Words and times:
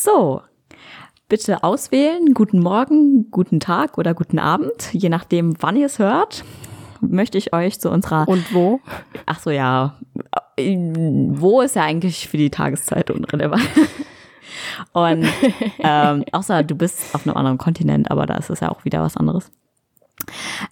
So, 0.00 0.42
bitte 1.28 1.64
auswählen. 1.64 2.32
Guten 2.32 2.60
Morgen, 2.60 3.32
guten 3.32 3.58
Tag 3.58 3.98
oder 3.98 4.14
guten 4.14 4.38
Abend, 4.38 4.92
je 4.92 5.08
nachdem, 5.08 5.60
wann 5.60 5.74
ihr 5.74 5.86
es 5.86 5.98
hört. 5.98 6.44
Möchte 7.00 7.36
ich 7.36 7.52
euch 7.52 7.80
zu 7.80 7.90
unserer. 7.90 8.28
Und 8.28 8.54
wo? 8.54 8.78
Ach 9.26 9.40
so, 9.40 9.50
ja. 9.50 9.98
Wo 10.56 11.62
ist 11.62 11.74
ja 11.74 11.82
eigentlich 11.82 12.28
für 12.28 12.36
die 12.36 12.48
Tageszeit 12.48 13.10
unrelevant. 13.10 13.68
Und 14.92 15.26
ähm, 15.80 16.24
außer 16.30 16.62
du 16.62 16.76
bist 16.76 17.12
auf 17.12 17.26
einem 17.26 17.36
anderen 17.36 17.58
Kontinent, 17.58 18.08
aber 18.12 18.24
da 18.26 18.36
ist 18.36 18.50
es 18.50 18.60
ja 18.60 18.68
auch 18.68 18.84
wieder 18.84 19.02
was 19.02 19.16
anderes. 19.16 19.50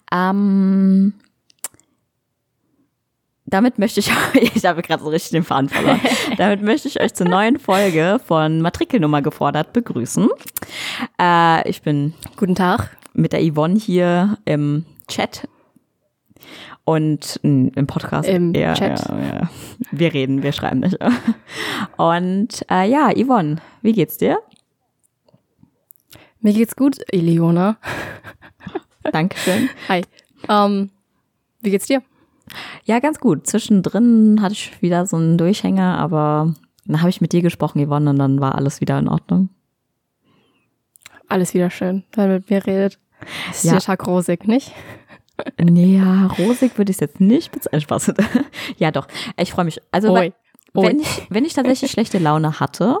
Ähm, 0.09 1.15
damit 3.47 3.79
möchte 3.79 3.99
ich 4.01 4.11
euch, 4.11 4.51
ich 4.55 4.65
habe 4.65 4.81
gerade 4.81 5.01
so 5.03 5.09
richtig 5.09 5.31
den 5.31 5.43
Faden 5.43 5.69
verloren, 5.69 5.99
damit 6.37 6.61
möchte 6.61 6.87
ich 6.87 7.01
euch 7.01 7.13
zur 7.13 7.27
neuen 7.27 7.57
Folge 7.57 8.19
von 8.25 8.61
Matrikelnummer 8.61 9.21
gefordert 9.21 9.73
begrüßen. 9.73 10.29
Äh, 11.19 11.67
ich 11.67 11.81
bin 11.81 12.13
Guten 12.35 12.55
Tag. 12.55 12.97
mit 13.13 13.33
der 13.33 13.41
Yvonne 13.41 13.79
hier 13.79 14.37
im 14.45 14.85
Chat 15.07 15.47
und 16.83 17.39
mm, 17.43 17.69
im 17.75 17.87
Podcast. 17.87 18.29
Im 18.29 18.53
Ja, 18.53 18.73
Chat. 18.73 19.09
Ja, 19.09 19.19
ja. 19.19 19.49
Wir 19.91 20.13
reden, 20.13 20.43
wir 20.43 20.51
schreiben 20.51 20.79
nicht. 20.81 20.97
Und 21.97 22.65
äh, 22.71 22.89
ja, 22.89 23.11
Yvonne, 23.13 23.57
wie 23.81 23.91
geht's 23.91 24.17
dir? 24.17 24.39
Mir 26.39 26.53
geht's 26.53 26.75
gut, 26.77 26.99
Eleona. 27.11 27.77
Dankeschön. 29.03 29.69
Hi. 29.89 30.03
Ähm, 30.47 30.91
wie 31.61 31.71
geht's 31.71 31.87
dir? 31.87 32.01
Ja, 32.85 32.99
ganz 32.99 33.19
gut. 33.19 33.45
Zwischendrin 33.47 34.41
hatte 34.41 34.53
ich 34.53 34.81
wieder 34.81 35.05
so 35.05 35.17
einen 35.17 35.37
Durchhänger, 35.37 35.97
aber 35.97 36.53
dann 36.85 36.99
habe 37.01 37.09
ich 37.09 37.21
mit 37.21 37.33
dir 37.33 37.41
gesprochen, 37.41 37.85
Yvonne, 37.85 38.09
und 38.11 38.19
dann 38.19 38.39
war 38.39 38.55
alles 38.55 38.79
wieder 38.81 38.97
in 38.99 39.07
Ordnung. 39.09 39.49
Alles 41.27 41.53
wieder 41.53 41.69
schön, 41.69 42.03
wenn 42.13 42.27
man 42.29 42.37
mit 42.37 42.49
mir 42.49 42.65
redet. 42.65 42.99
Es 43.51 43.57
ist 43.57 43.63
Ja. 43.65 43.71
der 43.73 43.81
Tag 43.81 44.07
rosig, 44.07 44.47
nicht? 44.47 44.71
Nee, 45.61 45.97
ja, 45.97 46.27
rosig 46.39 46.77
würde 46.77 46.89
ich 46.91 46.95
es 46.97 47.01
jetzt 47.01 47.19
nicht 47.19 47.51
bezeichnen. 47.51 47.81
Spaß. 47.81 48.13
ja, 48.77 48.91
doch. 48.91 49.07
Ich 49.39 49.51
freue 49.51 49.65
mich. 49.65 49.79
Also, 49.91 50.11
Oi. 50.13 50.31
Oi. 50.73 50.83
wenn 50.87 50.99
ich, 50.99 51.27
wenn 51.29 51.45
ich 51.45 51.53
tatsächlich 51.53 51.91
schlechte 51.91 52.17
Laune 52.17 52.59
hatte, 52.59 52.99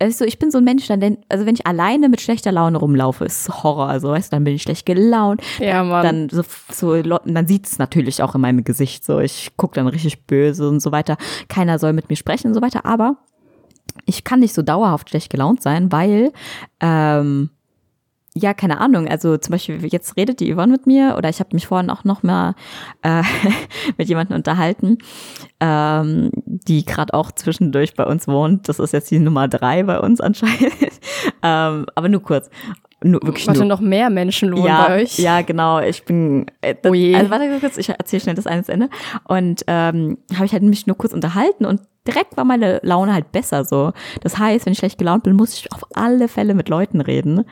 also 0.00 0.24
ich 0.24 0.38
bin 0.38 0.50
so 0.50 0.58
ein 0.58 0.64
Mensch, 0.64 0.86
dann, 0.86 1.00
denn- 1.00 1.18
also 1.28 1.44
wenn 1.46 1.54
ich 1.54 1.66
alleine 1.66 2.08
mit 2.08 2.20
schlechter 2.20 2.52
Laune 2.52 2.78
rumlaufe, 2.78 3.24
ist 3.24 3.48
Horror. 3.62 3.88
Also, 3.88 4.10
weißt 4.10 4.32
du, 4.32 4.36
dann 4.36 4.44
bin 4.44 4.54
ich 4.54 4.62
schlecht 4.62 4.86
gelaunt. 4.86 5.40
Ja, 5.58 5.82
Mann. 5.84 6.02
Dann 6.04 6.28
so, 6.28 6.42
so 6.72 7.02
dann 7.02 7.46
sieht 7.48 7.66
es 7.66 7.78
natürlich 7.78 8.22
auch 8.22 8.34
in 8.34 8.40
meinem 8.40 8.62
Gesicht 8.64 9.04
so. 9.04 9.18
Ich 9.18 9.52
gucke 9.56 9.74
dann 9.74 9.88
richtig 9.88 10.26
böse 10.26 10.68
und 10.68 10.80
so 10.80 10.92
weiter. 10.92 11.16
Keiner 11.48 11.78
soll 11.78 11.92
mit 11.92 12.08
mir 12.10 12.16
sprechen 12.16 12.48
und 12.48 12.54
so 12.54 12.62
weiter. 12.62 12.86
Aber 12.86 13.16
ich 14.06 14.22
kann 14.24 14.40
nicht 14.40 14.54
so 14.54 14.62
dauerhaft 14.62 15.10
schlecht 15.10 15.30
gelaunt 15.30 15.62
sein, 15.62 15.90
weil 15.90 16.32
ähm, 16.80 17.50
ja, 18.34 18.54
keine 18.54 18.80
Ahnung. 18.80 19.08
Also 19.08 19.36
zum 19.36 19.52
Beispiel, 19.52 19.84
jetzt 19.86 20.16
redet 20.16 20.40
die 20.40 20.52
Yvonne 20.54 20.72
mit 20.72 20.86
mir 20.86 21.16
oder 21.16 21.28
ich 21.28 21.40
habe 21.40 21.50
mich 21.52 21.66
vorhin 21.66 21.90
auch 21.90 22.04
noch 22.04 22.22
mal 22.22 22.54
äh, 23.02 23.22
mit 23.98 24.08
jemandem 24.08 24.36
unterhalten, 24.36 24.98
ähm, 25.60 26.30
die 26.44 26.84
gerade 26.84 27.14
auch 27.14 27.32
zwischendurch 27.32 27.94
bei 27.94 28.04
uns 28.04 28.28
wohnt. 28.28 28.68
Das 28.68 28.78
ist 28.78 28.92
jetzt 28.92 29.10
die 29.10 29.18
Nummer 29.18 29.48
drei 29.48 29.82
bei 29.82 29.98
uns 29.98 30.20
anscheinend. 30.20 30.72
ähm, 31.42 31.86
aber 31.94 32.08
nur 32.08 32.22
kurz. 32.22 32.50
Nur, 33.00 33.22
wirklich 33.22 33.46
Warte, 33.46 33.60
nur. 33.60 33.68
noch 33.68 33.80
mehr 33.80 34.10
Menschen 34.10 34.52
wohnen 34.52 34.66
ja, 34.66 34.86
bei 34.88 35.02
euch. 35.02 35.18
ja, 35.20 35.42
genau. 35.42 35.78
Ich 35.80 36.04
bin. 36.04 36.46
Äh, 36.60 36.74
das, 36.82 36.90
Oh 36.90 36.94
je. 36.94 37.14
Also 37.14 37.30
warte 37.30 37.60
kurz, 37.60 37.78
ich 37.78 37.88
erzähle 37.88 38.20
schnell 38.20 38.34
das 38.34 38.48
eine 38.48 38.66
Ende. 38.66 38.88
Und 39.24 39.62
ähm, 39.68 40.18
habe 40.34 40.46
ich 40.46 40.52
halt 40.52 40.64
mich 40.64 40.88
nur 40.88 40.96
kurz 40.96 41.12
unterhalten 41.12 41.64
und 41.64 41.80
direkt 42.08 42.36
war 42.36 42.44
meine 42.44 42.80
Laune 42.82 43.14
halt 43.14 43.30
besser 43.30 43.64
so. 43.64 43.92
Das 44.22 44.38
heißt, 44.38 44.66
wenn 44.66 44.72
ich 44.72 44.78
schlecht 44.78 44.98
gelaunt 44.98 45.22
bin, 45.22 45.36
muss 45.36 45.54
ich 45.54 45.72
auf 45.72 45.84
alle 45.94 46.26
Fälle 46.26 46.54
mit 46.54 46.68
Leuten 46.68 47.00
reden, 47.00 47.44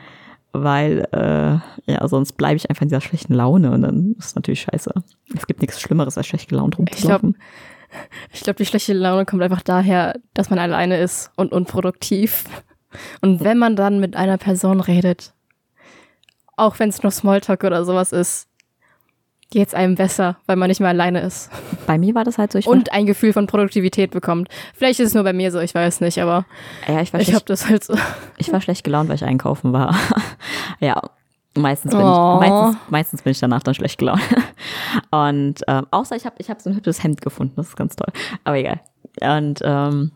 weil 0.53 1.07
äh, 1.11 1.91
ja 1.91 2.07
sonst 2.07 2.33
bleibe 2.33 2.57
ich 2.57 2.69
einfach 2.69 2.81
in 2.83 2.89
dieser 2.89 3.01
schlechten 3.01 3.33
Laune 3.33 3.71
und 3.71 3.81
dann 3.81 4.15
ist 4.17 4.27
es 4.27 4.35
natürlich 4.35 4.61
scheiße. 4.61 4.93
Es 5.35 5.47
gibt 5.47 5.61
nichts 5.61 5.81
Schlimmeres 5.81 6.17
als 6.17 6.27
schlecht 6.27 6.49
gelaunt 6.49 6.77
rumzulaufen. 6.77 7.37
Ich 8.33 8.41
glaube, 8.41 8.57
die 8.57 8.65
schlechte 8.65 8.93
Laune 8.93 9.25
kommt 9.25 9.41
einfach 9.41 9.61
daher, 9.61 10.19
dass 10.33 10.49
man 10.49 10.59
alleine 10.59 10.99
ist 10.99 11.31
und 11.35 11.51
unproduktiv. 11.51 12.43
Und 13.21 13.43
wenn 13.43 13.57
man 13.57 13.75
dann 13.75 13.99
mit 13.99 14.15
einer 14.15 14.37
Person 14.37 14.81
redet, 14.81 15.33
auch 16.55 16.79
wenn 16.79 16.89
es 16.89 17.03
nur 17.03 17.11
Smalltalk 17.11 17.63
oder 17.63 17.85
sowas 17.85 18.11
ist, 18.11 18.47
geht's 19.49 19.73
einem 19.73 19.95
besser, 19.95 20.37
weil 20.45 20.55
man 20.57 20.67
nicht 20.67 20.79
mehr 20.79 20.89
alleine 20.89 21.21
ist. 21.21 21.49
Bei 21.85 21.97
mir 21.97 22.13
war 22.15 22.23
das 22.23 22.37
halt 22.37 22.51
so. 22.51 22.69
Und 22.69 22.91
ein 22.91 23.05
Gefühl 23.05 23.33
von 23.33 23.47
Produktivität 23.47 24.11
bekommt. 24.11 24.49
Vielleicht 24.73 24.99
ist 24.99 25.07
es 25.09 25.13
nur 25.13 25.23
bei 25.23 25.33
mir 25.33 25.51
so, 25.51 25.59
ich 25.59 25.73
weiß 25.73 26.01
nicht, 26.01 26.21
aber 26.21 26.45
ja, 26.87 27.01
ich 27.01 27.13
war 27.13 27.19
ich 27.21 27.27
schlecht 27.27 27.35
habe 27.35 27.45
das 27.45 27.69
halt 27.69 27.83
so. 27.83 27.95
Ich 28.37 28.51
war 28.51 28.59
schlecht 28.61 28.83
gelaunt, 28.83 29.07
weil 29.09 29.15
ich 29.15 29.23
einkaufen 29.23 29.71
war. 29.71 29.95
ja, 30.79 31.01
meistens 31.55 31.91
bin, 31.91 32.01
Oh. 32.01 32.41
ich, 32.41 32.49
meistens, 32.49 32.77
meistens 32.89 33.21
bin 33.21 33.31
ich 33.31 33.39
danach 33.39 33.63
dann 33.63 33.73
schlecht 33.73 33.97
gelaunt. 33.99 34.21
Und 35.11 35.61
ähm, 35.67 35.87
außer 35.91 36.15
ich 36.15 36.25
habe 36.25 36.35
ich 36.39 36.49
hab 36.49 36.61
so 36.61 36.69
ein 36.69 36.75
hübsches 36.75 37.03
Hemd 37.03 37.21
gefunden, 37.21 37.53
das 37.55 37.69
ist 37.69 37.77
ganz 37.77 37.95
toll. 37.95 38.11
Aber 38.43 38.57
egal. 38.57 38.81
Und 39.21 39.61
ähm, 39.63 40.11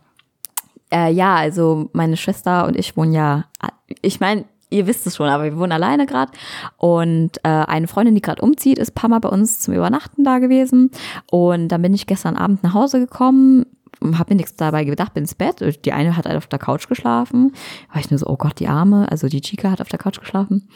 äh, 0.94 1.12
ja, 1.12 1.36
also 1.36 1.90
meine 1.94 2.18
Schwester 2.18 2.66
und 2.68 2.76
ich 2.76 2.98
wohnen 2.98 3.14
ja, 3.14 3.46
ich 4.02 4.20
meine, 4.20 4.46
ihr 4.72 4.88
wisst 4.88 5.06
es 5.06 5.18
schon, 5.18 5.28
aber 5.28 5.44
wir 5.44 5.58
wohnen 5.58 5.72
alleine 5.72 6.08
gerade. 6.08 6.32
Und 6.78 7.38
äh, 7.44 7.50
eine 7.50 7.88
Freundin, 7.88 8.16
die 8.16 8.22
gerade 8.22 8.42
umzieht, 8.42 8.80
ist 8.80 8.92
ein 8.92 8.96
paar 8.96 9.10
Mal 9.10 9.20
bei 9.20 9.30
uns 9.30 9.60
zum 9.60 9.76
Übernachten 9.76 10.24
da 10.24 10.40
gewesen. 10.40 10.90
Und 11.30 11.68
dann 11.68 11.82
bin 11.82 11.94
ich 11.94 12.08
gestern 12.08 12.38
Abend 12.38 12.64
nach 12.64 12.74
Hause 12.74 13.00
gekommen, 13.00 13.66
habe 14.04 14.34
mir 14.34 14.38
nichts 14.38 14.56
dabei 14.56 14.84
gedacht, 14.84 15.14
bin 15.14 15.24
ins 15.24 15.36
Bett. 15.36 15.86
Die 15.86 15.94
eine 15.94 16.18
hat 16.18 16.26
halt 16.26 16.38
auf 16.38 16.48
der 16.48 16.60
Couch 16.60 16.88
geschlafen. 16.88 17.54
War 17.92 18.02
ich 18.02 18.10
nur 18.10 18.18
so, 18.18 18.28
oh 18.28 18.38
Gott, 18.38 18.60
die 18.60 18.68
Arme. 18.68 19.12
Also 19.12 19.28
die 19.28 19.42
Chica 19.42 19.70
hat 19.70 19.82
auf 19.82 19.90
der 19.90 20.00
Couch 20.00 20.20
geschlafen. 20.20 20.68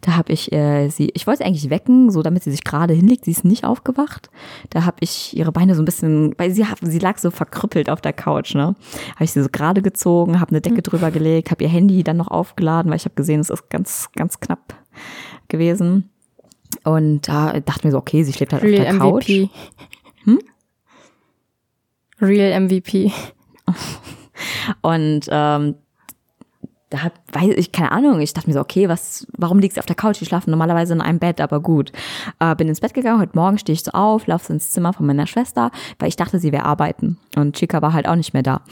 Da 0.00 0.16
habe 0.16 0.32
ich 0.32 0.52
äh, 0.52 0.88
sie, 0.88 1.10
ich 1.14 1.26
wollte 1.26 1.38
sie 1.38 1.44
eigentlich 1.44 1.70
wecken, 1.70 2.10
so 2.10 2.22
damit 2.22 2.44
sie 2.44 2.50
sich 2.50 2.64
gerade 2.64 2.94
hinlegt. 2.94 3.24
Sie 3.24 3.32
ist 3.32 3.44
nicht 3.44 3.64
aufgewacht. 3.64 4.30
Da 4.70 4.84
habe 4.84 4.98
ich 5.00 5.36
ihre 5.36 5.52
Beine 5.52 5.74
so 5.74 5.82
ein 5.82 5.84
bisschen, 5.84 6.34
weil 6.38 6.50
sie, 6.52 6.64
sie 6.82 6.98
lag 6.98 7.18
so 7.18 7.30
verkrüppelt 7.30 7.90
auf 7.90 8.00
der 8.00 8.12
Couch, 8.12 8.54
ne? 8.54 8.76
Habe 9.14 9.24
ich 9.24 9.32
sie 9.32 9.42
so 9.42 9.48
gerade 9.50 9.82
gezogen, 9.82 10.40
habe 10.40 10.50
eine 10.52 10.60
Decke 10.60 10.82
drüber 10.82 11.10
gelegt, 11.10 11.50
habe 11.50 11.64
ihr 11.64 11.70
Handy 11.70 12.04
dann 12.04 12.16
noch 12.16 12.28
aufgeladen, 12.28 12.90
weil 12.90 12.96
ich 12.96 13.04
habe 13.04 13.14
gesehen, 13.14 13.40
es 13.40 13.50
ist 13.50 13.70
ganz, 13.70 14.08
ganz 14.14 14.40
knapp 14.40 14.74
gewesen. 15.48 16.10
Und 16.84 17.28
da 17.28 17.52
dachte 17.60 17.80
ich 17.80 17.84
mir 17.84 17.90
so, 17.90 17.98
okay, 17.98 18.22
sie 18.22 18.32
schläft 18.32 18.52
halt 18.52 18.62
auf 18.62 18.70
der 18.70 18.98
Couch. 18.98 19.28
MVP. 19.28 19.50
Hm? 20.24 20.38
Real 22.20 22.60
MVP. 22.60 23.12
Und 24.82 25.28
ähm, 25.30 25.74
da 26.90 26.98
weiß 27.32 27.54
ich, 27.56 27.72
keine 27.72 27.92
Ahnung, 27.92 28.20
ich 28.20 28.32
dachte 28.32 28.48
mir 28.48 28.54
so, 28.54 28.60
okay, 28.60 28.88
was, 28.88 29.26
warum 29.36 29.58
liegst 29.58 29.76
du 29.76 29.80
auf 29.80 29.86
der 29.86 29.96
Couch? 29.96 30.20
Die 30.20 30.26
schlafen 30.26 30.50
normalerweise 30.50 30.94
in 30.94 31.00
einem 31.00 31.18
Bett, 31.18 31.40
aber 31.40 31.60
gut. 31.60 31.92
Äh, 32.38 32.54
bin 32.56 32.68
ins 32.68 32.80
Bett 32.80 32.94
gegangen, 32.94 33.20
heute 33.20 33.36
Morgen 33.36 33.58
stehe 33.58 33.74
ich 33.74 33.84
so 33.84 33.90
auf, 33.92 34.26
laufe 34.26 34.52
ins 34.52 34.70
Zimmer 34.70 34.92
von 34.92 35.06
meiner 35.06 35.26
Schwester, 35.26 35.70
weil 35.98 36.08
ich 36.08 36.16
dachte, 36.16 36.38
sie 36.38 36.52
wäre 36.52 36.64
arbeiten. 36.64 37.18
Und 37.36 37.56
Chica 37.56 37.82
war 37.82 37.92
halt 37.92 38.08
auch 38.08 38.16
nicht 38.16 38.32
mehr 38.32 38.42
da. 38.42 38.62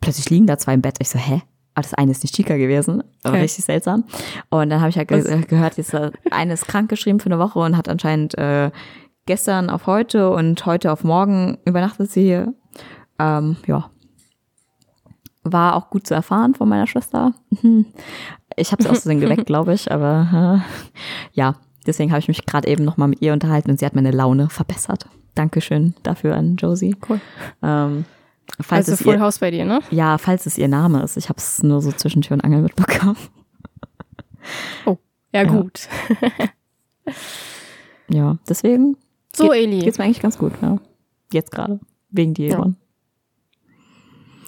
Plötzlich 0.00 0.28
liegen 0.30 0.46
da 0.46 0.58
zwei 0.58 0.74
im 0.74 0.82
Bett. 0.82 0.96
Ich 1.00 1.08
so, 1.08 1.18
hä? 1.18 1.42
Ah, 1.74 1.80
das 1.80 1.94
eine 1.94 2.10
ist 2.10 2.22
nicht 2.22 2.34
Chica 2.34 2.56
gewesen. 2.58 3.02
Okay. 3.24 3.40
Richtig 3.40 3.64
seltsam. 3.64 4.04
Und 4.50 4.68
dann 4.68 4.80
habe 4.80 4.90
ich 4.90 4.98
halt 4.98 5.08
ge 5.08 5.24
Was? 5.24 5.46
gehört, 5.46 5.78
jetzt 5.78 5.94
eine 6.30 6.52
ist 6.52 6.66
krank 6.66 6.90
geschrieben 6.90 7.18
für 7.18 7.30
eine 7.30 7.38
Woche 7.38 7.60
und 7.60 7.78
hat 7.78 7.88
anscheinend 7.88 8.36
äh, 8.36 8.70
gestern 9.26 9.70
auf 9.70 9.86
heute 9.86 10.30
und 10.30 10.64
heute 10.66 10.92
auf 10.92 11.04
morgen 11.04 11.58
übernachtet 11.64 12.10
sie 12.10 12.22
hier. 12.22 12.54
Ähm, 13.18 13.56
ja, 13.66 13.90
war 15.44 15.76
auch 15.76 15.90
gut 15.90 16.06
zu 16.06 16.14
erfahren 16.14 16.54
von 16.54 16.68
meiner 16.68 16.86
Schwester. 16.86 17.34
Ich 18.54 18.70
habe 18.70 18.82
sie 18.82 18.90
aus 18.90 18.98
Versehen 19.00 19.20
geweckt, 19.22 19.46
glaube 19.46 19.72
ich, 19.72 19.90
aber 19.90 20.60
äh, 20.62 21.28
ja, 21.32 21.54
deswegen 21.86 22.10
habe 22.10 22.18
ich 22.20 22.28
mich 22.28 22.44
gerade 22.44 22.68
eben 22.68 22.84
nochmal 22.84 23.08
mit 23.08 23.22
ihr 23.22 23.32
unterhalten 23.32 23.70
und 23.70 23.78
sie 23.80 23.86
hat 23.86 23.94
meine 23.94 24.10
Laune 24.10 24.50
verbessert. 24.50 25.06
Dankeschön 25.34 25.94
dafür 26.02 26.36
an 26.36 26.56
Josie. 26.56 26.94
Cool. 27.08 27.18
Ähm, 27.62 28.04
falls 28.60 28.90
Also 28.90 28.92
es 28.92 29.02
Full 29.02 29.14
ihr, 29.14 29.20
House 29.22 29.38
bei 29.38 29.50
dir, 29.50 29.64
ne? 29.64 29.80
ja, 29.90 30.18
falls 30.18 30.44
es 30.44 30.58
ihr 30.58 30.68
Name 30.68 31.02
ist. 31.02 31.16
Ich 31.16 31.30
habe 31.30 31.38
es 31.38 31.62
nur 31.62 31.80
so 31.80 31.92
zwischen 31.92 32.20
Tür 32.20 32.34
und 32.34 32.44
Angel 32.44 32.60
mitbekommen. 32.60 33.16
Ja, 34.84 34.96
Ja. 35.32 35.44
gut. 35.44 35.88
Ja, 38.08 38.36
deswegen 38.46 38.98
So, 39.42 39.48
Geht- 39.50 39.62
Eli. 39.62 39.78
geht's 39.80 39.98
mir 39.98 40.04
eigentlich 40.04 40.20
ganz 40.22 40.38
gut. 40.38 40.52
Ja. 40.62 40.78
Jetzt 41.32 41.50
gerade. 41.50 41.80
Wegen 42.10 42.34
dir, 42.34 42.48
Ja. 42.48 42.56
Yvonne. 42.58 42.76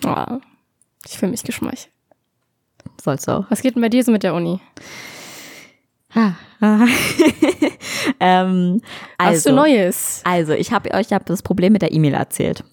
Ah, 0.05 0.39
ich 1.07 1.19
fühle 1.19 1.31
mich 1.33 1.43
geschmeichelt. 1.43 1.93
Sollst 3.03 3.27
du 3.27 3.33
auch. 3.33 3.51
Was 3.51 3.63
geht 3.63 3.75
denn 3.75 3.83
bei 3.83 3.89
dir 3.89 4.05
so 4.05 4.13
mit 4.13 4.23
der 4.23 4.35
Uni? 4.35 4.61
ähm, 8.21 8.81
also, 9.19 9.35
Hast 9.37 9.47
du 9.47 9.53
Neues? 9.53 10.21
Also, 10.25 10.53
ich 10.53 10.73
habe 10.73 10.93
euch 10.95 11.13
hab 11.13 11.27
das 11.27 11.43
Problem 11.43 11.73
mit 11.73 11.83
der 11.83 11.93
E-Mail 11.93 12.15
erzählt. 12.15 12.65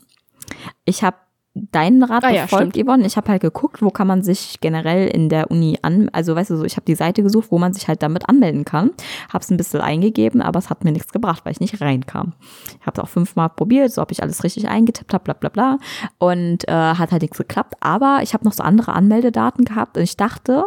Ich 0.85 1.03
habe 1.03 1.18
deinen 1.53 2.03
Rat 2.03 2.24
Ah 2.24 2.30
ja, 2.30 2.44
befolgt, 2.44 2.77
Yvonne. 2.77 3.06
Ich 3.06 3.18
habe 3.18 3.30
halt 3.30 3.42
geguckt, 3.42 3.81
wo 3.81 3.89
kann 3.89 4.07
man 4.07 4.24
sich 4.24 4.59
generell 4.62 5.07
in 5.07 5.27
der 5.27 5.51
Uni 5.51 5.77
an, 5.81 6.09
also 6.13 6.36
weißt 6.36 6.51
du 6.51 6.57
so, 6.57 6.63
ich 6.63 6.77
habe 6.77 6.86
die 6.86 6.95
Seite 6.95 7.24
gesucht, 7.24 7.51
wo 7.51 7.59
man 7.59 7.74
sich 7.74 7.88
halt 7.88 8.01
damit 8.03 8.30
anmelden 8.30 8.63
kann. 8.63 8.92
Habe 9.30 9.44
es 9.44 9.50
ein 9.51 9.57
bisschen 9.57 9.81
eingegeben, 9.81 10.42
aber 10.42 10.59
es 10.59 10.69
hat 10.69 10.83
mir 10.86 10.92
nichts 10.92 11.12
gebracht, 11.12 11.44
weil 11.44 11.51
ich 11.51 11.59
nicht 11.59 11.81
reinkam. 11.81 12.33
Ich 12.80 12.86
habe 12.86 13.00
es 13.00 13.00
auch 13.00 13.09
fünfmal 13.09 13.50
probiert, 13.50 13.92
so 13.92 14.01
ob 14.01 14.12
ich 14.12 14.24
alles 14.24 14.44
richtig 14.44 14.69
eingetippt 14.69 15.13
habe, 15.13 15.24
bla 15.25 15.33
bla 15.33 15.50
bla. 15.50 15.77
Und 16.19 16.68
äh, 16.69 16.71
hat 16.71 17.12
halt 17.12 17.21
nichts 17.21 17.38
geklappt. 17.38 17.75
Aber 17.81 18.19
ich 18.24 18.33
habe 18.33 18.45
noch 18.45 18.54
so 18.54 18.63
andere 18.63 18.94
Anmeldedaten 18.94 19.65
gehabt 19.65 19.97
und 19.97 20.04
ich 20.04 20.15
dachte, 20.15 20.65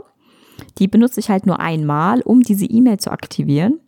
die 0.79 0.89
benutze 0.89 1.21
ich 1.21 1.31
halt 1.31 1.47
nur 1.47 1.61
einmal, 1.61 2.21
um 2.21 2.43
diese 2.43 2.67
E-Mail 2.67 2.99
zu 2.99 3.11
aktivieren. 3.11 3.81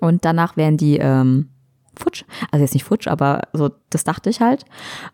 Und 0.00 0.24
danach 0.24 0.56
werden 0.56 0.76
die 0.76 0.98
ähm, 0.98 1.50
futsch. 1.96 2.24
Also 2.50 2.62
jetzt 2.62 2.74
nicht 2.74 2.84
futsch, 2.84 3.08
aber 3.08 3.42
so, 3.52 3.70
das 3.90 4.04
dachte 4.04 4.30
ich 4.30 4.40
halt. 4.40 4.64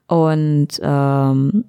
Und 0.07 0.69
ähm, 0.81 1.65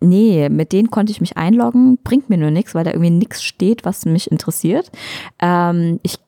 nee, 0.00 0.48
mit 0.48 0.72
denen 0.72 0.90
konnte 0.90 1.12
ich 1.12 1.20
mich 1.20 1.36
einloggen, 1.36 1.98
bringt 2.02 2.30
mir 2.30 2.38
nur 2.38 2.50
nichts, 2.50 2.74
weil 2.74 2.84
da 2.84 2.90
irgendwie 2.90 3.10
nichts 3.10 3.42
steht, 3.42 3.84
was 3.84 4.04
mich 4.04 4.30
interessiert. 4.30 4.90
Ähm, 5.40 6.00
ich 6.02 6.18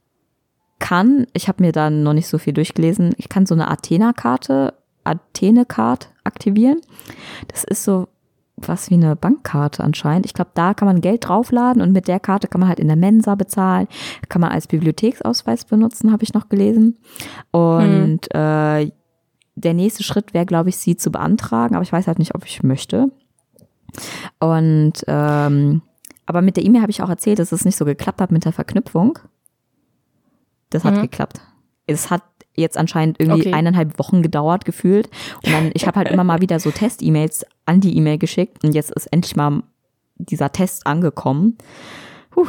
kann, 0.78 1.26
ich 1.34 1.48
habe 1.48 1.62
mir 1.62 1.72
da 1.72 1.90
noch 1.90 2.14
nicht 2.14 2.26
so 2.26 2.38
viel 2.38 2.52
durchgelesen, 2.52 3.14
ich 3.18 3.28
kann 3.28 3.46
so 3.46 3.54
eine 3.54 3.70
Athena-Karte, 3.70 4.74
Athene-Card 5.04 6.10
aktivieren. 6.24 6.80
Das 7.48 7.64
ist 7.64 7.84
so 7.84 8.08
was 8.68 8.90
wie 8.90 8.94
eine 8.94 9.16
Bankkarte 9.16 9.82
anscheinend. 9.84 10.26
Ich 10.26 10.34
glaube, 10.34 10.50
da 10.54 10.74
kann 10.74 10.86
man 10.86 11.00
Geld 11.00 11.26
draufladen 11.28 11.82
und 11.82 11.92
mit 11.92 12.08
der 12.08 12.20
Karte 12.20 12.48
kann 12.48 12.60
man 12.60 12.68
halt 12.68 12.80
in 12.80 12.86
der 12.88 12.96
Mensa 12.96 13.34
bezahlen, 13.34 13.86
kann 14.28 14.40
man 14.40 14.50
als 14.52 14.66
Bibliotheksausweis 14.66 15.64
benutzen, 15.64 16.12
habe 16.12 16.22
ich 16.24 16.34
noch 16.34 16.48
gelesen. 16.48 16.98
Und 17.50 18.32
äh, 18.34 18.90
der 19.56 19.74
nächste 19.74 20.02
Schritt 20.02 20.32
wäre, 20.34 20.46
glaube 20.46 20.68
ich, 20.70 20.76
sie 20.78 20.96
zu 20.96 21.10
beantragen, 21.10 21.74
aber 21.74 21.82
ich 21.82 21.92
weiß 21.92 22.06
halt 22.06 22.18
nicht, 22.18 22.34
ob 22.34 22.44
ich 22.46 22.62
möchte. 22.62 23.10
Und 24.38 24.92
ähm, 25.06 25.82
aber 26.26 26.42
mit 26.42 26.56
der 26.56 26.64
E-Mail 26.64 26.82
habe 26.82 26.92
ich 26.92 27.02
auch 27.02 27.08
erzählt, 27.08 27.40
dass 27.40 27.50
es 27.52 27.64
nicht 27.64 27.76
so 27.76 27.84
geklappt 27.84 28.20
hat 28.20 28.30
mit 28.30 28.44
der 28.44 28.52
Verknüpfung. 28.52 29.18
Das 30.70 30.84
hat 30.84 30.94
Mhm. 30.94 31.02
geklappt. 31.02 31.40
Es 31.86 32.08
hat 32.10 32.22
jetzt 32.56 32.76
anscheinend 32.76 33.20
irgendwie 33.20 33.48
Okay. 33.48 33.52
eineinhalb 33.52 33.98
Wochen 33.98 34.22
gedauert 34.22 34.64
gefühlt. 34.64 35.08
Und 35.44 35.52
dann, 35.52 35.70
ich 35.74 35.86
habe 35.86 35.98
halt 35.98 36.08
immer 36.10 36.24
mal 36.24 36.40
wieder 36.40 36.58
so 36.60 36.70
Test-E-Mails 36.70 37.46
an 37.66 37.80
die 37.80 37.96
E-Mail 37.96 38.18
geschickt 38.18 38.64
und 38.64 38.74
jetzt 38.74 38.90
ist 38.90 39.06
endlich 39.06 39.36
mal 39.36 39.62
dieser 40.16 40.52
Test 40.52 40.86
angekommen. 40.86 41.56
Puh, 42.30 42.46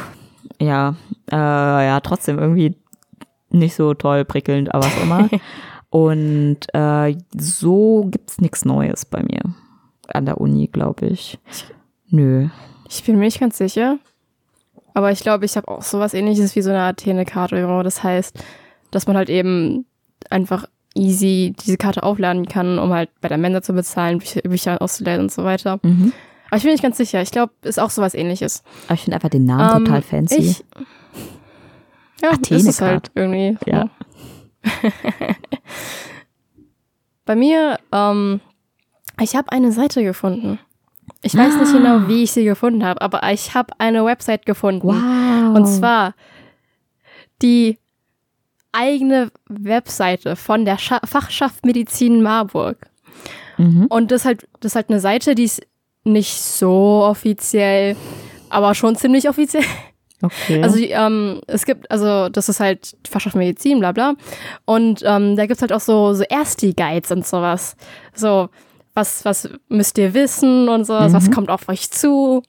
ja, 0.60 0.96
äh, 1.32 1.36
ja, 1.36 2.00
trotzdem 2.02 2.40
irgendwie 2.40 2.76
nicht 3.50 3.76
so 3.76 3.94
toll 3.94 4.26
prickelnd, 4.26 4.74
aber 4.74 4.86
was 4.86 5.02
immer. 5.02 5.30
und 5.90 6.60
äh, 6.74 7.16
so 7.38 8.08
gibt's 8.10 8.40
nichts 8.40 8.66
Neues 8.66 9.06
bei 9.06 9.24
mir 9.24 9.42
an 10.08 10.26
der 10.26 10.40
Uni, 10.42 10.68
glaube 10.68 11.06
ich. 11.08 11.40
Nö. 12.10 12.50
Ich 12.90 13.04
bin 13.04 13.18
mir 13.18 13.26
nicht 13.26 13.40
ganz 13.40 13.58
sicher. 13.58 13.98
Aber 14.94 15.12
ich 15.12 15.22
glaube, 15.22 15.46
ich 15.46 15.56
habe 15.56 15.70
auch 15.70 15.84
sowas 15.84 16.14
ähnliches 16.14 16.56
wie 16.56 16.62
so 16.62 16.70
eine 16.70 16.82
Athene-Karte. 16.82 17.66
Das 17.84 18.04
heißt, 18.04 18.44
dass 18.92 19.08
man 19.08 19.16
halt 19.16 19.30
eben 19.30 19.86
einfach 20.30 20.66
easy 20.94 21.54
diese 21.66 21.78
Karte 21.78 22.04
aufladen 22.04 22.48
kann, 22.48 22.78
um 22.80 22.92
halt 22.92 23.10
bei 23.22 23.30
der 23.30 23.38
Mensa 23.38 23.62
zu 23.62 23.74
bezahlen, 23.74 24.20
Bücher, 24.20 24.42
Bücher 24.42 24.82
auszuleihen 24.82 25.22
und 25.22 25.32
so 25.32 25.44
weiter. 25.44 25.80
Mhm. 25.84 26.12
Aber 26.48 26.58
ich 26.58 26.64
bin 26.64 26.74
nicht 26.74 26.84
ganz 26.84 26.98
sicher. 26.98 27.22
Ich 27.22 27.32
glaube, 27.32 27.54
ist 27.62 27.80
auch 27.80 27.90
sowas 27.90 28.14
ähnliches. 28.14 28.64
Aber 28.86 28.96
ich 28.96 29.02
finde 29.02 29.16
einfach 29.16 29.30
den 29.30 29.46
Namen 29.46 29.78
Ähm, 29.78 29.86
total 29.86 30.02
fancy. 30.02 30.36
Ich, 30.36 30.66
ja, 32.22 32.32
ist 32.50 32.68
es 32.68 32.82
halt 32.82 33.10
irgendwie. 33.16 33.58
Ja. 33.66 33.90
Bei 37.26 37.36
mir, 37.36 37.80
ähm, 37.94 38.42
ich 39.22 39.36
habe 39.36 39.52
eine 39.52 39.72
Seite 39.72 40.04
gefunden. 40.04 40.60
Ich 41.22 41.36
weiß 41.36 41.56
nicht 41.56 41.72
genau, 41.72 42.08
wie 42.08 42.24
ich 42.24 42.32
sie 42.32 42.44
gefunden 42.44 42.84
habe, 42.84 43.02
aber 43.02 43.22
ich 43.32 43.54
habe 43.54 43.74
eine 43.78 44.04
Website 44.04 44.46
gefunden. 44.46 44.88
wow. 44.88 45.56
Und 45.56 45.68
zwar 45.68 46.16
die 47.42 47.78
eigene 48.72 49.32
Webseite 49.48 50.36
von 50.36 50.66
der 50.66 50.78
Scha 50.78 51.00
Fachschaft 51.06 51.66
Medizin 51.66 52.22
Marburg. 52.22 52.78
Mhm. 53.58 53.86
Und 53.88 54.12
das 54.12 54.22
ist 54.22 54.26
halt, 54.26 54.48
das 54.60 54.72
ist 54.72 54.76
halt 54.76 54.90
eine 54.90 55.00
Seite, 55.00 55.36
die 55.36 55.44
ist 55.44 55.62
nicht 56.04 56.42
so 56.42 57.04
offiziell, 57.04 57.96
aber 58.50 58.74
schon 58.76 58.96
ziemlich 58.96 59.30
offiziell. 59.30 59.66
Okay. 60.24 60.62
Also 60.62 60.78
ähm, 60.78 61.42
es 61.48 61.66
gibt, 61.66 61.90
also 61.90 62.30
das 62.30 62.48
ist 62.48 62.60
halt 62.60 62.96
Fachschaft 63.10 63.36
Medizin, 63.36 63.80
bla 63.80 63.92
bla. 63.92 64.14
Und 64.66 65.02
ähm, 65.06 65.36
da 65.36 65.46
gibt's 65.46 65.62
halt 65.62 65.74
auch 65.74 65.80
so, 65.80 66.14
so 66.14 66.24
Ersti-Guides 66.24 67.12
und 67.12 67.26
sowas. 67.26 67.76
So, 68.14 68.50
was, 68.94 69.26
was 69.26 69.50
müsst 69.68 69.98
ihr 69.98 70.14
wissen 70.14 70.70
und 70.70 70.86
sowas, 70.86 71.14
was 71.14 71.32
kommt 71.32 71.50
auf 71.50 71.68
euch 71.70 71.90
zu. 71.92 72.44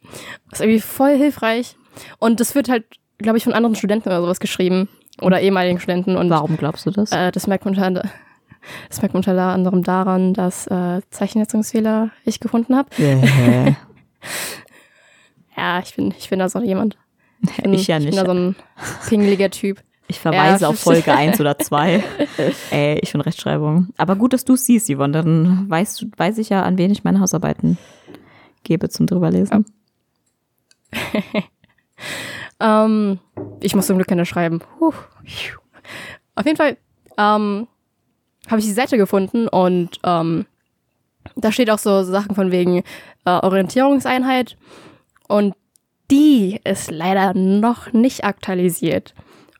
Das 0.50 0.60
ist 0.60 0.64
irgendwie 0.66 0.80
voll 0.80 1.16
hilfreich. 1.16 1.76
Und 2.18 2.40
das 2.40 2.54
wird 2.54 2.68
halt, 2.68 2.84
glaube 3.18 3.38
ich, 3.38 3.44
von 3.44 3.52
anderen 3.52 3.76
Studenten 3.76 4.08
oder 4.08 4.20
sowas 4.20 4.40
geschrieben. 4.40 4.88
Oder 5.22 5.40
ehemaligen 5.40 5.78
Studenten. 5.80 6.16
Und 6.16 6.30
Warum 6.30 6.56
glaubst 6.56 6.86
du 6.86 6.90
das? 6.90 7.12
äh, 7.12 7.30
das 7.32 7.46
merkt 7.46 7.64
man 7.64 7.74
unter, 7.76 8.02
das 8.88 9.00
merkt 9.02 9.14
man 9.14 9.20
unter 9.24 9.40
anderem 9.40 9.82
daran, 9.82 10.34
dass 10.34 10.66
äh, 10.66 11.00
Zeichensetzungsfehler 11.10 12.10
ich 12.24 12.40
gefunden 12.40 12.76
habe. 12.76 12.88
Äh, 13.02 13.72
Ja, 15.56 15.80
ich 15.80 15.94
bin, 15.94 16.14
ich 16.18 16.30
bin 16.30 16.38
da 16.38 16.48
so 16.48 16.60
jemand. 16.60 16.96
Ich, 17.44 17.56
bin, 17.62 17.74
ich 17.74 17.86
ja 17.88 17.98
Ich 17.98 18.04
nicht. 18.04 18.14
bin 18.16 18.24
da 18.24 18.32
so 18.32 18.38
ein 18.38 18.56
pingeliger 19.08 19.50
Typ. 19.50 19.82
Ich 20.08 20.20
verweise 20.20 20.62
Ja, 20.62 20.68
auf 20.68 20.78
Folge 20.78 21.12
1 21.12 21.40
oder 21.40 21.58
2. 21.58 22.02
Ey, 22.70 22.98
ich 23.00 23.10
finde 23.10 23.26
Rechtschreibung. 23.26 23.88
Aber 23.96 24.14
gut, 24.16 24.32
dass 24.32 24.44
du 24.44 24.54
es 24.54 24.64
siehst, 24.64 24.88
Yvonne. 24.88 25.12
Dann 25.12 25.68
weißt, 25.68 26.02
du- 26.02 26.06
weiß 26.16 26.38
ich 26.38 26.50
ja, 26.50 26.62
an 26.62 26.78
wen 26.78 26.90
ich 26.92 27.02
meine 27.04 27.18
Hausarbeiten 27.20 27.78
gebe 28.62 28.88
zum 28.90 29.06
drüberlesen. 29.06 29.64
Ähm, 32.62 33.18
ich 33.60 33.74
muss 33.74 33.86
zum 33.86 33.96
Glück 33.96 34.08
keine 34.08 34.26
schreiben. 34.26 34.60
Puh. 34.78 34.92
Auf 36.34 36.46
jeden 36.46 36.56
Fall 36.56 36.76
ähm, 37.18 37.68
habe 38.48 38.60
ich 38.60 38.66
die 38.66 38.72
Seite 38.72 38.96
gefunden 38.96 39.48
und 39.48 39.98
ähm, 40.04 40.46
da 41.36 41.52
steht 41.52 41.70
auch 41.70 41.78
so 41.78 42.02
Sachen 42.02 42.34
von 42.34 42.50
wegen 42.50 42.78
äh, 43.24 43.30
Orientierungseinheit 43.30 44.56
und 45.28 45.54
die 46.10 46.60
ist 46.64 46.90
leider 46.90 47.34
noch 47.34 47.92
nicht 47.92 48.24
aktualisiert. 48.24 49.14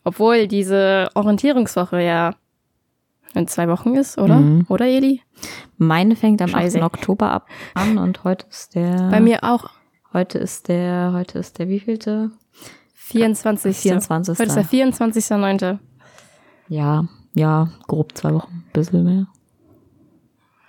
Obwohl 0.04 0.48
diese 0.48 1.08
Orientierungswoche 1.14 2.02
ja 2.02 2.34
in 3.34 3.46
zwei 3.48 3.68
Wochen 3.68 3.94
ist, 3.94 4.18
oder? 4.18 4.36
Mhm. 4.36 4.66
Oder, 4.68 4.86
Eli? 4.86 5.22
Meine 5.78 6.16
fängt 6.16 6.42
am 6.42 6.48
Scheiße. 6.48 6.82
8. 6.82 6.84
Oktober 6.84 7.30
ab 7.30 7.48
an 7.74 7.98
und 7.98 8.24
heute 8.24 8.46
ist 8.50 8.74
der. 8.74 9.08
Bei 9.10 9.20
mir 9.20 9.42
auch 9.44 9.70
Heute 10.12 10.38
ist 10.38 10.68
der, 10.68 11.12
heute 11.14 11.38
ist 11.38 11.58
der 11.58 11.68
wievielte? 11.68 12.32
24. 13.12 13.76
24. 13.76 14.38
Heute 14.38 14.48
ist 14.48 14.54
der 14.56 14.64
24.9. 14.64 15.78
Ja, 16.68 17.04
ja, 17.34 17.68
grob 17.86 18.16
zwei 18.16 18.32
Wochen, 18.34 18.64
bisschen 18.72 19.04
mehr. 19.04 19.26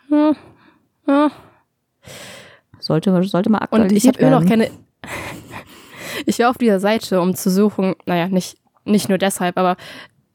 Hm. 0.10 0.36
Ja. 1.08 1.32
Sollte, 2.80 3.24
sollte 3.24 3.50
mal 3.50 3.60
Und 3.60 3.64
aktualisiert 3.82 4.18
ich 4.18 4.22
habe 4.22 4.28
immer 4.34 4.42
noch 4.42 4.48
keine. 4.50 4.70
ich 6.26 6.40
war 6.40 6.50
auf 6.50 6.58
dieser 6.58 6.80
Seite, 6.80 7.22
um 7.22 7.36
zu 7.36 7.50
suchen, 7.50 7.96
naja, 8.06 8.28
nicht, 8.28 8.58
nicht 8.86 9.08
nur 9.10 9.18
deshalb, 9.18 9.58
aber 9.58 9.78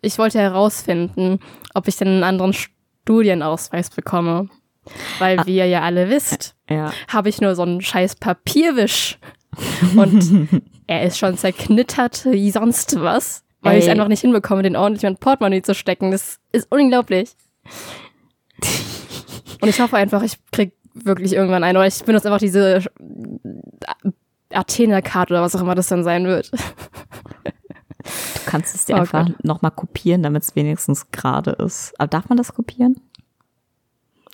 ich 0.00 0.18
wollte 0.18 0.38
herausfinden, 0.38 1.40
ob 1.74 1.88
ich 1.88 1.96
denn 1.96 2.08
einen 2.08 2.24
anderen 2.24 2.54
Studienausweis 2.54 3.90
bekomme. 3.90 4.48
Weil, 5.18 5.38
Ah. 5.40 5.46
wie 5.46 5.56
ihr 5.56 5.66
ja 5.66 5.82
alle 5.82 6.08
wisst, 6.08 6.56
Ja. 6.70 6.90
habe 7.08 7.28
ich 7.28 7.42
nur 7.42 7.54
so 7.54 7.62
einen 7.62 7.82
scheiß 7.82 8.16
Papierwisch. 8.16 9.18
Und 9.94 10.48
er 10.88 11.04
ist 11.04 11.18
schon 11.18 11.36
zerknittert 11.36 12.24
wie 12.24 12.50
sonst 12.50 13.00
was, 13.00 13.44
weil 13.60 13.78
ich 13.78 13.84
es 13.84 13.90
einfach 13.90 14.08
nicht 14.08 14.22
hinbekomme, 14.22 14.62
den 14.62 14.74
ordentlich 14.74 15.04
in 15.04 15.10
mein 15.10 15.18
Portemonnaie 15.18 15.62
zu 15.62 15.74
stecken. 15.74 16.10
Das 16.10 16.40
ist 16.50 16.66
unglaublich. 16.70 17.30
Und 19.60 19.68
ich 19.68 19.80
hoffe 19.80 19.96
einfach, 19.96 20.22
ich 20.22 20.38
krieg 20.50 20.72
wirklich 20.94 21.32
irgendwann 21.34 21.62
einen, 21.62 21.76
oder 21.76 21.86
ich 21.86 22.02
benutze 22.04 22.28
einfach 22.28 22.40
diese 22.40 22.82
Athena-Karte 24.52 25.34
oder 25.34 25.42
was 25.42 25.54
auch 25.54 25.60
immer 25.60 25.74
das 25.74 25.88
dann 25.88 26.04
sein 26.04 26.24
wird. 26.26 26.50
Du 26.52 26.60
kannst 28.46 28.74
es 28.74 28.86
dir 28.86 28.96
Oh 28.96 29.00
einfach 29.00 29.28
nochmal 29.42 29.72
kopieren, 29.72 30.22
damit 30.22 30.42
es 30.44 30.56
wenigstens 30.56 31.10
gerade 31.10 31.50
ist. 31.50 31.92
Aber 31.98 32.08
darf 32.08 32.28
man 32.28 32.38
das 32.38 32.54
kopieren? 32.54 32.96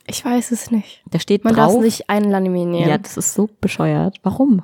Ich 0.07 0.25
weiß 0.25 0.53
es 0.53 0.71
nicht. 0.71 1.03
Da 1.11 1.19
steht 1.19 1.43
Man 1.45 1.57
darf 1.57 1.73
drauf. 1.73 1.79
es 1.79 1.85
nicht 1.85 2.11
einlaminieren. 2.11 2.89
ja, 2.89 2.99
das 2.99 3.17
ist 3.17 3.35
so 3.35 3.49
bescheuert. 3.61 4.21
Warum? 4.23 4.63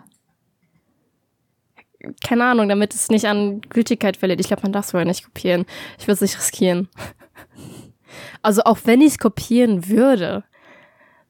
Keine 2.26 2.44
Ahnung, 2.44 2.68
damit 2.68 2.94
es 2.94 3.08
nicht 3.10 3.26
an 3.26 3.60
Gültigkeit 3.60 4.16
verliert. 4.16 4.40
Ich 4.40 4.46
glaube, 4.48 4.62
man 4.62 4.72
darf 4.72 4.86
es 4.86 4.90
vorher 4.92 5.06
nicht 5.06 5.24
kopieren. 5.24 5.66
Ich 5.98 6.04
würde 6.06 6.14
es 6.14 6.20
nicht 6.22 6.36
riskieren. 6.38 6.88
Also 8.42 8.62
auch 8.64 8.78
wenn 8.84 9.00
ich 9.00 9.12
es 9.12 9.18
kopieren 9.18 9.86
würde, 9.88 10.42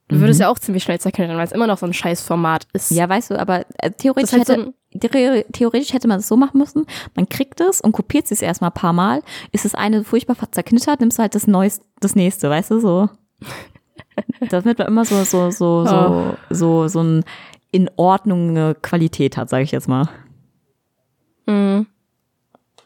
würde 0.09 0.31
es 0.31 0.39
ja 0.39 0.49
auch 0.49 0.57
ziemlich 0.57 0.83
schnell 0.83 0.99
zerknittern, 0.99 1.37
weil 1.37 1.45
es 1.45 1.51
immer 1.51 1.67
noch 1.67 1.77
so 1.77 1.85
ein 1.85 1.93
scheiß 1.93 2.21
Format 2.21 2.65
ist. 2.73 2.89
Ja, 2.91 3.07
weißt 3.07 3.29
du, 3.31 3.39
aber 3.39 3.65
äh, 3.77 3.91
theoretisch, 3.91 4.31
Das 4.31 4.49
hätte, 4.49 4.73
theore- 4.95 5.45
theoretisch 5.53 5.93
hätte 5.93 6.07
man 6.07 6.19
es 6.19 6.27
so 6.27 6.35
machen 6.35 6.57
müssen. 6.57 6.85
Man 7.15 7.29
kriegt 7.29 7.61
es 7.61 7.81
und 7.81 7.91
kopiert 7.91 8.31
es 8.31 8.41
erstmal 8.41 8.71
ein 8.71 8.73
paar 8.73 8.93
Mal. 8.93 9.21
Ist 9.51 9.63
das 9.65 9.75
eine 9.75 10.03
furchtbar 10.03 10.35
zerknittert, 10.51 11.01
nimmst 11.01 11.19
du 11.19 11.21
halt 11.21 11.35
das 11.35 11.45
Neues, 11.47 11.81
das 11.99 12.15
nächste, 12.15 12.49
weißt 12.49 12.71
du, 12.71 12.79
so. 12.79 13.09
damit 14.49 14.79
man 14.79 14.87
immer 14.87 15.05
so, 15.05 15.23
so, 15.23 15.51
so, 15.51 15.85
so, 15.85 15.95
Oh. 15.95 16.33
so, 16.49 16.87
so 16.87 17.03
ein 17.03 17.23
in 17.71 17.89
Ordnung 17.95 18.49
eine 18.49 18.75
Qualität 18.75 19.37
hat, 19.37 19.49
sage 19.49 19.63
ich 19.63 19.71
jetzt 19.71 19.87
mal. 19.87 20.09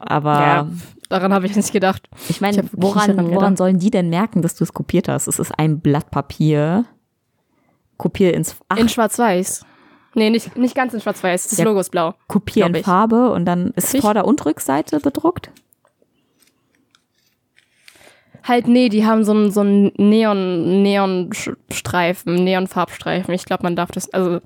Aber 0.05 0.33
Ja, 0.39 0.67
daran 1.09 1.33
habe 1.33 1.45
ich 1.45 1.55
nicht 1.55 1.71
gedacht. 1.73 2.07
ich 2.23 2.29
Ich 2.31 2.41
meine, 2.41 2.63
woran, 2.73 3.31
woran 3.31 3.55
sollen 3.57 3.79
die 3.79 3.91
denn 3.91 4.09
merken, 4.09 4.41
dass 4.41 4.55
du 4.55 4.63
es 4.63 4.73
kopiert 4.73 5.07
hast? 5.07 5.27
Es 5.27 5.39
ist 5.39 5.51
ein 5.57 5.79
Blatt 5.79 6.11
Papier. 6.11 6.85
Kopier 7.97 8.33
ins 8.33 8.55
Ach, 8.69 8.77
In 8.77 8.89
Schwarz-Weiß. 8.89 9.65
Nee, 10.15 10.29
nicht, 10.29 10.55
nicht 10.57 10.75
ganz 10.75 10.93
in 10.93 11.01
Schwarz-Weiß. 11.01 11.49
Das 11.49 11.57
Ja. 11.59 11.65
Logo 11.65 11.79
ist 11.79 11.89
blau. 11.91 12.13
Kopier 12.27 12.65
in 12.67 12.75
ich. 12.75 12.85
Farbe 12.85 13.31
und 13.31 13.45
dann 13.45 13.67
ist 13.71 13.85
Richtig. 13.85 14.01
Vorder- 14.01 14.25
und 14.25 14.45
Rückseite 14.45 14.99
bedruckt. 14.99 15.49
Halt, 18.43 18.67
nee, 18.67 18.89
die 18.89 19.05
haben 19.05 19.23
so 19.23 19.31
einen, 19.31 19.51
so 19.51 19.61
einen 19.61 19.91
Neon, 19.97 20.83
Neon-Streifen, 20.83 22.35
Neon-Farbstreifen. 22.43 23.33
Ich 23.33 23.45
glaube, 23.45 23.63
man 23.63 23.75
darf 23.75 23.91
das, 23.91 24.13
also, 24.13 24.39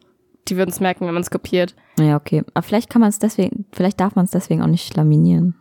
die 0.50 0.58
würden 0.58 0.70
es 0.70 0.80
merken, 0.80 1.06
wenn 1.06 1.14
man 1.14 1.22
es 1.22 1.32
kopiert. 1.32 1.76
Ja, 2.00 2.16
okay. 2.16 2.44
Aber 2.54 2.64
vielleicht 2.64 2.90
kann 2.90 3.02
man 3.02 3.10
es 3.10 3.20
deswegen, 3.20 3.66
vielleicht 3.72 4.00
darf 4.00 4.16
man 4.16 4.26
es 4.26 4.32
deswegen 4.32 4.62
auch 4.62 4.68
nicht 4.68 4.96
laminieren. 4.96 5.56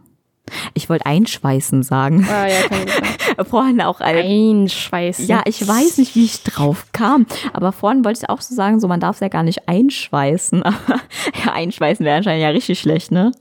Ich 0.75 0.89
wollte 0.89 1.07
einschweißen 1.07 1.83
sagen. 1.83 2.27
Ah, 2.31 2.47
ja, 2.47 2.63
kann 2.63 2.79
ich. 2.87 3.47
Vorhin 3.49 3.81
auch 3.81 4.01
ein, 4.01 4.17
Einschweißen. 4.17 5.27
Ja, 5.27 5.43
ich 5.45 5.67
weiß 5.67 5.99
nicht, 5.99 6.15
wie 6.15 6.25
ich 6.25 6.43
drauf 6.43 6.87
kam. 6.93 7.27
Aber 7.53 7.73
vorhin 7.73 8.05
wollte 8.05 8.21
ich 8.23 8.31
auch 8.31 8.41
so 8.41 8.55
sagen, 8.55 8.81
so 8.81 8.89
man 8.89 9.01
darf 9.01 9.17
es 9.17 9.21
ja 9.21 9.29
gar 9.29 9.43
nicht 9.43 9.69
einschweißen. 9.69 10.63
Aber 10.63 11.01
ja, 11.45 11.53
einschweißen 11.53 12.05
wäre 12.05 12.17
anscheinend 12.17 12.43
ja 12.43 12.49
richtig 12.49 12.81
schlecht, 12.81 13.11
ne? 13.11 13.33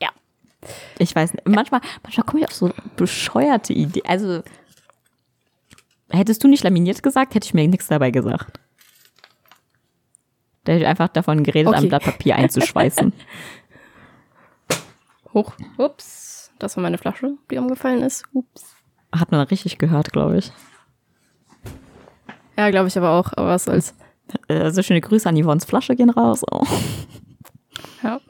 Ja. 0.00 0.10
Ich 0.98 1.14
weiß 1.14 1.34
nicht. 1.34 1.48
Manchmal, 1.48 1.80
manchmal 2.02 2.26
komme 2.26 2.40
ich 2.40 2.46
auf 2.46 2.54
so 2.54 2.70
bescheuerte 2.96 3.72
Ideen. 3.72 4.06
Also, 4.06 4.42
hättest 6.10 6.42
du 6.44 6.48
nicht 6.48 6.64
laminiert 6.64 7.02
gesagt, 7.02 7.34
hätte 7.34 7.46
ich 7.46 7.54
mir 7.54 7.66
nichts 7.68 7.88
dabei 7.88 8.10
gesagt. 8.10 8.60
Hätte 10.66 10.80
ich 10.80 10.86
einfach 10.86 11.08
davon 11.08 11.42
geredet, 11.42 11.68
Okay. 11.68 11.78
ein 11.84 11.88
Blatt 11.88 12.04
Papier 12.04 12.36
einzuschweißen. 12.36 13.12
Hoch. 15.34 15.52
Ups. 15.78 16.52
Das 16.58 16.76
war 16.76 16.82
meine 16.82 16.98
Flasche, 16.98 17.34
die 17.50 17.58
umgefallen 17.58 18.02
ist. 18.02 18.24
Ups. 18.32 18.76
Hat 19.16 19.30
man 19.32 19.40
richtig 19.46 19.78
gehört, 19.78 20.12
glaube 20.12 20.38
ich. 20.38 20.52
Ja, 22.58 22.70
glaube 22.70 22.88
ich 22.88 22.98
aber 22.98 23.10
auch. 23.10 23.32
Aber 23.36 23.48
was 23.48 23.64
soll's. 23.64 23.94
Also 24.48 24.82
schöne 24.82 25.00
Grüße 25.00 25.28
an 25.28 25.40
Yvonnes 25.42 25.64
Flasche 25.64 25.96
gehen 25.96 26.10
raus. 26.10 26.42
Oh. 26.50 26.64
Ja. 28.02 28.20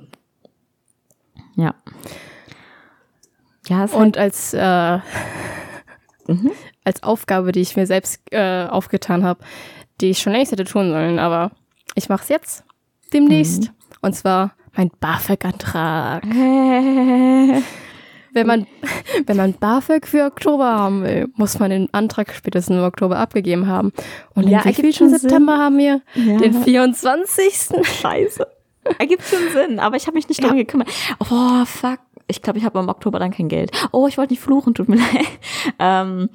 Ja. 1.56 1.74
Ja, 3.66 3.84
ist 3.84 3.92
halt 3.94 4.02
Und 4.02 4.18
als, 4.18 4.54
äh, 4.54 4.98
Mhm. 6.28 6.52
als 6.84 7.02
Aufgabe, 7.02 7.52
die 7.52 7.60
ich 7.60 7.76
mir 7.76 7.86
selbst 7.86 8.20
äh, 8.30 8.66
aufgetan 8.66 9.24
habe, 9.24 9.42
die 10.00 10.10
ich 10.10 10.20
schon 10.20 10.32
längst 10.32 10.52
hätte 10.52 10.64
tun 10.64 10.90
sollen, 10.90 11.18
aber 11.18 11.50
ich 12.00 12.08
mache 12.08 12.22
es 12.22 12.28
jetzt 12.28 12.64
demnächst. 13.12 13.64
Mhm. 13.64 13.68
Und 14.00 14.14
zwar 14.14 14.52
mein 14.74 14.90
BAföG-Antrag. 15.00 16.24
Wenn 18.32 18.46
man, 18.46 18.66
wenn 19.26 19.36
man 19.36 19.54
BAföG 19.54 20.06
für 20.06 20.24
Oktober 20.24 20.64
haben 20.64 21.02
will, 21.02 21.28
muss 21.34 21.58
man 21.58 21.70
den 21.70 21.92
Antrag 21.92 22.32
spätestens 22.32 22.76
im 22.76 22.84
Oktober 22.84 23.18
abgegeben 23.18 23.66
haben. 23.66 23.92
Und 24.34 24.44
Ja, 24.44 24.60
ja, 24.60 24.64
ergibt 24.66 24.94
schon. 24.94 25.10
September 25.10 25.58
haben 25.58 25.78
wir? 25.78 26.00
Ja. 26.14 26.38
Den 26.38 26.54
24. 26.54 27.70
Scheiße. 28.00 28.46
Ergibt 28.98 29.24
schon 29.24 29.40
Sinn, 29.52 29.80
aber 29.80 29.96
ich 29.96 30.06
habe 30.06 30.14
mich 30.16 30.28
nicht 30.28 30.42
darum 30.42 30.56
gekümmert. 30.56 30.88
Oh, 31.18 31.64
fuck. 31.64 31.98
Ich 32.28 32.40
glaube, 32.40 32.60
ich 32.60 32.64
habe 32.64 32.78
im 32.78 32.88
Oktober 32.88 33.18
dann 33.18 33.32
kein 33.32 33.48
Geld. 33.48 33.72
Oh, 33.90 34.06
ich 34.06 34.16
wollte 34.16 34.32
nicht 34.32 34.42
fluchen, 34.42 34.74
tut 34.74 34.88
mir 34.88 34.96
leid. 34.96 35.26
Ähm, 35.80 36.30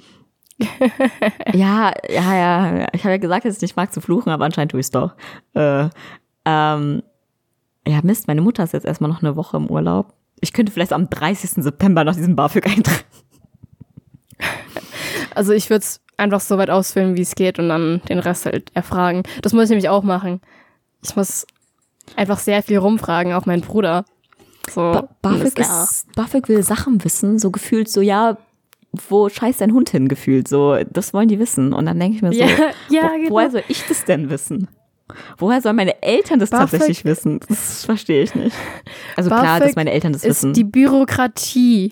ja, 1.54 1.94
ja, 2.10 2.36
ja. 2.36 2.88
Ich 2.94 3.04
habe 3.04 3.12
ja 3.12 3.18
gesagt, 3.18 3.46
dass 3.46 3.58
ich 3.58 3.62
nicht 3.62 3.76
mag 3.76 3.92
zu 3.92 4.02
fluchen, 4.02 4.30
aber 4.30 4.46
anscheinend 4.46 4.72
tue 4.72 4.80
ich 4.80 4.86
es 4.86 4.92
doch. 4.92 5.14
Äh, 5.54 5.90
ähm, 6.46 7.04
ja, 7.88 8.00
Mist, 8.04 8.28
meine 8.28 8.42
Mutter 8.42 8.64
ist 8.64 8.74
jetzt 8.74 8.86
erstmal 8.86 9.10
noch 9.10 9.22
eine 9.22 9.36
Woche 9.36 9.58
im 9.58 9.70
Urlaub. 9.70 10.14
Ich 10.40 10.54
könnte 10.54 10.72
vielleicht 10.72 10.94
am 10.94 11.10
30. 11.10 11.64
September 11.64 12.04
nach 12.04 12.16
diesem 12.16 12.36
BAföG 12.36 12.66
eintragen. 12.68 13.04
Also 15.34 15.52
ich 15.52 15.70
würde 15.70 15.84
es 15.84 16.02
einfach 16.18 16.40
so 16.40 16.58
weit 16.58 16.70
ausfüllen, 16.70 17.18
wie 17.18 17.22
es 17.22 17.36
geht 17.36 17.60
und 17.60 17.70
dann 17.70 18.02
den 18.08 18.20
Rest 18.20 18.46
halt 18.46 18.72
erfragen. 18.74 19.24
Das 19.42 19.54
muss 19.54 19.66
ich 19.66 19.70
nämlich 19.70 19.90
auch 19.90 20.04
machen. 20.04 20.42
Ich 21.04 21.16
muss 21.16 21.46
einfach 22.16 22.40
sehr 22.40 22.64
viel 22.64 22.78
rumfragen, 22.78 23.34
auch 23.34 23.46
meinen 23.46 23.62
Bruder. 23.62 24.06
So, 24.70 24.82
Ba 24.82 25.10
BAföG, 25.22 25.60
ist, 25.60 26.08
BAföG 26.16 26.48
will 26.48 26.64
Sachen 26.64 27.04
wissen, 27.04 27.38
so 27.38 27.52
gefühlt 27.52 27.90
so, 27.90 28.02
ja, 28.02 28.38
wo 29.10 29.30
scheißt 29.30 29.62
dein 29.62 29.74
Hund 29.74 29.90
hin 29.90 30.08
gefühlt, 30.08 30.48
so, 30.48 30.78
das 30.92 31.14
wollen 31.14 31.28
die 31.28 31.40
wissen. 31.40 31.74
Und 31.74 31.86
dann 31.86 32.00
denke 32.00 32.16
ich 32.18 32.22
mir 32.22 32.32
so, 32.34 32.40
Ja, 32.40 32.48
ja, 32.90 33.04
wo, 33.12 33.18
genau. 33.18 33.30
woher 33.32 33.52
soll 33.52 33.64
ich 33.68 33.84
das 33.88 34.06
denn 34.06 34.30
wissen? 34.30 34.68
Woher 35.38 35.62
sollen 35.62 35.76
meine 35.76 36.02
Eltern 36.02 36.40
das 36.40 36.50
BAföG 36.50 36.72
tatsächlich 36.80 37.06
wissen? 37.06 37.40
Das 37.48 37.86
verstehe 37.86 38.24
ich 38.24 38.34
nicht. 38.34 38.56
Also 39.16 39.30
klar, 39.30 39.44
BAföG 39.44 39.68
dass 39.68 39.76
meine 39.76 39.92
Eltern 39.92 40.14
das 40.14 40.24
ist 40.24 40.30
wissen. 40.44 40.54
die 40.54 40.64
Bürokratie. 40.64 41.92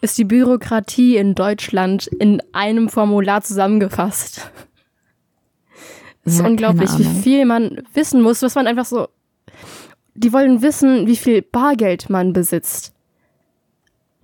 Ist 0.00 0.18
die 0.18 0.24
Bürokratie 0.24 1.16
in 1.16 1.34
Deutschland 1.36 2.08
in 2.08 2.42
einem 2.52 2.88
Formular 2.88 3.42
zusammengefasst. 3.42 4.50
Es 6.24 6.34
ist 6.34 6.40
Ja, 6.40 6.46
unglaublich, 6.46 6.90
wie 6.98 7.04
viel 7.04 7.44
man 7.46 7.82
wissen 7.94 8.20
muss, 8.22 8.42
was 8.42 8.54
man 8.56 8.66
einfach 8.66 8.84
so. 8.84 9.08
Die 10.14 10.32
wollen 10.32 10.60
wissen, 10.62 11.06
wie 11.06 11.16
viel 11.16 11.42
Bargeld 11.42 12.10
man 12.10 12.32
besitzt. 12.32 12.91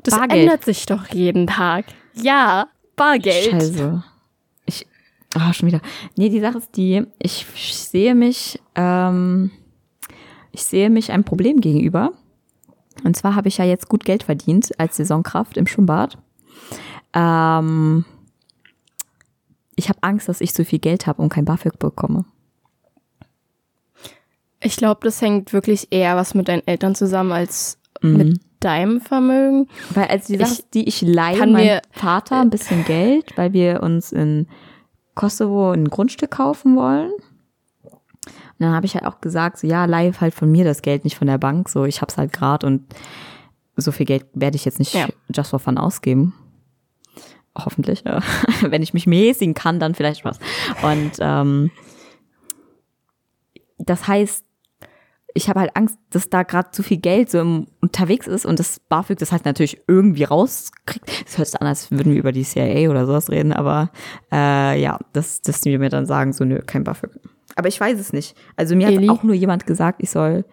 Das 0.03 0.15
Bargeld? 0.17 0.43
ändert 0.43 0.65
sich 0.65 0.87
doch 0.87 1.07
jeden 1.09 1.47
Tag. 1.47 1.87
Ja, 2.15 2.69
Bargeld. 2.97 3.51
Scheiße. 3.51 4.03
Ich, 4.67 4.87
ah, 5.35 5.53
schon 5.53 5.69
wieder. 5.69 5.81
Nee, 6.17 6.29
die 6.29 6.41
Sache 6.41 6.59
ist 6.59 6.77
die, 6.77 7.05
ich 7.19 7.47
sehe 7.47 8.15
mich, 8.15 8.61
ähm, 8.75 9.51
ich 10.53 10.65
sehe 10.65 10.91
mich 10.91 11.13
einem 11.13 11.25
Problem 11.25 11.61
gegenüber. 11.61 12.13
Und 13.05 13.17
zwar 13.17 13.35
habe 13.37 13.49
ich 13.49 13.59
ja 13.59 13.65
jetzt 13.65 13.89
gut 13.89 14.05
Geld 14.05 14.25
verdient 14.25 14.79
als 14.79 14.97
Saisonkraft 14.97 15.57
im 15.57 15.67
Schwimmbad. 15.67 16.19
Ähm, 17.13 18.05
ich 19.77 19.89
habe 19.89 20.03
Angst, 20.03 20.29
dass 20.29 20.41
ich 20.41 20.53
zu 20.55 20.65
viel 20.65 20.81
Geld 20.81 21.07
habe 21.07 21.23
und 21.23 21.29
kein 21.29 21.45
BAföG 21.45 21.79
bekomme. 21.79 22.25
Ich 24.61 24.77
glaube, 24.77 25.01
das 25.05 25.21
hängt 25.23 25.53
wirklich 25.53 25.87
eher 25.93 26.17
was 26.17 26.35
mit 26.35 26.49
deinen 26.49 26.67
Eltern 26.67 26.95
zusammen 26.97 27.31
als 27.33 27.79
Mhm. 28.03 28.17
mit 28.17 28.41
deinem 28.61 29.01
Vermögen. 29.01 29.69
Weil 29.95 30.09
die 30.27 30.37
Sache 30.37 30.53
Ich 30.53 30.59
ist 30.59 30.75
die, 30.75 30.89
ich 30.89 31.03
leihe 31.03 31.47
meinem 31.47 31.81
Vater 31.93 32.41
ein 32.41 32.51
bisschen 32.51 32.85
Geld, 32.85 33.37
weil 33.37 33.53
wir 33.53 33.83
uns 33.83 34.13
in 34.13 34.47
Kosovo 35.15 35.73
ein 35.73 35.89
Grundstück 35.89 36.31
kaufen 36.31 36.77
wollen. 36.77 37.13
Und 37.83 38.65
dann 38.65 38.73
habe 38.75 38.87
ich 38.87 38.95
halt 38.95 39.05
auch 39.07 39.21
gesagt, 39.21 39.59
so 39.59 39.67
ja, 39.67 39.85
leih 39.85 40.13
halt 40.21 40.35
von 40.35 40.51
mir 40.51 40.65
das 40.65 40.83
Geld, 40.83 41.05
nicht 41.05 41.17
von 41.17 41.29
der 41.29 41.39
Bank. 41.39 41.69
So, 41.69 41.85
ich 41.85 42.01
hab's 42.03 42.17
halt 42.17 42.33
grad 42.33 42.65
und 42.65 42.85
so 43.77 43.93
viel 43.93 44.07
Geld 44.07 44.27
werde 44.35 44.57
ich 44.57 44.65
jetzt 44.65 44.81
nicht 44.81 44.95
Ja. 44.95 45.07
just 45.33 45.51
for 45.51 45.61
fun 45.61 45.79
ausgeben. 45.79 46.35
Hoffentlich. 47.57 48.03
Ja. 48.05 48.21
Wenn 48.63 48.83
ich 48.83 48.95
mich 48.95 49.07
mäßigen 49.07 49.55
kann, 49.55 49.79
dann 49.81 49.95
vielleicht 49.95 50.25
was. 50.25 50.39
Und 50.83 51.13
ähm, 51.21 51.71
das 53.79 54.07
heißt, 54.09 54.45
ich 55.39 55.49
habe 55.49 55.61
halt 55.61 55.77
Angst, 55.77 55.97
dass 56.11 56.29
da 56.29 56.43
gerade 56.43 56.73
zu 56.73 56.83
viel 56.83 56.97
Geld 56.99 57.31
so 57.31 57.39
im, 57.41 57.67
unterwegs 57.81 58.27
ist 58.27 58.45
und 58.45 58.59
das 58.59 58.81
BAföG 58.81 59.19
das 59.19 59.31
halt 59.33 59.45
natürlich 59.45 59.81
irgendwie 59.87 60.25
rauskriegt. 60.25 61.09
Es 61.27 61.39
hört 61.39 61.47
sich 61.49 61.61
an, 61.61 61.67
als 61.69 61.91
würden 61.91 62.13
wir 62.13 62.19
über 62.19 62.33
die 62.33 62.43
CIA 62.43 62.91
oder 62.91 63.07
sowas 63.07 63.31
reden, 63.31 63.53
aber 63.53 63.91
äh, 64.33 64.81
ja, 64.81 64.99
dass, 65.13 65.41
dass 65.41 65.61
die 65.61 65.79
mir 65.79 65.89
dann 65.91 66.07
sagen, 66.07 66.33
so 66.33 66.45
nö, 66.45 66.61
kein 66.67 66.83
BAföG. 66.85 67.11
Aber 67.55 67.69
ich 67.69 67.81
weiß 67.81 67.99
es 67.99 68.13
nicht. 68.13 68.37
Also 68.57 68.75
mir 68.77 68.89
Eli? 68.89 69.07
hat 69.07 69.19
auch 69.19 69.23
nur 69.23 69.35
jemand 69.35 69.65
gesagt, 69.67 70.03
ich 70.03 70.11
soll, 70.11 70.45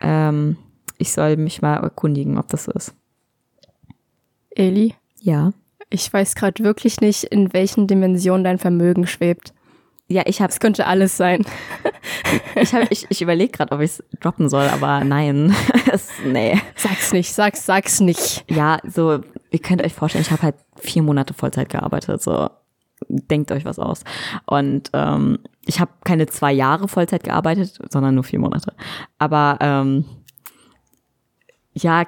ähm, 0.00 0.56
ich 0.98 1.12
soll 1.12 1.36
mich 1.36 1.60
mal 1.60 1.76
erkundigen, 1.76 2.38
ob 2.38 2.48
das 2.48 2.64
so 2.64 2.72
ist. 2.72 2.94
Eli, 4.50 4.94
Ja. 5.20 5.52
ich 5.90 6.12
weiß 6.12 6.34
gerade 6.36 6.62
wirklich 6.62 7.00
nicht, 7.00 7.24
in 7.24 7.52
welchen 7.52 7.86
Dimensionen 7.86 8.44
dein 8.44 8.58
Vermögen 8.58 9.06
schwebt. 9.06 9.54
Ja, 10.12 10.22
ich 10.26 10.42
habe 10.42 10.52
Es 10.52 10.60
könnte 10.60 10.86
alles 10.86 11.16
sein. 11.16 11.44
ich, 12.54 12.74
hab, 12.74 12.90
ich, 12.90 13.06
ich 13.08 13.22
überlege 13.22 13.50
gerade, 13.50 13.72
ob 13.74 13.80
ich 13.80 13.92
es 13.92 14.04
droppen 14.20 14.50
soll, 14.50 14.68
aber 14.68 15.04
nein. 15.04 15.54
es, 15.92 16.10
nee. 16.24 16.60
Sag's 16.76 17.12
nicht, 17.12 17.32
sag's, 17.32 17.64
sag's 17.64 18.00
nicht. 18.00 18.44
Ja, 18.50 18.78
so, 18.84 19.20
ihr 19.50 19.58
könnt 19.58 19.82
euch 19.82 19.94
vorstellen, 19.94 20.22
ich 20.22 20.30
habe 20.30 20.42
halt 20.42 20.56
vier 20.76 21.02
Monate 21.02 21.32
Vollzeit 21.32 21.70
gearbeitet, 21.70 22.22
so 22.22 22.50
denkt 23.08 23.50
euch 23.52 23.64
was 23.64 23.78
aus. 23.78 24.04
Und 24.44 24.90
ähm, 24.92 25.38
ich 25.64 25.80
habe 25.80 25.92
keine 26.04 26.26
zwei 26.26 26.52
Jahre 26.52 26.88
Vollzeit 26.88 27.24
gearbeitet, 27.24 27.78
sondern 27.88 28.14
nur 28.14 28.24
vier 28.24 28.38
Monate. 28.38 28.74
Aber 29.18 29.56
ähm, 29.60 30.04
ja, 31.72 32.04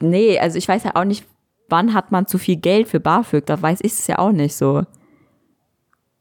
nee, 0.00 0.38
also 0.38 0.58
ich 0.58 0.68
weiß 0.68 0.84
ja 0.84 0.96
auch 0.96 1.04
nicht, 1.04 1.24
wann 1.70 1.94
hat 1.94 2.12
man 2.12 2.26
zu 2.26 2.36
viel 2.36 2.56
Geld 2.56 2.88
für 2.88 3.00
BAföG, 3.00 3.46
da 3.46 3.60
weiß 3.60 3.80
ich 3.82 3.92
es 3.92 4.06
ja 4.06 4.18
auch 4.18 4.32
nicht 4.32 4.54
so. 4.54 4.84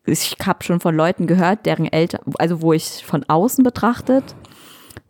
Ich 0.08 0.38
habe 0.46 0.64
schon 0.64 0.80
von 0.80 0.96
Leuten 0.96 1.28
gehört, 1.28 1.66
deren 1.66 1.86
Eltern, 1.86 2.22
also 2.40 2.62
wo 2.62 2.74
ich 2.74 3.06
von 3.06 3.24
außen 3.28 3.64
betrachtet 3.64 4.36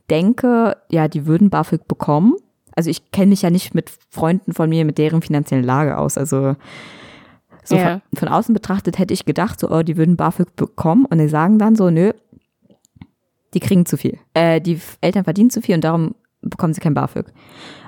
denke, 0.09 0.77
ja, 0.89 1.07
die 1.07 1.25
würden 1.25 1.49
BAföG 1.49 1.87
bekommen. 1.87 2.35
Also 2.75 2.89
ich 2.89 3.11
kenne 3.11 3.27
mich 3.27 3.41
ja 3.41 3.49
nicht 3.49 3.73
mit 3.75 3.91
Freunden 4.09 4.53
von 4.53 4.69
mir 4.69 4.85
mit 4.85 4.97
deren 4.97 5.21
finanziellen 5.21 5.65
Lage 5.65 5.97
aus. 5.97 6.17
Also 6.17 6.55
So 7.63 7.75
Ja. 7.75 8.01
von, 8.11 8.19
von 8.19 8.27
außen 8.29 8.53
betrachtet 8.53 8.97
hätte 8.97 9.13
ich 9.13 9.25
gedacht, 9.25 9.59
so, 9.59 9.69
oh, 9.69 9.83
die 9.83 9.97
würden 9.97 10.15
BAföG 10.15 10.55
bekommen 10.55 11.05
und 11.05 11.17
die 11.17 11.27
sagen 11.27 11.59
dann 11.59 11.75
so, 11.75 11.89
nö, 11.89 12.11
die 13.53 13.59
kriegen 13.59 13.85
zu 13.85 13.97
viel. 13.97 14.17
Äh, 14.33 14.61
die 14.61 14.79
Eltern 15.01 15.23
verdienen 15.25 15.49
zu 15.49 15.61
viel 15.61 15.75
und 15.75 15.83
darum 15.83 16.15
bekommen 16.41 16.73
sie 16.73 16.81
kein 16.81 16.93
BAföG. 16.93 17.25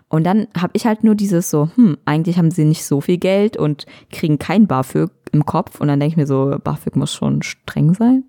Und 0.09 0.23
dann 0.23 0.47
habe 0.57 0.71
ich 0.73 0.85
halt 0.85 1.03
nur 1.03 1.15
dieses 1.15 1.49
so, 1.51 1.69
hm, 1.75 1.97
eigentlich 2.03 2.37
haben 2.37 2.49
sie 2.51 2.65
nicht 2.65 2.83
so 2.83 2.99
viel 2.99 3.17
Geld 3.17 3.57
und 3.57 3.85
kriegen 4.11 4.39
kein 4.39 4.65
BAföG 4.67 5.11
im 5.31 5.45
Kopf. 5.45 5.79
Und 5.79 5.87
dann 5.87 5.99
denke 5.99 6.13
ich 6.13 6.17
mir 6.17 6.27
so, 6.27 6.57
BAföG 6.63 6.95
muss 6.95 7.13
schon 7.13 7.41
streng 7.41 7.93
sein. 7.93 8.23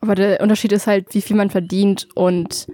Aber 0.00 0.14
der 0.14 0.40
Unterschied 0.40 0.72
ist 0.72 0.86
halt, 0.86 1.14
wie 1.14 1.22
viel 1.22 1.36
man 1.36 1.50
verdient 1.50 2.08
und 2.14 2.66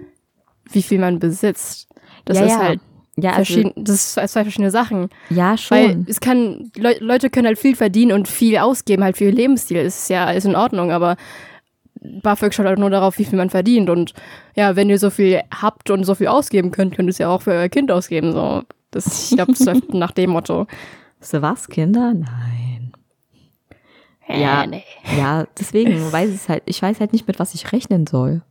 wie 0.71 0.81
viel 0.81 0.99
man 0.99 1.19
besitzt. 1.19 1.87
Das 2.25 2.37
ja, 2.37 2.45
ist 2.45 2.51
ja. 2.51 2.59
halt 2.59 2.79
ja, 3.21 3.31
also, 3.31 3.71
das 3.75 3.95
ist 3.95 4.13
zwei 4.13 4.43
verschiedene 4.43 4.71
Sachen. 4.71 5.09
ja, 5.29 5.55
Weil 5.69 5.89
schon. 5.91 6.05
es 6.07 6.19
kann, 6.19 6.71
Leu 6.77 6.95
Leute 6.99 7.29
können 7.29 7.47
halt 7.47 7.59
viel 7.59 7.75
verdienen 7.75 8.13
und 8.13 8.27
viel 8.27 8.57
ausgeben, 8.57 9.03
halt 9.03 9.17
für 9.17 9.25
ihr 9.25 9.31
Lebensstil. 9.31 9.77
Ist 9.77 10.09
ja, 10.09 10.31
ist 10.31 10.45
in 10.45 10.55
Ordnung, 10.55 10.91
aber 10.91 11.17
BAföG 12.01 12.53
schaut 12.53 12.65
halt 12.65 12.79
nur 12.79 12.89
darauf, 12.89 13.17
wie 13.17 13.25
viel 13.25 13.37
man 13.37 13.49
verdient. 13.49 13.89
Und 13.89 14.13
ja, 14.55 14.75
wenn 14.75 14.89
ihr 14.89 14.99
so 14.99 15.09
viel 15.09 15.41
habt 15.53 15.89
und 15.89 16.03
so 16.03 16.15
viel 16.15 16.27
ausgeben 16.27 16.71
könnt, 16.71 16.95
könnt 16.95 17.07
ihr 17.07 17.11
es 17.11 17.17
ja 17.17 17.29
auch 17.29 17.41
für 17.41 17.51
euer 17.51 17.69
Kind 17.69 17.91
ausgeben. 17.91 18.31
So. 18.31 18.63
Das, 18.91 19.31
ich 19.31 19.35
glaube, 19.35 19.51
das 19.51 19.65
läuft 19.65 19.93
nach 19.93 20.11
dem 20.11 20.31
Motto. 20.31 20.67
So 21.19 21.41
was, 21.41 21.67
Kinder? 21.67 22.13
Nein. 22.13 22.93
Ja. 24.27 24.63
Äh, 24.63 24.67
nee. 24.67 24.83
Ja, 25.17 25.45
deswegen 25.57 26.11
weiß 26.11 26.29
ich 26.29 26.35
es 26.35 26.49
halt, 26.49 26.63
ich 26.65 26.81
weiß 26.81 26.99
halt 26.99 27.13
nicht, 27.13 27.27
mit 27.27 27.39
was 27.39 27.53
ich 27.53 27.71
rechnen 27.71 28.05
soll. 28.07 28.41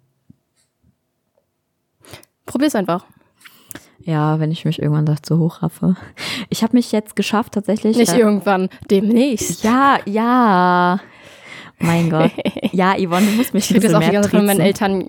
Probier's 2.46 2.74
einfach. 2.74 3.04
Ja, 4.00 4.40
wenn 4.40 4.50
ich 4.50 4.64
mich 4.64 4.80
irgendwann 4.80 5.06
dazu 5.06 5.38
hochraffe. 5.38 5.96
Ich 6.48 6.62
habe 6.62 6.76
mich 6.76 6.92
jetzt 6.92 7.14
geschafft, 7.14 7.52
tatsächlich. 7.54 7.96
Nicht 7.96 8.12
äh, 8.14 8.18
irgendwann, 8.18 8.70
demnächst. 8.90 9.62
Ja, 9.64 9.98
ja. 10.06 10.98
Mein 11.78 12.10
Gott. 12.10 12.32
Ja, 12.72 12.94
Yvonne, 12.94 13.26
du 13.26 13.32
musst 13.32 13.54
mich 13.54 13.70
Ich 13.70 13.76
krieg 13.76 13.82
das 13.82 13.94
auch 13.94 14.00
die 14.00 14.06
mehr 14.06 14.12
ganze 14.14 14.30
Zeit 14.30 14.38
von 14.38 14.46
meinen 14.46 14.58
triezen. 14.58 14.84
Eltern. 14.84 15.08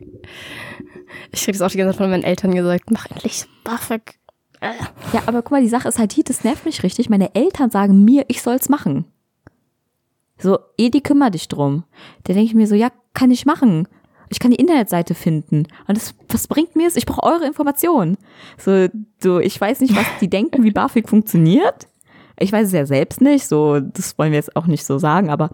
Ich 1.32 1.44
krieg 1.44 1.54
das 1.54 1.62
auch 1.62 1.70
die 1.70 1.78
ganze 1.78 1.92
Zeit 1.92 1.98
von 1.98 2.10
meinen 2.10 2.24
Eltern 2.24 2.56
gesagt, 2.56 2.89
mach 2.89 3.06
endlich 3.08 3.46
BAföG. 3.63 4.16
Ja, 4.62 5.22
aber 5.25 5.42
guck 5.42 5.51
mal, 5.51 5.62
die 5.62 5.70
Sache 5.70 5.88
ist 5.88 6.00
halt 6.00 6.16
die, 6.16 6.24
das 6.24 6.44
nervt 6.44 6.66
mich 6.66 6.84
richtig. 6.84 7.10
Meine 7.10 7.34
Eltern 7.36 7.70
sagen 7.70 8.04
mir, 8.04 8.25
ich 8.28 8.42
soll's 8.42 8.70
machen. 8.70 9.06
So, 10.38 10.60
Edi, 10.78 11.01
kümmere 11.01 11.32
dich 11.32 11.48
drum. 11.48 11.84
Da 12.24 12.34
denke 12.34 12.48
ich 12.48 12.56
mir 12.56 12.68
so, 12.68 12.75
ja, 12.75 12.89
kann 13.13 13.32
ich 13.32 13.46
machen. 13.46 13.88
Ich 14.30 14.39
kann 14.39 14.51
die 14.51 14.58
Internetseite 14.58 15.16
finden. 15.16 15.68
Und 15.88 15.98
das, 15.98 16.13
was 16.30 16.48
bringt 16.48 16.75
mir 16.75 16.88
es? 16.88 16.96
Ich 16.96 17.06
brauche 17.06 17.24
eure 17.24 17.46
Informationen. 17.46 18.18
So, 18.58 18.88
so, 19.22 19.39
ich 19.39 19.60
weiß 19.60 19.82
nicht, 19.82 19.96
was 19.96 20.06
die 20.22 20.30
denken, 20.30 20.63
wie 20.63 20.72
BAföG 20.72 21.10
funktioniert. 21.10 21.88
Ich 22.38 22.51
weiß 22.51 22.68
es 22.68 22.74
ja 22.74 22.86
selbst 22.86 23.22
nicht. 23.22 23.48
So, 23.48 23.80
das 23.80 24.18
wollen 24.18 24.32
wir 24.32 24.38
jetzt 24.38 24.56
auch 24.56 24.68
nicht 24.68 24.86
so 24.86 24.98
sagen, 24.98 25.30
aber 25.30 25.50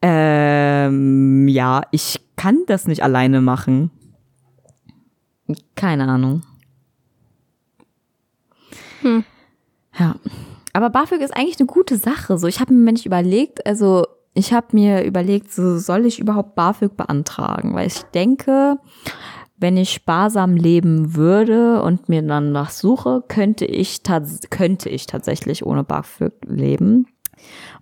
ähm, 0.00 1.48
ja, 1.48 1.82
ich 1.90 2.20
kann 2.36 2.58
das 2.66 2.86
nicht 2.86 3.02
alleine 3.02 3.40
machen. 3.40 3.90
Keine 5.74 6.08
Ahnung. 6.08 6.42
Hm. 9.02 9.24
Ja. 9.98 10.16
Aber 10.72 10.90
BAföG 10.90 11.20
ist 11.20 11.36
eigentlich 11.36 11.60
eine 11.60 11.66
gute 11.66 11.96
Sache. 11.96 12.38
So, 12.38 12.46
ich 12.46 12.60
habe 12.60 12.72
mir 12.72 12.92
nicht 12.92 13.06
überlegt, 13.06 13.66
also 13.66 14.06
ich 14.34 14.52
habe 14.52 14.68
mir 14.72 15.04
überlegt, 15.04 15.52
so 15.52 15.78
soll 15.78 16.06
ich 16.06 16.18
überhaupt 16.18 16.54
BAföG 16.54 16.96
beantragen? 16.96 17.74
Weil 17.74 17.88
ich 17.88 18.02
denke, 18.14 18.78
wenn 19.58 19.76
ich 19.76 19.92
sparsam 19.92 20.56
leben 20.56 21.14
würde 21.14 21.82
und 21.82 22.08
mir 22.08 22.22
dann 22.22 22.54
was 22.54 22.78
suche, 22.78 23.22
könnte 23.28 23.66
ich, 23.66 24.02
könnte 24.50 24.88
ich 24.88 25.06
tatsächlich 25.06 25.66
ohne 25.66 25.84
BAföG 25.84 26.32
leben. 26.46 27.06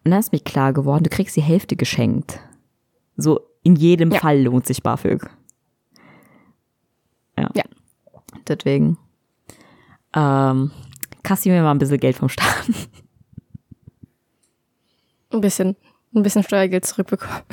Und 0.04 0.10
dann 0.10 0.18
ist 0.20 0.32
mir 0.32 0.40
klar 0.40 0.72
geworden, 0.72 1.04
du 1.04 1.10
kriegst 1.10 1.36
die 1.36 1.42
Hälfte 1.42 1.76
geschenkt. 1.76 2.40
So, 3.16 3.40
in 3.62 3.76
jedem 3.76 4.10
Ja. 4.10 4.20
Fall 4.20 4.42
lohnt 4.42 4.66
sich 4.66 4.82
BAföG. 4.82 5.30
Ja. 7.38 7.50
Ja. 7.54 7.64
Deswegen. 8.48 8.98
Ähm, 10.14 10.70
kassier 11.22 11.52
mir 11.52 11.62
mal 11.62 11.70
ein 11.72 11.78
bisschen 11.78 11.98
Geld 12.00 12.16
vom 12.16 12.28
Staat. 12.28 12.64
Ein 15.32 15.40
bisschen, 15.40 15.76
ein 16.14 16.22
bisschen 16.22 16.42
Steuergeld 16.42 16.84
zurückbekommen. 16.86 17.42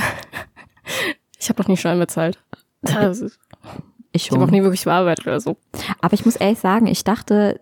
Ich 1.40 1.50
habe 1.50 1.62
noch 1.62 1.68
nie 1.68 1.78
Steuern 1.78 2.00
bezahlt. 2.00 2.44
Das 2.82 3.22
ist, 3.22 3.40
Ich 4.12 4.26
ich 4.26 4.32
habe 4.32 4.42
auch 4.42 4.48
schon. 4.48 4.56
nie 4.56 4.64
wirklich 4.64 4.86
bearbeitet 4.86 5.28
oder 5.28 5.40
so. 5.40 5.56
Aber 6.02 6.14
ich 6.16 6.26
muss 6.26 6.36
ehrlich 6.36 6.58
sagen, 6.60 6.88
ich 6.88 7.04
dachte, 7.04 7.62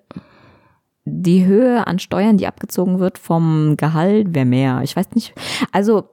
die 1.04 1.46
Höhe 1.46 1.86
an 1.86 2.00
Steuern, 2.00 2.38
die 2.38 2.48
abgezogen 2.48 3.00
wird 3.00 3.18
vom 3.18 3.76
Gehalt, 3.78 4.34
wäre 4.34 4.46
mehr. 4.46 4.80
Ich 4.84 4.96
weiß 4.96 5.12
nicht. 5.12 5.34
Also, 5.74 6.10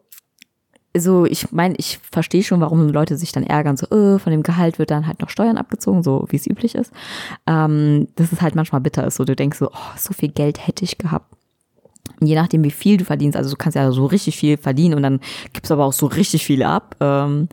so, 0.97 1.25
ich 1.25 1.53
meine, 1.53 1.75
ich 1.79 1.99
verstehe 1.99 2.43
schon, 2.43 2.61
warum 2.61 2.89
Leute 2.89 3.17
sich 3.17 3.33
dann 3.33 3.45
ärgern, 3.45 3.77
so, 3.77 3.87
äh, 3.87 4.19
von 4.19 4.31
dem 4.31 4.43
Gehalt 4.43 4.79
wird 4.79 4.91
dann 4.91 5.07
halt 5.07 5.21
noch 5.21 5.31
Steuern 5.31 5.57
abgezogen, 5.57 6.03
so 6.03 6.27
wie 6.29 6.37
es 6.37 6.47
üblich 6.47 6.75
ist. 6.75 6.93
Ähm, 7.47 8.09
dass 8.17 8.33
es 8.33 8.43
halt 8.43 8.55
manchmal 8.55 8.83
bitter 8.83 9.07
ist. 9.07 9.17
So, 9.17 9.25
du 9.25 9.35
denkst 9.35 9.59
so, 9.59 9.71
oh, 9.73 9.97
so 9.97 10.13
viel 10.13 10.31
Geld 10.31 10.67
hätte 10.67 10.85
ich 10.85 10.99
gehabt. 10.99 11.35
Und 12.21 12.27
je 12.27 12.35
nachdem, 12.35 12.63
wie 12.63 12.71
viel 12.71 12.99
du 12.99 13.05
verdienst, 13.05 13.37
also 13.37 13.51
du 13.51 13.57
kannst 13.57 13.77
ja 13.77 13.91
so 13.91 14.07
richtig 14.07 14.37
viel 14.37 14.57
verdienen 14.57 14.95
und 14.95 15.03
dann 15.03 15.21
gibst 15.53 15.71
du 15.71 15.75
aber 15.75 15.87
auch 15.87 15.93
so 15.93 16.07
richtig 16.07 16.45
viel 16.45 16.63
ab. 16.63 16.97
Ähm, 17.01 17.49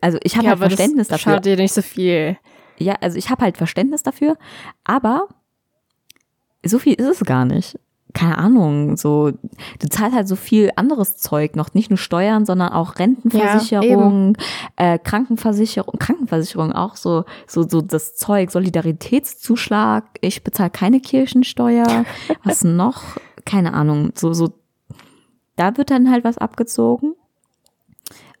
also 0.00 0.18
ich 0.22 0.36
habe 0.36 0.48
halt 0.48 0.58
aber 0.58 0.68
das 0.68 0.74
Verständnis 0.74 1.08
dafür. 1.08 1.32
Schadet 1.32 1.44
dir 1.46 1.56
nicht 1.56 1.72
so 1.72 1.82
viel. 1.82 2.36
Ja, 2.78 2.96
also 3.00 3.16
ich 3.16 3.30
habe 3.30 3.42
halt 3.42 3.56
Verständnis 3.56 4.02
dafür, 4.02 4.36
aber 4.82 5.28
so 6.64 6.78
viel 6.78 6.94
ist 6.94 7.20
es 7.20 7.26
gar 7.26 7.44
nicht. 7.44 7.78
Keine 8.22 8.38
Ahnung, 8.38 8.96
so 8.96 9.32
du 9.32 9.88
zahlst 9.88 10.14
halt 10.14 10.28
so 10.28 10.36
viel 10.36 10.70
anderes 10.76 11.16
Zeug 11.16 11.56
noch, 11.56 11.74
nicht 11.74 11.90
nur 11.90 11.96
Steuern, 11.96 12.46
sondern 12.46 12.68
auch 12.68 13.00
Rentenversicherung, 13.00 14.36
äh, 14.76 14.96
Krankenversicherung, 15.00 15.98
Krankenversicherung 15.98 16.70
auch 16.70 16.94
so 16.94 17.24
so 17.48 17.68
so 17.68 17.80
das 17.80 18.14
Zeug 18.14 18.52
Solidaritätszuschlag. 18.52 20.04
Ich 20.20 20.44
bezahle 20.44 20.70
keine 20.70 21.00
Kirchensteuer. 21.00 22.04
Was 22.44 22.62
noch? 22.62 23.02
Keine 23.44 23.74
Ahnung. 23.74 24.12
So 24.14 24.32
so 24.32 24.50
da 25.56 25.76
wird 25.76 25.90
dann 25.90 26.08
halt 26.08 26.22
was 26.22 26.38
abgezogen. 26.38 27.16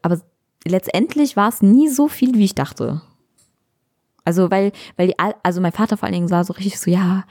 Aber 0.00 0.20
letztendlich 0.64 1.36
war 1.36 1.48
es 1.48 1.60
nie 1.60 1.88
so 1.88 2.06
viel, 2.06 2.34
wie 2.34 2.44
ich 2.44 2.54
dachte. 2.54 3.02
Also 4.24 4.50
weil, 4.52 4.70
weil 4.96 5.08
die, 5.08 5.14
also 5.42 5.60
mein 5.60 5.72
Vater 5.72 5.96
vor 5.96 6.04
allen 6.06 6.14
Dingen 6.14 6.30
war 6.30 6.44
so 6.44 6.52
richtig 6.52 6.78
so, 6.78 6.90
ja, 6.90 7.24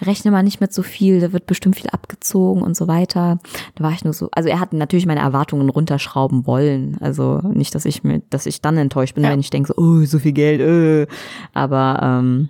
rechne 0.00 0.30
mal 0.30 0.42
nicht 0.42 0.60
mit 0.60 0.72
so 0.72 0.82
viel, 0.82 1.20
da 1.20 1.32
wird 1.32 1.44
bestimmt 1.46 1.76
viel 1.76 1.90
abgezogen 1.90 2.62
und 2.62 2.74
so 2.74 2.88
weiter. 2.88 3.38
Da 3.74 3.84
war 3.84 3.92
ich 3.92 4.02
nur 4.02 4.14
so, 4.14 4.30
also 4.32 4.48
er 4.48 4.58
hat 4.58 4.72
natürlich 4.72 5.04
meine 5.04 5.20
Erwartungen 5.20 5.68
runterschrauben 5.68 6.46
wollen. 6.46 6.96
Also 7.00 7.40
nicht, 7.52 7.74
dass 7.74 7.84
ich 7.84 8.02
mir, 8.02 8.22
dass 8.30 8.46
ich 8.46 8.62
dann 8.62 8.78
enttäuscht 8.78 9.14
bin, 9.14 9.24
Ja. 9.24 9.30
wenn 9.30 9.40
ich 9.40 9.50
denke 9.50 9.74
so, 9.76 9.82
oh, 9.82 10.04
so 10.06 10.18
viel 10.18 10.32
Geld, 10.32 10.60
äh. 10.60 11.06
Aber 11.52 12.00
ähm, 12.02 12.48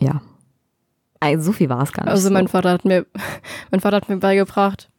ja. 0.00 0.20
Also 1.20 1.46
so 1.46 1.52
viel 1.52 1.68
war 1.68 1.82
es 1.82 1.92
gar 1.92 2.04
nicht. 2.04 2.12
Also 2.12 2.28
so. 2.28 2.34
mein 2.34 2.48
Vater 2.48 2.70
hat 2.70 2.84
mir, 2.84 3.06
mein 3.70 3.80
Vater 3.80 3.96
hat 3.96 4.08
mir 4.08 4.18
beigebracht, 4.18 4.90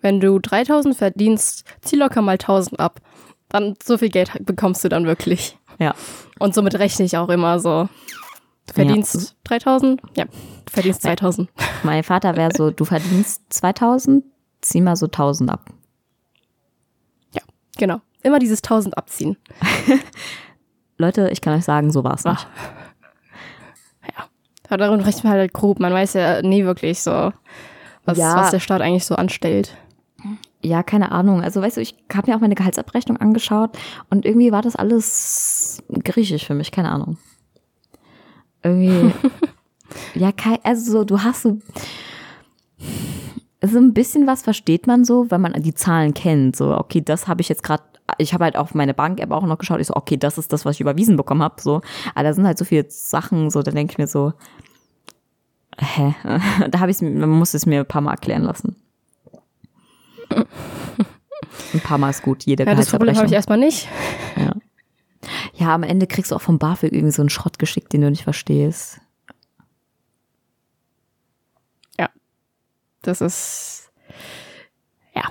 wenn 0.00 0.20
du 0.20 0.38
3000 0.38 0.96
verdienst, 0.96 1.64
zieh 1.80 1.96
locker 1.96 2.22
mal 2.22 2.32
1000 2.32 2.78
ab. 2.80 3.00
Dann 3.48 3.74
so 3.84 3.98
viel 3.98 4.08
Geld 4.08 4.30
bekommst 4.46 4.82
du 4.84 4.88
dann 4.88 5.04
wirklich. 5.06 5.58
Ja. 5.82 5.94
Und 6.38 6.54
somit 6.54 6.74
rechne 6.76 7.04
ich 7.04 7.16
auch 7.16 7.28
immer 7.28 7.58
so. 7.58 7.88
Du 8.66 8.74
verdienst 8.74 9.36
3000? 9.44 10.00
Ja, 10.16 10.24
du 10.26 10.72
verdienst 10.72 11.02
2000. 11.02 11.50
Mein 11.82 12.02
Vater 12.04 12.36
wäre 12.36 12.50
so, 12.56 12.70
du 12.70 12.84
verdienst 12.84 13.42
2000, 13.52 14.24
zieh 14.60 14.80
mal 14.80 14.96
so 14.96 15.06
1000 15.06 15.50
ab. 15.50 15.70
Genau. 17.78 18.00
Immer 18.22 18.38
dieses 18.38 18.62
1000 18.62 18.96
abziehen. 18.98 19.36
Leute, 20.98 21.30
ich 21.30 21.40
kann 21.40 21.56
euch 21.56 21.64
sagen, 21.64 21.90
so 21.90 22.04
war 22.04 22.14
es 22.14 22.24
nicht. 22.24 22.46
Ja. 24.06 24.24
Aber 24.68 24.76
darum 24.76 25.00
rechnet 25.00 25.24
man 25.24 25.32
halt 25.32 25.52
grob. 25.52 25.80
Man 25.80 25.92
weiß 25.92 26.12
ja 26.12 26.42
nie 26.42 26.64
wirklich 26.64 27.00
so, 27.00 27.32
was, 28.04 28.18
Ja. 28.18 28.36
was 28.36 28.50
der 28.50 28.60
Staat 28.60 28.82
eigentlich 28.82 29.06
so 29.06 29.16
anstellt. 29.16 29.74
Ja, 30.64 30.82
keine 30.82 31.10
Ahnung. 31.10 31.42
Also 31.42 31.60
weißt 31.60 31.76
du, 31.76 31.80
ich 31.80 31.96
habe 32.12 32.30
mir 32.30 32.36
auch 32.36 32.40
meine 32.40 32.54
Gehaltsabrechnung 32.54 33.16
angeschaut 33.16 33.76
und 34.10 34.24
irgendwie 34.24 34.52
war 34.52 34.62
das 34.62 34.76
alles 34.76 35.82
griechisch 36.04 36.46
für 36.46 36.54
mich, 36.54 36.70
keine 36.70 36.90
Ahnung. 36.90 37.18
Irgendwie, 38.62 39.12
ja, 40.14 40.30
also 40.62 40.92
so, 40.92 41.04
du 41.04 41.20
hast 41.22 41.42
so, 41.42 41.58
so 43.64 43.78
ein 43.78 43.92
bisschen 43.92 44.26
was 44.28 44.42
versteht 44.42 44.86
man 44.86 45.04
so, 45.04 45.30
wenn 45.30 45.40
man 45.40 45.52
die 45.54 45.74
Zahlen 45.74 46.14
kennt. 46.14 46.54
So, 46.54 46.76
okay, 46.76 47.00
das 47.00 47.26
habe 47.26 47.40
ich 47.40 47.48
jetzt 47.48 47.64
gerade, 47.64 47.82
ich 48.18 48.32
habe 48.32 48.44
halt 48.44 48.56
auf 48.56 48.72
meine 48.74 48.94
Bank-App 48.94 49.32
auch 49.32 49.44
noch 49.44 49.58
geschaut, 49.58 49.80
ich 49.80 49.88
so, 49.88 49.96
okay, 49.96 50.16
das 50.16 50.38
ist 50.38 50.52
das, 50.52 50.64
was 50.64 50.76
ich 50.76 50.80
überwiesen 50.80 51.16
bekommen 51.16 51.42
habe. 51.42 51.60
So, 51.60 51.80
aber 52.14 52.22
da 52.22 52.32
sind 52.34 52.46
halt 52.46 52.58
so 52.58 52.64
viele 52.64 52.86
Sachen, 52.88 53.50
so, 53.50 53.62
da 53.62 53.72
denke 53.72 53.92
ich 53.92 53.98
mir 53.98 54.06
so, 54.06 54.32
hä? 55.76 56.14
da 56.70 56.78
habe 56.78 56.92
ich 56.92 57.02
man 57.02 57.28
muss 57.28 57.54
es 57.54 57.66
mir 57.66 57.80
ein 57.80 57.86
paar 57.86 58.00
Mal 58.00 58.12
erklären 58.12 58.42
lassen. 58.42 58.76
Ein 61.74 61.80
paar 61.80 61.98
Mal 61.98 62.10
ist 62.10 62.22
gut, 62.22 62.44
jede 62.44 62.64
Ja, 62.64 62.74
das 62.74 62.90
Problem 62.90 63.16
habe 63.16 63.26
ich 63.26 63.32
erstmal 63.32 63.58
nicht. 63.58 63.88
Ja, 65.54 65.74
am 65.74 65.82
Ende 65.82 66.06
kriegst 66.06 66.30
du 66.30 66.36
auch 66.36 66.40
vom 66.40 66.58
BAföG 66.58 66.92
irgendwie 66.92 67.12
so 67.12 67.22
einen 67.22 67.30
Schrott 67.30 67.58
geschickt, 67.58 67.92
den 67.92 68.00
du 68.02 68.10
nicht 68.10 68.24
verstehst. 68.24 69.00
Das 73.04 73.20
ist, 73.20 73.90
ja, 75.12 75.22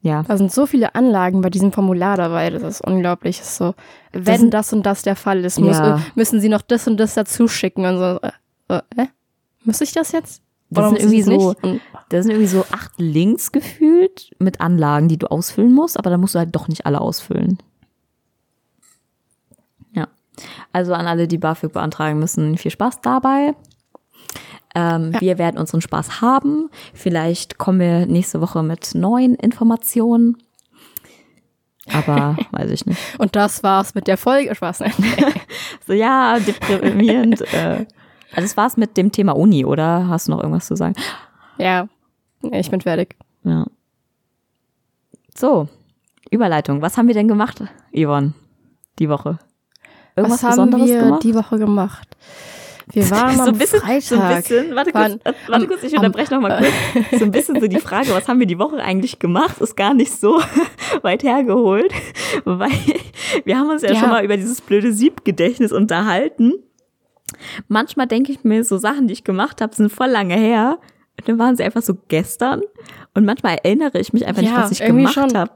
Ja. 0.00 0.22
da 0.22 0.36
sind 0.38 0.52
so 0.52 0.64
viele 0.64 0.94
Anlagen 0.94 1.40
bei 1.40 1.50
diesem 1.50 1.72
Formular 1.72 2.16
dabei. 2.16 2.50
Das 2.50 2.62
ist 2.62 2.80
unglaublich. 2.86 3.38
Das 3.38 3.48
ist 3.48 3.56
so, 3.56 3.74
wenn 4.12 4.38
sind- 4.42 4.54
das 4.54 4.72
und 4.72 4.84
das 4.86 5.02
der 5.02 5.16
Fall 5.16 5.44
ist, 5.44 5.58
Ja. 5.58 6.00
müssen 6.14 6.40
sie 6.40 6.48
noch 6.48 6.62
das 6.62 6.86
und 6.86 6.96
das 6.98 7.14
dazu 7.14 7.48
schicken. 7.48 7.84
Und 7.84 7.98
so, 7.98 8.20
äh, 8.22 8.30
äh, 8.76 9.02
äh? 9.02 9.06
Muss 9.64 9.80
ich 9.80 9.90
das 9.90 10.12
jetzt? 10.12 10.40
Das 10.70 10.90
sind 10.90 10.98
irgendwie 11.00 11.22
so, 11.22 11.30
nicht? 11.50 11.64
Und, 11.64 11.80
da 12.10 12.22
sind 12.22 12.32
irgendwie 12.32 12.48
so 12.48 12.64
acht 12.70 12.92
Links 12.98 13.52
gefühlt 13.52 14.30
mit 14.38 14.60
Anlagen, 14.60 15.08
die 15.08 15.16
du 15.16 15.30
ausfüllen 15.30 15.72
musst, 15.72 15.98
aber 15.98 16.10
da 16.10 16.18
musst 16.18 16.34
du 16.34 16.38
halt 16.38 16.54
doch 16.54 16.68
nicht 16.68 16.84
alle 16.86 17.00
ausfüllen. 17.00 17.58
Ja. 19.92 20.08
Also 20.72 20.92
an 20.94 21.06
alle, 21.06 21.26
die 21.26 21.38
BAföG 21.38 21.72
beantragen 21.72 22.18
müssen, 22.18 22.58
viel 22.58 22.70
Spaß 22.70 23.00
dabei. 23.00 23.54
Ähm, 24.74 25.12
Ja. 25.12 25.20
Wir 25.20 25.38
werden 25.38 25.58
unseren 25.58 25.80
Spaß 25.80 26.20
haben. 26.20 26.68
Vielleicht 26.92 27.56
kommen 27.58 27.80
wir 27.80 28.06
nächste 28.06 28.40
Woche 28.40 28.62
mit 28.62 28.94
neuen 28.94 29.34
Informationen. 29.34 30.36
Aber 31.90 32.36
weiß 32.52 32.70
ich 32.70 32.84
nicht. 32.84 33.00
und 33.18 33.34
das 33.34 33.62
war's 33.62 33.94
mit 33.94 34.06
der 34.06 34.18
Folge. 34.18 34.54
Spaß? 34.54 34.84
So, 35.86 35.94
ja, 35.94 36.38
deprimierend. 36.38 37.40
äh. 37.54 37.86
Also 38.32 38.42
das 38.42 38.56
war's 38.56 38.76
mit 38.76 38.96
dem 38.96 39.10
Thema 39.12 39.32
Uni, 39.36 39.64
oder? 39.64 40.08
Hast 40.08 40.28
du 40.28 40.32
noch 40.32 40.38
irgendwas 40.40 40.66
zu 40.66 40.76
sagen? 40.76 40.94
ja, 41.58 41.88
ich 42.52 42.70
bin 42.70 42.80
fertig. 42.80 43.16
Ja. 43.44 43.66
So, 45.34 45.68
Überleitung. 46.30 46.82
Was 46.82 46.96
haben 46.98 47.06
wir 47.08 47.14
denn 47.14 47.28
gemacht, 47.28 47.62
Yvonne, 47.94 48.34
die 48.98 49.08
Woche? 49.08 49.38
Irgendwas 50.16 50.42
Was 50.42 50.50
haben 50.58 50.70
Besonderes 50.70 50.88
wir 50.88 51.00
gemacht? 51.02 51.22
die 51.24 51.34
Woche 51.34 51.58
gemacht? 51.58 52.16
Wir 52.90 53.08
waren 53.10 53.36
so 53.36 53.42
ein 53.44 53.58
bisschen, 53.58 53.80
Freitag. 53.80 54.02
so 54.02 54.18
ein 54.20 54.36
bisschen, 54.36 54.74
warte 54.74 54.92
kurz, 54.92 55.02
Waren 55.04 55.20
warte 55.48 55.66
kurz, 55.68 55.82
ich 55.84 55.92
unterbreche 55.96 56.34
noch 56.34 56.40
mal 56.40 56.58
kurz. 56.58 57.18
So 57.20 57.24
ein 57.26 57.30
bisschen 57.30 57.60
so 57.60 57.66
die 57.68 57.78
Frage, 57.80 58.10
was 58.10 58.26
haben 58.28 58.40
wir 58.40 58.46
die 58.46 58.58
Woche 58.58 58.76
eigentlich 58.82 59.18
gemacht, 59.18 59.60
ist 59.60 59.76
gar 59.76 59.94
nicht 59.94 60.12
so 60.12 60.40
weit 61.02 61.22
hergeholt, 61.22 61.92
weil 62.44 62.70
wir 63.44 63.58
haben 63.58 63.68
uns 63.70 63.82
ja, 63.82 63.92
Ja. 63.92 64.00
schon 64.00 64.08
mal 64.10 64.24
über 64.24 64.36
dieses 64.36 64.60
blöde 64.60 64.92
Siebgedächtnis 64.92 65.70
unterhalten. 65.72 66.54
Manchmal 67.68 68.06
denke 68.06 68.32
ich 68.32 68.44
mir, 68.44 68.64
so 68.64 68.78
Sachen, 68.78 69.06
die 69.08 69.12
ich 69.12 69.24
gemacht 69.24 69.60
habe, 69.60 69.74
sind 69.74 69.90
voll 69.90 70.08
lange 70.08 70.36
her. 70.36 70.78
Und 71.18 71.28
dann 71.28 71.38
waren 71.38 71.56
sie 71.56 71.64
einfach 71.64 71.82
so 71.82 71.96
gestern. 72.08 72.62
Und 73.14 73.24
manchmal 73.24 73.58
erinnere 73.62 73.98
ich 73.98 74.12
mich 74.12 74.26
einfach 74.26 74.42
nicht, 74.42 74.52
Ja, 74.52 74.62
was 74.62 74.70
ich 74.72 74.80
gemacht 74.80 75.16
habe. 75.16 75.50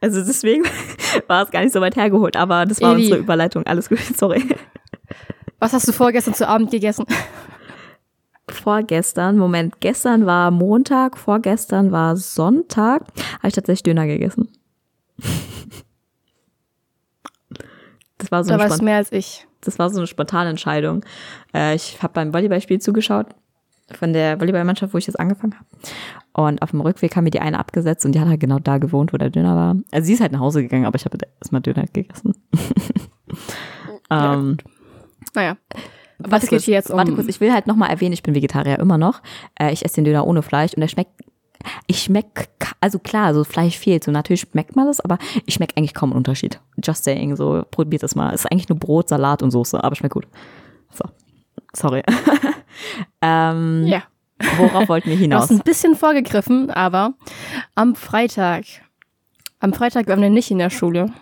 Also 0.00 0.22
deswegen 0.22 0.64
war 1.28 1.44
es 1.44 1.50
gar 1.50 1.62
nicht 1.62 1.72
so 1.72 1.80
weit 1.80 1.96
hergeholt, 1.96 2.36
aber 2.36 2.66
das 2.66 2.80
war 2.82 2.92
Eli. 2.92 3.04
unsere 3.04 3.20
Überleitung. 3.20 3.64
Alles 3.66 3.88
gut, 3.88 3.98
sorry. 4.16 4.44
Was 5.60 5.72
hast 5.72 5.88
du 5.88 5.92
vorgestern 5.92 6.34
zu 6.34 6.46
Abend 6.46 6.70
gegessen? 6.70 7.06
Vorgestern, 8.50 9.38
Moment, 9.38 9.80
gestern 9.80 10.26
war 10.26 10.50
Montag, 10.50 11.16
vorgestern 11.16 11.90
war 11.92 12.16
Sonntag, 12.16 13.04
habe 13.38 13.48
ich 13.48 13.54
tatsächlich 13.54 13.82
Döner 13.84 14.06
gegessen. 14.06 14.48
Das 18.18 18.30
war 18.30 18.44
so 18.44 18.50
Da 18.50 18.58
weißt 18.58 18.80
du 18.80 18.84
mehr 18.84 18.96
als 18.96 19.12
ich. 19.12 19.46
Das 19.66 19.78
war 19.78 19.90
so 19.90 19.98
eine 19.98 20.06
spontane 20.06 20.50
Entscheidung. 20.50 21.04
Äh, 21.54 21.74
ich 21.74 22.02
habe 22.02 22.12
beim 22.12 22.32
Volleyballspiel 22.32 22.80
zugeschaut 22.80 23.26
von 23.92 24.12
der 24.12 24.40
Volleyballmannschaft, 24.40 24.94
wo 24.94 24.98
ich 24.98 25.06
jetzt 25.06 25.20
angefangen 25.20 25.54
habe. 25.54 25.66
Und 26.32 26.62
auf 26.62 26.70
dem 26.70 26.80
Rückweg 26.80 27.14
haben 27.16 27.24
mir 27.24 27.30
die 27.30 27.40
eine 27.40 27.58
abgesetzt 27.58 28.04
und 28.04 28.12
die 28.12 28.20
hat 28.20 28.28
halt 28.28 28.40
genau 28.40 28.58
da 28.58 28.78
gewohnt, 28.78 29.12
wo 29.12 29.16
der 29.16 29.30
Döner 29.30 29.54
war. 29.54 29.76
Also 29.92 30.06
sie 30.06 30.14
ist 30.14 30.20
halt 30.20 30.32
nach 30.32 30.40
Hause 30.40 30.62
gegangen, 30.62 30.86
aber 30.86 30.96
ich 30.96 31.04
habe 31.04 31.18
erstmal 31.40 31.60
Döner 31.60 31.84
gegessen. 31.92 32.34
ähm, 34.10 34.56
Naja. 35.34 35.56
Was 36.18 36.46
geht 36.46 36.62
hier 36.62 36.74
jetzt 36.74 36.90
um? 36.90 36.96
Warte 36.96 37.12
kurz, 37.12 37.28
ich 37.28 37.40
will 37.40 37.52
halt 37.52 37.66
nochmal 37.66 37.90
erwähnen, 37.90 38.12
ich 38.12 38.22
bin 38.22 38.34
Vegetarier 38.34 38.78
immer 38.78 38.98
noch. 38.98 39.20
Äh, 39.58 39.72
ich 39.72 39.84
esse 39.84 39.96
den 39.96 40.04
Döner 40.04 40.26
ohne 40.26 40.42
Fleisch 40.42 40.72
und 40.74 40.80
der 40.80 40.88
schmeckt, 40.88 41.10
ich 41.86 42.02
schmeck, 42.02 42.48
also 42.80 42.98
klar, 42.98 43.34
so 43.34 43.44
Fleisch 43.44 43.78
fehlt, 43.78 44.04
so 44.04 44.10
natürlich 44.10 44.40
schmeckt 44.40 44.76
man 44.76 44.86
das, 44.86 45.00
aber 45.00 45.18
ich 45.46 45.54
schmeck 45.54 45.72
eigentlich 45.76 45.94
kaum 45.94 46.10
einen 46.10 46.18
Unterschied. 46.18 46.60
Just 46.82 47.04
saying, 47.04 47.36
so 47.36 47.64
probiert 47.70 48.02
das 48.02 48.14
mal. 48.14 48.32
Es 48.34 48.40
ist 48.44 48.52
eigentlich 48.52 48.68
nur 48.68 48.78
Brot, 48.78 49.08
Salat 49.08 49.42
und 49.42 49.50
Soße, 49.50 49.82
aber 49.82 49.94
schmeckt 49.96 50.14
gut. 50.14 50.26
So, 50.90 51.04
sorry. 51.72 52.02
ähm, 53.22 53.84
ja. 53.86 54.02
Worauf 54.58 54.88
wollten 54.88 55.08
wir 55.10 55.16
Du 55.16 55.22
hinaus? 55.22 55.42
hast 55.42 55.50
ein 55.52 55.60
bisschen 55.60 55.94
vorgegriffen, 55.94 56.70
aber 56.70 57.14
am 57.74 57.94
Freitag. 57.94 58.64
Am 59.60 59.72
Freitag 59.72 60.08
waren 60.08 60.20
wir 60.20 60.30
nicht 60.30 60.50
in 60.50 60.58
der 60.58 60.70
Schule. 60.70 61.12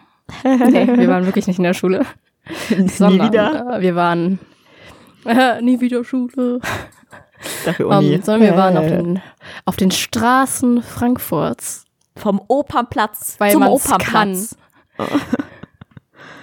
Nee, 0.45 0.87
wir 0.87 1.09
waren 1.09 1.27
wirklich 1.27 1.47
nicht 1.47 1.59
in 1.59 1.65
der 1.65 1.75
Schule. 1.75 2.07
Nie 2.77 2.89
Sondern 2.89 3.29
wieder. 3.29 3.77
Äh, 3.77 3.81
wir 3.83 3.95
waren 3.95 4.39
äh, 5.25 5.61
nie 5.63 5.81
wieder 5.81 6.05
Schule. 6.05 6.61
Dafür 7.65 7.89
Uni. 7.89 8.17
Um, 8.17 8.23
sondern 8.23 8.43
wir 8.51 8.57
waren 8.57 8.77
auf 8.77 8.85
Äh, 8.87 8.97
den, 8.97 9.23
auf 9.65 9.77
den 9.77 9.91
Straßen 9.91 10.83
Frankfurts. 10.83 11.85
Vom 12.17 12.41
Opernplatz 12.49 13.37
Weil 13.39 13.53
zum 13.53 13.67
Opernplatz. 13.67 14.57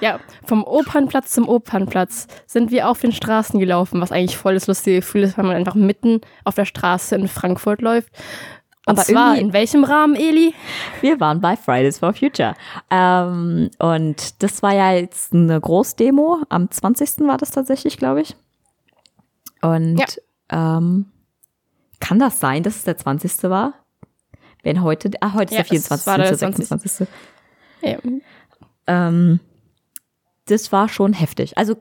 Ja, 0.01 0.19
vom 0.45 0.63
Opernplatz 0.63 1.31
zum 1.33 1.49
Opernplatz 1.49 2.27
sind 2.45 2.71
wir 2.71 2.87
auf 2.87 3.01
den 3.01 3.11
Straßen 3.11 3.59
gelaufen, 3.59 3.99
was 3.99 4.13
eigentlich 4.13 4.37
voll 4.37 4.53
das 4.53 4.65
lustige 4.67 4.97
Gefühl 5.01 5.23
ist, 5.23 5.37
weil 5.37 5.45
man 5.45 5.57
einfach 5.57 5.75
mitten 5.75 6.21
auf 6.45 6.55
der 6.55 6.63
Straße 6.63 7.15
in 7.15 7.27
Frankfurt 7.27 7.81
läuft. 7.81 8.07
Und 8.85 8.97
Aber 8.97 9.01
zwar 9.03 9.33
irgendwie- 9.35 9.41
in 9.41 9.53
welchem 9.53 9.83
Rahmen, 9.83 10.15
Eli? 10.15 10.53
Wir 11.01 11.19
waren 11.19 11.41
bei 11.41 11.57
Fridays 11.57 11.99
for 11.99 12.13
Future. 12.13 12.55
Ähm, 12.89 13.69
und 13.77 14.41
das 14.41 14.63
war 14.63 14.73
ja 14.73 14.93
jetzt 14.93 15.33
eine 15.33 15.59
Großdemo. 15.59 16.43
Am 16.47 16.71
20. 16.71 17.27
war 17.27 17.37
das 17.37 17.51
tatsächlich, 17.51 17.97
glaube 17.97 18.21
ich. 18.21 18.37
Und 19.61 19.99
ähm, 20.49 21.05
kann 21.99 22.19
das 22.19 22.39
sein, 22.39 22.63
dass 22.63 22.75
es 22.77 22.83
der 22.83 22.97
20. 22.97 23.43
war? 23.43 23.73
Wenn 24.63 24.81
heute, 24.83 25.11
ah, 25.21 25.33
heute 25.33 25.53
ist 25.53 25.57
Ja, 25.57 25.63
der 25.63 25.65
24. 25.65 25.99
es 26.01 26.07
war 26.07 26.17
der 26.17 26.35
26. 26.35 27.07
Ja, 27.81 27.97
Ähm, 28.87 29.39
das 30.45 30.71
war 30.71 30.89
schon 30.89 31.13
heftig. 31.13 31.57
Also 31.57 31.75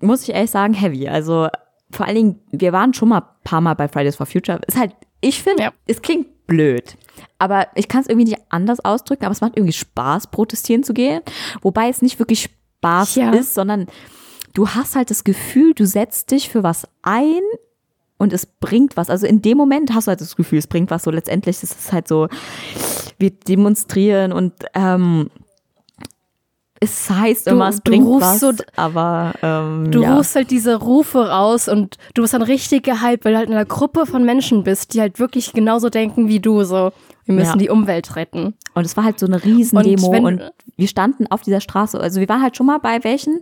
muss 0.00 0.22
ich 0.22 0.30
ehrlich 0.34 0.50
sagen, 0.50 0.74
heavy. 0.74 1.08
Also 1.08 1.48
vor 1.90 2.06
allen 2.06 2.14
Dingen, 2.16 2.40
wir 2.50 2.72
waren 2.72 2.94
schon 2.94 3.08
mal 3.08 3.20
ein 3.20 3.26
paar 3.44 3.60
Mal 3.60 3.74
bei 3.74 3.88
Fridays 3.88 4.16
for 4.16 4.26
Future. 4.26 4.60
Ist 4.66 4.78
halt, 4.78 4.92
ich 5.20 5.42
finde, 5.42 5.64
Ja. 5.64 5.72
es 5.86 6.02
klingt 6.02 6.46
blöd. 6.46 6.96
Aber 7.38 7.68
ich 7.74 7.88
kann 7.88 8.00
es 8.02 8.08
irgendwie 8.08 8.30
nicht 8.30 8.40
anders 8.50 8.80
ausdrücken, 8.84 9.24
aber 9.24 9.32
es 9.32 9.40
macht 9.40 9.56
irgendwie 9.56 9.72
Spaß, 9.72 10.28
protestieren 10.28 10.82
zu 10.82 10.92
gehen. 10.94 11.20
Wobei 11.62 11.88
es 11.88 12.02
nicht 12.02 12.18
wirklich 12.18 12.44
Spaß 12.80 13.14
Ja. 13.16 13.30
ist, 13.32 13.54
sondern 13.54 13.86
du 14.54 14.68
hast 14.68 14.96
halt 14.96 15.10
das 15.10 15.24
Gefühl, 15.24 15.74
du 15.74 15.86
setzt 15.86 16.30
dich 16.30 16.48
für 16.48 16.62
was 16.62 16.86
ein 17.02 17.40
und 18.20 18.32
es 18.32 18.46
bringt 18.46 18.96
was. 18.96 19.10
Also 19.10 19.26
in 19.26 19.42
dem 19.42 19.56
Moment 19.56 19.92
hast 19.94 20.06
du 20.06 20.10
halt 20.10 20.20
das 20.20 20.36
Gefühl, 20.36 20.58
es 20.58 20.66
bringt 20.66 20.90
was. 20.90 21.02
So 21.02 21.10
letztendlich 21.10 21.62
ist 21.62 21.76
es 21.78 21.90
halt 21.92 22.06
so, 22.06 22.28
wir 23.18 23.30
demonstrieren 23.30 24.32
und 24.32 24.52
ähm, 24.74 25.30
es 26.82 27.10
heißt 27.10 27.46
Du- 27.46 27.50
immer, 27.52 27.68
es 27.68 27.76
du 27.82 27.90
bringt 27.90 28.06
rufst 28.06 28.28
was, 28.28 28.40
so- 28.40 28.52
aber 28.76 29.32
ähm, 29.42 29.90
Du 29.90 30.02
ja. 30.02 30.16
rufst 30.16 30.34
halt 30.34 30.50
diese 30.50 30.76
Rufe 30.76 31.28
raus 31.28 31.68
und 31.68 31.96
du 32.14 32.22
bist 32.22 32.32
dann 32.32 32.42
richtig 32.42 32.84
gehypt, 32.84 33.24
weil 33.24 33.32
du 33.32 33.38
halt 33.38 33.48
in 33.48 33.54
einer 33.54 33.66
Gruppe 33.66 34.06
von 34.06 34.24
Menschen 34.24 34.64
bist, 34.64 34.94
die 34.94 35.00
halt 35.00 35.18
wirklich 35.18 35.52
genauso 35.52 35.90
denken 35.90 36.28
wie 36.28 36.40
du. 36.40 36.62
So, 36.64 36.92
wir 37.30 37.36
müssen 37.36 37.52
Ja. 37.52 37.56
die 37.56 37.68
Umwelt 37.70 38.16
retten. 38.16 38.54
Und 38.74 38.84
es 38.84 38.96
war 38.96 39.04
halt 39.04 39.18
so 39.18 39.26
eine 39.26 39.42
Riesendemo 39.42 40.08
Und 40.08 40.16
und, 40.24 40.38
wenn- 40.40 40.50
wir 40.76 40.88
standen 40.88 41.26
auf 41.26 41.42
dieser 41.42 41.60
Straße. 41.60 41.98
Also 42.00 42.20
wir 42.20 42.28
waren 42.28 42.42
halt 42.42 42.56
schon 42.56 42.66
mal 42.66 42.78
bei 42.78 43.02
welchen, 43.04 43.40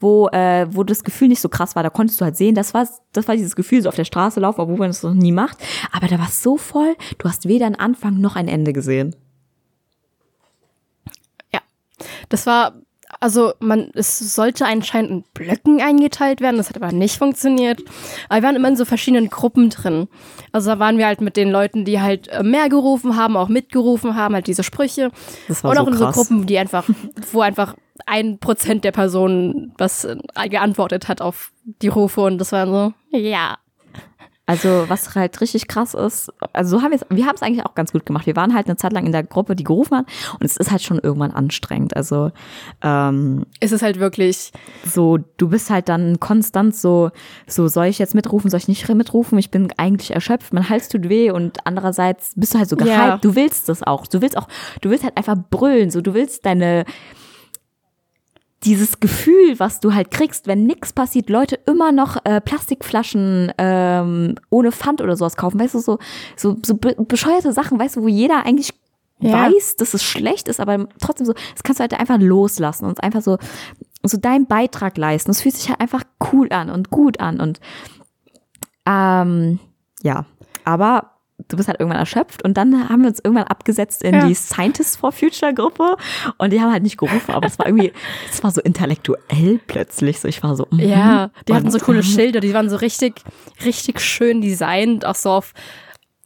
wo, 0.00 0.28
äh, 0.28 0.66
wo 0.70 0.82
das 0.84 1.04
Gefühl 1.04 1.28
nicht 1.28 1.40
so 1.40 1.48
krass 1.48 1.76
war. 1.76 1.82
Da 1.82 1.90
konntest 1.90 2.20
du 2.20 2.24
halt 2.24 2.36
sehen, 2.36 2.54
das 2.54 2.74
war, 2.74 2.88
das 3.12 3.28
war 3.28 3.36
dieses 3.36 3.54
Gefühl, 3.56 3.82
so 3.82 3.88
auf 3.88 3.94
der 3.96 4.04
Straße 4.04 4.40
laufen, 4.40 4.60
obwohl 4.60 4.76
man 4.76 4.88
das 4.90 5.02
noch 5.02 5.14
nie 5.14 5.32
macht. 5.32 5.58
Aber 5.92 6.06
da 6.08 6.18
war 6.18 6.26
es 6.28 6.42
so 6.42 6.56
voll, 6.56 6.96
du 7.18 7.28
hast 7.28 7.46
weder 7.46 7.66
einen 7.66 7.76
Anfang 7.76 8.20
noch 8.20 8.34
ein 8.36 8.48
Ende 8.48 8.72
gesehen. 8.72 9.14
Ja, 11.52 11.60
das 12.28 12.46
war, 12.46 12.74
also 13.20 13.52
man, 13.60 13.90
es 13.94 14.18
sollte 14.34 14.64
anscheinend 14.64 15.10
in 15.10 15.24
Blöcken 15.34 15.80
eingeteilt 15.80 16.40
werden, 16.40 16.56
das 16.56 16.70
hat 16.70 16.76
aber 16.76 16.90
nicht 16.90 17.18
funktioniert. 17.18 17.80
Aber 18.28 18.40
wir 18.40 18.42
waren 18.48 18.56
immer 18.56 18.68
in 18.68 18.76
so 18.76 18.86
verschiedenen 18.86 19.28
Gruppen 19.28 19.68
drin. 19.70 20.08
Also 20.52 20.70
da 20.70 20.78
waren 20.78 20.98
wir 20.98 21.06
halt 21.06 21.20
mit 21.20 21.36
den 21.36 21.50
Leuten, 21.50 21.84
die 21.84 22.00
halt 22.00 22.28
äh, 22.28 22.42
mehr 22.42 22.68
gerufen 22.68 23.16
haben, 23.16 23.36
auch 23.36 23.48
mitgerufen 23.48 24.16
haben, 24.16 24.34
halt 24.34 24.46
diese 24.46 24.62
Sprüche. 24.62 25.10
Das 25.48 25.62
war 25.62 25.70
Und 25.70 25.76
so 25.76 25.82
auch 25.82 25.86
in 25.88 25.94
krass. 25.94 26.14
so 26.14 26.22
Gruppen, 26.22 26.46
die 26.46 26.58
einfach, 26.58 26.88
wo 27.32 27.42
einfach 27.42 27.76
ein 28.06 28.38
Prozent 28.38 28.84
der 28.84 28.92
Personen 28.92 29.74
was 29.76 30.04
äh, 30.04 30.16
geantwortet 30.48 31.08
hat 31.08 31.20
auf 31.20 31.52
die 31.64 31.88
Rufe 31.88 32.22
und 32.22 32.38
das 32.38 32.52
war 32.52 32.66
so, 32.66 32.92
ja. 33.16 33.58
Also 34.50 34.86
was 34.88 35.14
halt 35.14 35.40
richtig 35.40 35.68
krass 35.68 35.94
ist, 35.94 36.32
also 36.52 36.76
so 36.76 36.82
haben 36.82 36.90
wir 36.90 36.96
es, 36.96 37.06
wir 37.08 37.24
haben 37.26 37.36
es 37.36 37.42
eigentlich 37.42 37.64
auch 37.64 37.76
ganz 37.76 37.92
gut 37.92 38.04
gemacht. 38.04 38.26
Wir 38.26 38.34
waren 38.34 38.52
halt 38.52 38.66
eine 38.66 38.74
Zeit 38.74 38.92
lang 38.92 39.06
in 39.06 39.12
der 39.12 39.22
Gruppe, 39.22 39.54
die 39.54 39.62
gerufen 39.62 39.98
hat 39.98 40.06
und 40.40 40.44
es 40.44 40.56
ist 40.56 40.72
halt 40.72 40.82
schon 40.82 40.98
irgendwann 40.98 41.30
anstrengend. 41.30 41.94
Also 41.94 42.32
ähm, 42.82 43.46
Es 43.60 43.70
ist 43.70 43.82
halt 43.82 44.00
wirklich, 44.00 44.50
so, 44.84 45.18
du 45.36 45.50
bist 45.50 45.70
halt 45.70 45.88
dann 45.88 46.18
konstant 46.18 46.74
so, 46.74 47.12
so 47.46 47.68
soll 47.68 47.86
ich 47.86 48.00
jetzt 48.00 48.16
mitrufen, 48.16 48.50
soll 48.50 48.58
ich 48.58 48.66
nicht 48.66 48.88
mitrufen? 48.88 49.38
Ich 49.38 49.52
bin 49.52 49.68
eigentlich 49.76 50.10
erschöpft, 50.16 50.52
mein 50.52 50.68
Hals 50.68 50.88
tut 50.88 51.08
weh 51.08 51.30
und 51.30 51.64
andererseits 51.64 52.32
bist 52.34 52.52
du 52.54 52.58
halt 52.58 52.68
so 52.68 52.76
gehypt. 52.76 52.92
Ja. 52.92 53.18
Du 53.18 53.36
willst 53.36 53.68
das 53.68 53.84
auch. 53.84 54.08
Du 54.08 54.20
willst 54.20 54.36
auch, 54.36 54.48
du 54.80 54.90
willst 54.90 55.04
halt 55.04 55.16
einfach 55.16 55.36
brüllen, 55.48 55.92
so 55.92 56.00
du 56.00 56.12
willst 56.12 56.44
deine 56.44 56.86
dieses 58.64 59.00
Gefühl, 59.00 59.58
was 59.58 59.80
du 59.80 59.94
halt 59.94 60.10
kriegst, 60.10 60.46
wenn 60.46 60.64
nichts 60.64 60.92
passiert, 60.92 61.30
Leute 61.30 61.58
immer 61.66 61.92
noch 61.92 62.18
äh, 62.24 62.40
Plastikflaschen 62.42 63.52
ähm, 63.56 64.34
ohne 64.50 64.70
Pfand 64.70 65.00
oder 65.00 65.16
sowas 65.16 65.36
kaufen, 65.36 65.58
weißt 65.58 65.74
du, 65.74 65.78
so, 65.78 65.98
so, 66.36 66.56
so 66.64 66.74
be 66.76 66.94
bescheuerte 66.98 67.52
Sachen, 67.52 67.78
weißt 67.78 67.96
du, 67.96 68.02
wo 68.02 68.08
jeder 68.08 68.44
eigentlich 68.44 68.72
Ja. 69.20 69.32
weiß, 69.32 69.76
dass 69.76 69.94
es 69.94 70.02
schlecht 70.02 70.46
ist, 70.48 70.60
aber 70.60 70.88
trotzdem 71.00 71.26
so, 71.26 71.32
das 71.32 71.62
kannst 71.62 71.80
du 71.80 71.82
halt 71.82 71.98
einfach 71.98 72.18
loslassen 72.18 72.84
und 72.84 73.02
einfach 73.02 73.22
so, 73.22 73.38
so 74.02 74.18
deinen 74.18 74.46
Beitrag 74.46 74.96
leisten. 74.98 75.30
Es 75.30 75.40
fühlt 75.42 75.54
sich 75.56 75.68
halt 75.70 75.80
einfach 75.80 76.04
cool 76.32 76.48
an 76.52 76.68
und 76.70 76.90
gut 76.90 77.18
an 77.20 77.40
und 77.40 77.60
ähm, 78.86 79.58
ja, 80.02 80.24
aber 80.64 81.12
du 81.50 81.56
bist 81.56 81.68
halt 81.68 81.78
irgendwann 81.80 82.00
erschöpft 82.00 82.42
und 82.44 82.56
dann 82.56 82.88
haben 82.88 83.02
wir 83.02 83.08
uns 83.08 83.20
irgendwann 83.22 83.46
abgesetzt 83.46 84.02
in 84.02 84.14
Ja. 84.14 84.26
die 84.26 84.34
Scientists 84.34 84.96
for 84.96 85.12
Future 85.12 85.52
Gruppe 85.52 85.96
und 86.38 86.52
die 86.52 86.60
haben 86.60 86.72
halt 86.72 86.82
nicht 86.82 86.96
gerufen, 86.96 87.32
aber 87.32 87.46
es 87.46 87.58
war 87.58 87.66
irgendwie, 87.66 87.92
es 88.32 88.42
war 88.42 88.50
so 88.50 88.60
intellektuell 88.60 89.60
plötzlich, 89.66 90.20
so 90.20 90.28
ich 90.28 90.42
war 90.42 90.56
so, 90.56 90.66
mhm. 90.70 90.80
Ja, 90.80 91.30
die 91.48 91.54
hatten 91.54 91.70
so 91.70 91.78
coole 91.78 92.02
Schilder, 92.02 92.40
die 92.40 92.54
waren 92.54 92.70
so 92.70 92.76
richtig, 92.76 93.22
richtig 93.64 94.00
schön 94.00 94.40
designt, 94.40 95.04
auch 95.04 95.14
so 95.14 95.30
auf, 95.30 95.52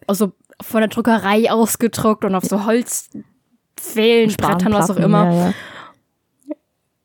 also 0.06 0.32
von 0.60 0.80
der 0.80 0.88
Druckerei 0.88 1.50
ausgedruckt 1.50 2.24
und 2.24 2.34
auf 2.34 2.44
so 2.44 2.64
Holzpfählen, 2.64 4.32
Brettern, 4.36 4.72
was 4.72 4.90
auch 4.90 4.96
immer. 4.96 5.24
Ja, 5.24 5.46
ja. 5.46 5.54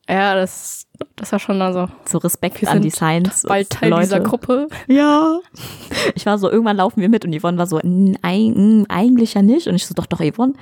Ja, 0.10 0.34
das, 0.34 0.88
das 1.16 1.32
war 1.32 1.40
schon 1.40 1.62
also. 1.62 1.88
So 2.06 2.18
Respekt 2.18 2.66
an 2.68 2.82
die 2.82 2.90
Science 2.90 3.44
bald 3.48 3.70
Teil 3.70 3.90
Leute. 3.92 4.04
dieser 4.04 4.20
Gruppe. 4.22 4.68
Ja. 4.88 5.38
Ich 6.16 6.26
war 6.26 6.38
so, 6.40 6.50
irgendwann 6.50 6.78
laufen 6.78 7.00
wir 7.02 7.10
mit 7.10 7.24
und 7.26 7.40
Yvonne 7.40 7.58
war 7.58 7.68
so, 7.68 7.78
"N- 7.78 8.18
eig- 8.24 8.56
mm, 8.58 8.86
eigentlich 8.90 9.36
ja 9.36 9.42
nicht. 9.42 9.68
Und 9.68 9.76
ich 9.76 9.86
so, 9.86 9.94
doch, 9.94 10.06
doch, 10.08 10.20
Yvonne. 10.22 10.54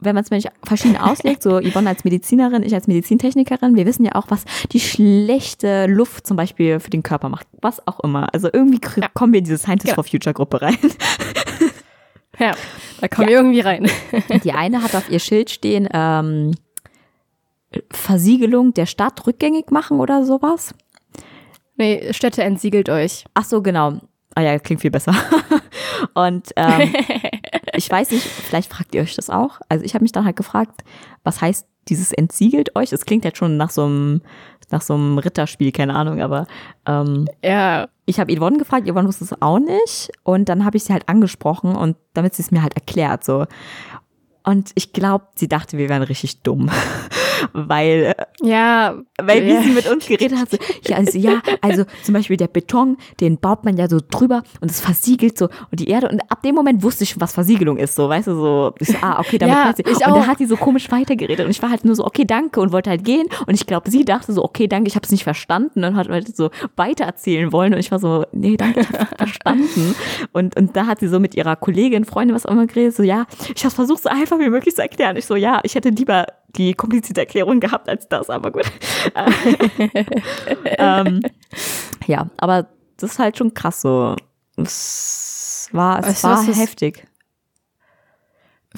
Wenn 0.00 0.14
man 0.14 0.22
es 0.22 0.30
mir 0.30 0.36
nicht 0.36 0.50
verschieden 0.64 0.96
auslegt, 1.00 1.42
so 1.42 1.60
Yvonne 1.60 1.88
als 1.88 2.04
Medizinerin, 2.04 2.62
ich 2.62 2.74
als 2.74 2.86
Medizintechnikerin, 2.86 3.74
wir 3.74 3.86
wissen 3.86 4.04
ja 4.04 4.14
auch, 4.14 4.26
was 4.28 4.44
die 4.72 4.78
schlechte 4.80 5.86
Luft 5.86 6.26
zum 6.26 6.36
Beispiel 6.36 6.78
für 6.80 6.90
den 6.90 7.02
Körper 7.02 7.28
macht. 7.30 7.46
Was 7.62 7.84
auch 7.88 7.98
immer. 8.00 8.28
Also 8.34 8.48
irgendwie 8.52 8.80
Ja. 9.00 9.08
kommen 9.14 9.32
wir 9.32 9.38
in 9.38 9.44
diese 9.44 9.58
Scientists 9.58 9.94
Genau. 9.94 10.02
for 10.02 10.04
Future 10.04 10.34
Gruppe 10.34 10.60
rein. 10.62 10.76
Ja, 12.38 12.52
da 13.00 13.08
kommen 13.08 13.28
wir 13.28 13.36
irgendwie 13.36 13.60
rein. 13.60 13.90
Die 14.44 14.52
eine 14.52 14.82
hat 14.82 14.94
auf 14.94 15.10
ihr 15.10 15.18
Schild 15.18 15.50
stehen, 15.50 15.88
ähm, 15.92 16.52
Versiegelung 17.90 18.74
der 18.74 18.86
Stadt 18.86 19.26
rückgängig 19.26 19.70
machen 19.70 20.00
oder 20.00 20.24
sowas. 20.24 20.74
Nee, 21.76 22.12
Städte 22.12 22.42
entsiegelt 22.42 22.88
euch. 22.88 23.24
Ach 23.34 23.44
so, 23.44 23.62
genau. 23.62 23.98
Ah 24.34 24.42
ja, 24.42 24.58
klingt 24.58 24.80
viel 24.80 24.90
besser. 24.90 25.14
Und 26.14 26.50
ähm, 26.56 26.92
ich 27.74 27.90
weiß 27.90 28.10
nicht, 28.10 28.24
vielleicht 28.24 28.72
fragt 28.72 28.94
ihr 28.94 29.02
euch 29.02 29.14
das 29.14 29.30
auch. 29.30 29.60
Also 29.68 29.84
ich 29.84 29.94
habe 29.94 30.02
mich 30.02 30.12
dann 30.12 30.24
halt 30.24 30.36
gefragt, 30.36 30.82
was 31.24 31.40
heißt 31.40 31.66
dieses 31.88 32.12
entsiegelt 32.12 32.76
euch? 32.76 32.92
Es 32.92 33.06
klingt 33.06 33.24
jetzt 33.24 33.38
schon 33.38 33.56
nach 33.56 33.70
so 33.70 33.84
einem 33.84 34.22
nach 34.70 34.82
so 34.82 34.94
einem 34.94 35.16
Ritterspiel, 35.16 35.72
keine 35.72 35.94
Ahnung, 35.94 36.20
aber 36.20 36.46
ähm, 36.86 37.26
Ja, 37.42 37.88
ich 38.04 38.20
habe 38.20 38.34
Yvonne 38.36 38.58
gefragt, 38.58 38.86
Yvonne 38.86 39.08
wusste 39.08 39.24
es 39.24 39.40
auch 39.40 39.58
nicht 39.58 40.10
und 40.24 40.48
dann 40.48 40.64
habe 40.64 40.76
ich 40.76 40.84
sie 40.84 40.92
halt 40.92 41.08
angesprochen 41.08 41.74
und 41.74 41.96
damit 42.12 42.34
sie 42.34 42.42
es 42.42 42.50
mir 42.50 42.62
halt 42.62 42.74
erklärt 42.74 43.24
so. 43.24 43.46
Und 44.44 44.72
ich 44.74 44.92
glaube, 44.92 45.26
sie 45.34 45.48
dachte, 45.48 45.78
wir 45.78 45.88
wären 45.88 46.02
richtig 46.02 46.42
dumm, 46.42 46.70
weil 47.52 48.14
ja. 48.40 48.96
weil 49.20 49.44
wie 49.44 49.52
ja. 49.54 49.62
sie 49.62 49.70
mit 49.70 49.90
uns 49.90 50.06
geredet 50.06 50.38
hat, 50.38 50.50
so, 50.50 50.58
ja, 50.86 50.96
also, 50.96 51.18
ja, 51.18 51.42
also 51.60 51.84
zum 52.02 52.14
Beispiel 52.14 52.36
der 52.36 52.48
Beton, 52.48 52.96
den 53.20 53.38
baut 53.38 53.64
man 53.64 53.76
ja 53.76 53.88
so 53.88 53.98
drüber 54.00 54.42
und 54.60 54.70
es 54.70 54.80
versiegelt 54.80 55.38
so 55.38 55.46
und 55.70 55.80
die 55.80 55.88
Erde 55.88 56.08
und 56.08 56.20
ab 56.30 56.42
dem 56.42 56.54
Moment 56.54 56.82
wusste 56.82 57.04
ich 57.04 57.20
was 57.20 57.32
Versiegelung 57.32 57.76
ist, 57.76 57.94
so, 57.94 58.08
weißt 58.08 58.28
du, 58.28 58.34
so, 58.34 58.74
ich 58.78 58.88
so, 58.88 58.96
ah, 59.00 59.20
okay, 59.20 59.38
damit 59.38 59.56
Ja, 59.56 59.68
weiß 59.68 59.78
ich. 59.78 59.86
ich 59.86 59.96
Und 59.96 60.04
auch. 60.04 60.14
dann 60.14 60.26
hat 60.26 60.38
sie 60.38 60.46
so 60.46 60.56
komisch 60.56 60.90
weitergeredet 60.90 61.44
und 61.44 61.50
ich 61.50 61.62
war 61.62 61.70
halt 61.70 61.84
nur 61.84 61.94
so, 61.94 62.04
okay, 62.04 62.24
danke 62.24 62.60
und 62.60 62.72
wollte 62.72 62.90
halt 62.90 63.04
gehen 63.04 63.28
und 63.46 63.54
ich 63.54 63.66
glaube, 63.66 63.90
sie 63.90 64.04
dachte 64.04 64.32
so, 64.32 64.44
okay, 64.44 64.66
danke, 64.66 64.88
ich 64.88 64.94
habe 64.94 65.04
es 65.04 65.10
nicht 65.10 65.24
verstanden 65.24 65.84
und 65.84 65.96
hat 65.96 66.08
halt 66.08 66.36
so 66.36 66.50
weitererzählen 66.76 67.52
wollen 67.52 67.74
und 67.74 67.80
ich 67.80 67.90
war 67.90 67.98
so, 67.98 68.24
nee, 68.32 68.56
danke, 68.56 68.80
ich 68.80 68.98
habe 68.98 69.16
verstanden 69.16 69.94
und 70.32 70.56
und 70.56 70.76
da 70.76 70.86
hat 70.86 71.00
sie 71.00 71.08
so 71.08 71.20
mit 71.20 71.34
ihrer 71.34 71.56
Kollegin, 71.56 72.04
Freundin, 72.04 72.34
was 72.34 72.46
auch 72.46 72.52
immer 72.52 72.66
geredet, 72.66 72.94
so, 72.94 73.02
ja, 73.02 73.26
ich 73.54 73.64
habe 73.64 73.74
versucht, 73.74 74.02
so 74.02 74.08
einfach 74.08 74.38
wie 74.38 74.48
möglich 74.48 74.74
zu 74.74 74.82
erklären. 74.82 75.16
Ich 75.16 75.26
so, 75.26 75.36
ja, 75.36 75.60
ich 75.62 75.74
hätte 75.74 75.90
lieber 75.90 76.26
die 76.58 76.74
komplizierte 76.74 77.20
Erklärung 77.22 77.60
gehabt 77.60 77.88
als 77.88 78.08
das, 78.08 78.28
aber 78.28 78.50
gut. 78.50 78.66
ähm, 80.64 81.20
ja, 82.06 82.28
aber 82.36 82.66
das 82.98 83.12
ist 83.12 83.18
halt 83.18 83.38
schon 83.38 83.54
krass 83.54 83.80
so. 83.80 84.16
Es 84.56 85.68
war, 85.72 86.00
es 86.00 86.06
Weißt 86.06 86.24
war 86.24 86.46
was 86.48 86.58
heftig. 86.58 87.06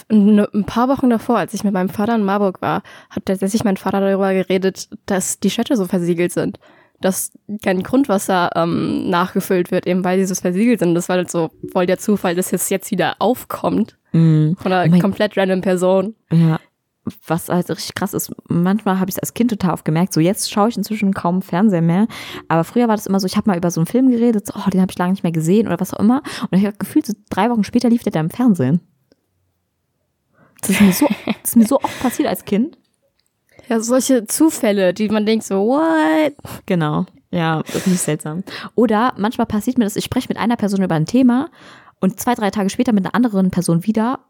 Ein 0.09 0.65
paar 0.67 0.89
Wochen 0.89 1.11
davor, 1.11 1.39
als 1.39 1.53
ich 1.53 1.65
mit 1.65 1.73
meinem 1.73 1.89
Vater 1.89 2.15
in 2.15 2.23
Marburg 2.23 2.63
war, 2.63 2.83
hat 3.11 3.27
tatsächlich 3.27 3.65
mein 3.65 3.77
Vater 3.77 4.01
darüber 4.01 4.33
geredet, 4.33 4.89
dass 5.07 5.41
die 5.41 5.51
Städte 5.51 5.77
so 5.77 5.87
versiegelt 5.87 6.33
sind. 6.33 6.61
Dass 7.01 7.33
kein 7.65 7.83
Grundwasser 7.83 8.51
ähm, 8.55 9.09
nachgefüllt 9.09 9.71
wird, 9.71 9.87
eben 9.87 10.05
weil 10.05 10.19
die 10.19 10.27
so 10.27 10.35
versiegelt 10.35 10.81
sind. 10.81 10.95
Das 10.95 11.09
war 11.09 11.17
halt 11.17 11.31
so 11.31 11.51
voll 11.73 11.87
der 11.87 11.99
Zufall, 11.99 12.35
dass 12.35 12.53
es 12.53 12.69
jetzt 12.69 12.91
wieder 12.91 13.17
aufkommt 13.19 13.97
Mhm. 14.13 14.57
von 14.61 14.73
einer 14.73 14.93
Oh 14.93 14.99
komplett 14.99 15.37
random 15.37 15.61
Person. 15.61 16.17
Ja. 16.33 16.59
Was 17.27 17.49
halt 17.49 17.69
richtig 17.71 17.95
krass 17.95 18.15
ist, 18.15 18.33
manchmal 18.49 18.99
habe 18.99 19.11
ich 19.11 19.17
es 19.17 19.19
als 19.19 19.35
Kind 19.35 19.51
total 19.51 19.73
oft 19.73 19.85
gemerkt, 19.85 20.13
so 20.13 20.21
jetzt 20.21 20.51
schaue 20.51 20.69
ich 20.69 20.77
inzwischen 20.77 21.15
kaum 21.15 21.43
Fernsehen 21.43 21.87
mehr, 21.87 22.07
aber 22.49 22.65
früher 22.65 22.89
war 22.89 22.97
das 22.97 23.07
immer 23.07 23.21
so, 23.21 23.27
ich 23.27 23.37
habe 23.37 23.49
mal 23.51 23.57
über 23.57 23.71
so 23.71 23.81
einen 23.81 23.87
Film 23.87 24.11
geredet, 24.11 24.47
so, 24.47 24.55
oh, 24.57 24.71
den 24.71 24.81
habe 24.81 24.91
ich 24.91 24.99
lange 24.99 25.13
nicht 25.13 25.23
mehr 25.23 25.33
gesehen 25.33 25.67
oder 25.67 25.81
was 25.81 25.95
auch 25.95 26.01
immer 26.01 26.23
und 26.51 26.59
ich 26.59 26.67
habe 26.67 26.77
gefühlt, 26.77 27.07
so 27.07 27.13
drei 27.31 27.51
Wochen 27.51 27.65
später 27.65 27.89
lief 27.89 28.03
der 28.03 28.13
da 28.13 28.21
im 28.21 28.31
Fernsehen. 28.31 28.81
Das 30.61 30.71
ist 30.71 30.81
mir 30.81 30.93
so, 30.93 31.07
das 31.27 31.51
ist 31.51 31.57
mir 31.57 31.67
so 31.67 31.81
oft 31.81 32.01
passiert 32.01 32.29
als 32.29 32.45
Kind. 32.45 32.77
Ja, 33.69 33.81
solche 33.81 34.27
Zufälle, 34.27 34.93
die 34.93 35.09
man 35.09 35.27
denkt 35.27 35.45
so, 35.45 35.67
what? 35.67 36.35
Genau. 36.67 37.07
Ja, 37.31 37.63
das 37.63 37.77
ist 37.77 37.87
nicht 37.87 38.01
seltsam. 38.01 38.43
Oder 38.75 39.15
manchmal 39.17 39.47
passiert 39.47 39.79
mir 39.79 39.85
das, 39.85 39.97
ich 39.97 40.05
spreche 40.05 40.29
mit 40.29 40.39
einer 40.39 40.57
Person 40.57 40.83
über 40.83 40.97
ein 40.97 41.07
Thema 41.07 41.49
und 42.01 42.19
zwei, 42.19 42.35
drei 42.35 42.51
Tage 42.51 42.71
später 42.71 42.93
mit 42.93 43.05
einer 43.05 43.15
anderen 43.15 43.51
Person 43.51 43.87
wieder 43.87 44.21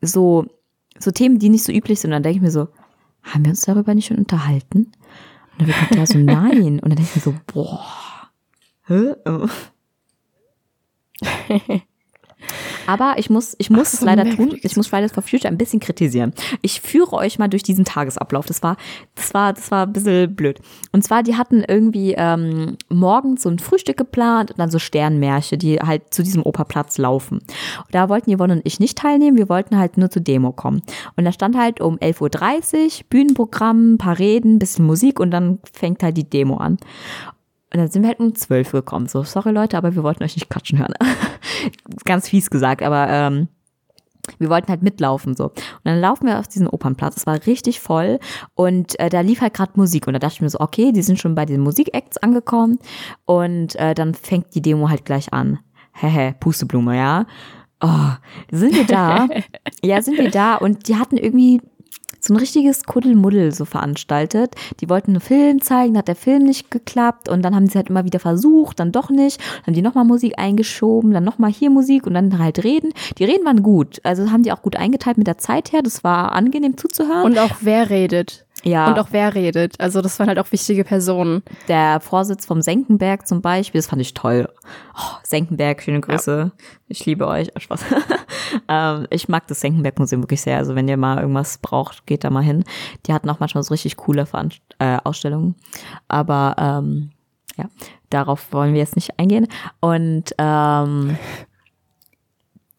so, 0.00 0.46
so 0.98 1.10
Themen, 1.10 1.38
die 1.38 1.48
nicht 1.48 1.64
so 1.64 1.72
üblich 1.72 2.00
sind. 2.00 2.10
Und 2.10 2.16
dann 2.16 2.22
denke 2.22 2.36
ich 2.36 2.42
mir 2.42 2.50
so, 2.50 2.68
haben 3.22 3.44
wir 3.44 3.50
uns 3.50 3.62
darüber 3.62 3.94
nicht 3.94 4.06
schon 4.06 4.18
unterhalten? 4.18 4.92
Und 5.52 5.58
dann 5.58 5.66
wird 5.68 5.90
mir 5.90 5.96
da 5.96 6.06
so, 6.06 6.18
nein. 6.18 6.80
Und 6.80 6.88
dann 6.88 6.96
denke 6.96 7.02
ich 7.02 7.16
mir 7.16 7.22
so, 7.22 7.34
boah. 7.46 7.86
Aber 12.86 13.14
ich 13.16 13.30
muss, 13.30 13.54
ich 13.58 13.70
muss 13.70 13.88
Ach, 13.88 13.94
es 13.94 14.00
leider 14.02 14.28
tun. 14.28 14.58
Ich 14.62 14.76
muss 14.76 14.86
Fridays 14.86 15.12
for 15.12 15.22
Future 15.22 15.48
ein 15.48 15.58
bisschen 15.58 15.80
kritisieren. 15.80 16.32
Ich 16.62 16.80
führe 16.80 17.12
euch 17.14 17.38
mal 17.38 17.48
durch 17.48 17.62
diesen 17.62 17.84
Tagesablauf. 17.84 18.46
Das 18.46 18.62
war, 18.62 18.76
das 19.14 19.34
war, 19.34 19.52
das 19.52 19.70
war 19.70 19.86
ein 19.86 19.92
bisschen 19.92 20.34
blöd. 20.34 20.60
Und 20.92 21.02
zwar, 21.02 21.22
die 21.22 21.36
hatten 21.36 21.64
irgendwie 21.66 22.14
ähm, 22.16 22.76
morgens 22.88 23.42
so 23.42 23.48
ein 23.48 23.58
Frühstück 23.58 23.96
geplant 23.96 24.50
und 24.50 24.58
dann 24.58 24.70
so 24.70 24.78
Sternmärsche, 24.78 25.58
die 25.58 25.78
halt 25.78 26.12
zu 26.12 26.22
diesem 26.22 26.42
Operplatz 26.44 26.98
laufen. 26.98 27.38
Und 27.38 27.94
da 27.94 28.08
wollten 28.08 28.36
Yvonne 28.36 28.54
und 28.54 28.62
ich 28.64 28.80
nicht 28.80 28.98
teilnehmen. 28.98 29.36
Wir 29.36 29.48
wollten 29.48 29.78
halt 29.78 29.96
nur 29.96 30.10
zur 30.10 30.22
Demo 30.22 30.52
kommen. 30.52 30.82
Und 31.16 31.24
da 31.24 31.32
stand 31.32 31.56
halt 31.56 31.80
um 31.80 31.96
11.30 31.96 32.84
Uhr 32.84 33.04
Bühnenprogramm, 33.10 33.98
paar 33.98 34.18
Reden, 34.18 34.58
bisschen 34.58 34.86
Musik 34.86 35.20
und 35.20 35.30
dann 35.30 35.58
fängt 35.72 36.02
halt 36.02 36.16
die 36.16 36.28
Demo 36.28 36.56
an. 36.56 36.78
Und 37.72 37.78
dann 37.78 37.88
sind 37.88 38.02
wir 38.02 38.08
halt 38.08 38.20
um 38.20 38.34
12 38.34 38.74
Uhr 38.74 38.80
gekommen. 38.80 39.06
So, 39.06 39.22
sorry 39.22 39.52
Leute, 39.52 39.76
aber 39.76 39.94
wir 39.94 40.02
wollten 40.02 40.24
euch 40.24 40.36
nicht 40.36 40.50
quatschen 40.50 40.78
hören. 40.78 40.94
Ganz 42.04 42.28
fies 42.28 42.50
gesagt, 42.50 42.82
aber 42.82 43.08
ähm, 43.08 43.48
wir 44.38 44.48
wollten 44.48 44.68
halt 44.68 44.82
mitlaufen 44.82 45.34
so. 45.36 45.44
Und 45.46 45.54
dann 45.84 46.00
laufen 46.00 46.26
wir 46.26 46.38
auf 46.38 46.48
diesen 46.48 46.66
Opernplatz. 46.66 47.16
Es 47.16 47.26
war 47.26 47.46
richtig 47.46 47.80
voll 47.80 48.18
und 48.54 48.98
äh, 48.98 49.08
da 49.08 49.20
lief 49.20 49.40
halt 49.40 49.54
gerade 49.54 49.72
Musik. 49.76 50.06
Und 50.06 50.14
da 50.14 50.18
dachte 50.18 50.34
ich 50.34 50.40
mir 50.40 50.50
so, 50.50 50.60
okay, 50.60 50.92
die 50.92 51.02
sind 51.02 51.18
schon 51.18 51.34
bei 51.34 51.46
den 51.46 51.60
Musikacts 51.60 52.18
angekommen 52.18 52.78
und 53.24 53.76
äh, 53.76 53.94
dann 53.94 54.14
fängt 54.14 54.54
die 54.54 54.62
Demo 54.62 54.88
halt 54.88 55.04
gleich 55.04 55.32
an. 55.32 55.60
Hehe, 55.92 56.34
Pusteblume, 56.40 56.96
ja. 56.96 57.26
Oh, 57.80 58.10
sind 58.50 58.74
wir 58.74 58.84
da? 58.84 59.28
ja, 59.82 60.02
sind 60.02 60.18
wir 60.18 60.30
da 60.30 60.56
und 60.56 60.88
die 60.88 60.96
hatten 60.96 61.16
irgendwie 61.16 61.60
so 62.20 62.34
ein 62.34 62.36
richtiges 62.36 62.84
Kuddelmuddel 62.84 63.52
so 63.52 63.64
veranstaltet. 63.64 64.54
Die 64.80 64.88
wollten 64.88 65.12
einen 65.12 65.20
Film 65.20 65.60
zeigen, 65.60 65.96
hat 65.96 66.08
der 66.08 66.16
Film 66.16 66.44
nicht 66.44 66.70
geklappt 66.70 67.28
und 67.28 67.42
dann 67.42 67.54
haben 67.54 67.66
sie 67.66 67.76
halt 67.76 67.90
immer 67.90 68.04
wieder 68.04 68.20
versucht, 68.20 68.80
dann 68.80 68.92
doch 68.92 69.10
nicht. 69.10 69.40
Dann 69.40 69.68
haben 69.68 69.74
die 69.74 69.82
nochmal 69.82 70.04
Musik 70.04 70.34
eingeschoben, 70.38 71.12
dann 71.12 71.24
nochmal 71.24 71.50
hier 71.50 71.70
Musik 71.70 72.06
und 72.06 72.14
dann 72.14 72.38
halt 72.38 72.64
reden. 72.64 72.92
Die 73.18 73.24
Reden 73.24 73.44
waren 73.44 73.62
gut, 73.62 74.00
also 74.04 74.30
haben 74.30 74.42
die 74.42 74.52
auch 74.52 74.62
gut 74.62 74.76
eingeteilt 74.76 75.18
mit 75.18 75.26
der 75.26 75.38
Zeit 75.38 75.72
her. 75.72 75.82
Das 75.82 76.04
war 76.04 76.32
angenehm 76.32 76.76
zuzuhören. 76.76 77.24
Und 77.24 77.38
auch 77.38 77.56
wer 77.60 77.90
redet. 77.90 78.46
Ja, 78.62 78.88
Und 78.88 78.98
auch 78.98 79.08
wer 79.10 79.34
redet. 79.34 79.80
Also 79.80 80.00
das 80.02 80.18
waren 80.18 80.28
halt 80.28 80.38
auch 80.38 80.50
wichtige 80.52 80.84
Personen. 80.84 81.42
der 81.68 82.00
Vorsitz 82.00 82.46
vom 82.46 82.62
Senckenberg 82.62 83.26
zum 83.26 83.40
Beispiel, 83.40 83.78
das 83.78 83.88
fand 83.88 84.02
ich 84.02 84.14
toll. 84.14 84.48
Oh, 84.94 85.16
Senckenberg, 85.22 85.82
schöne 85.82 86.00
Grüße. 86.00 86.52
Ich 86.88 87.06
liebe 87.06 87.26
euch. 87.26 87.50
Ach, 87.56 87.60
Spaß. 87.60 87.84
ähm, 88.68 89.06
ich 89.10 89.28
mag 89.28 89.46
das 89.46 89.60
Senckenberg-Museum 89.60 90.22
wirklich 90.22 90.42
sehr. 90.42 90.58
Also 90.58 90.74
wenn 90.74 90.88
ihr 90.88 90.96
mal 90.96 91.18
irgendwas 91.18 91.58
braucht, 91.58 92.06
geht 92.06 92.24
da 92.24 92.30
mal 92.30 92.42
hin. 92.42 92.64
Die 93.06 93.12
hatten 93.12 93.30
auch 93.30 93.40
manchmal 93.40 93.62
so 93.62 93.72
richtig 93.72 93.96
coole 93.96 94.26
Veranst 94.26 94.60
äh, 94.78 94.98
Ausstellungen. 95.04 95.54
Aber 96.08 96.56
ähm, 96.58 97.10
ja, 97.56 97.66
darauf 98.10 98.52
wollen 98.52 98.74
wir 98.74 98.80
jetzt 98.80 98.96
nicht 98.96 99.18
eingehen. 99.18 99.46
Und 99.80 100.34
ähm, 100.38 101.16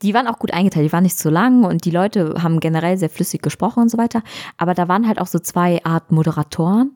die 0.02 0.14
waren 0.14 0.28
auch 0.28 0.40
gut 0.40 0.54
eingeteilt, 0.54 0.86
die 0.88 0.94
waren 0.94 1.04
nicht 1.04 1.18
zu 1.18 1.30
lang 1.30 1.64
und 1.64 1.86
die 1.86 1.92
Leute 1.92 2.36
haben 2.42 2.60
generell 2.60 2.98
sehr 2.98 3.10
flüssig 3.10 3.42
gesprochen 3.42 3.84
und 3.84 3.90
so 3.90 3.98
weiter. 3.98 4.22
Aber 4.58 4.74
da 4.74 4.88
waren 4.88 5.08
halt 5.08 5.20
auch 5.20 5.28
so 5.28 5.40
zwei 5.40 5.84
Art 5.84 6.12
Moderatoren. 6.12 6.92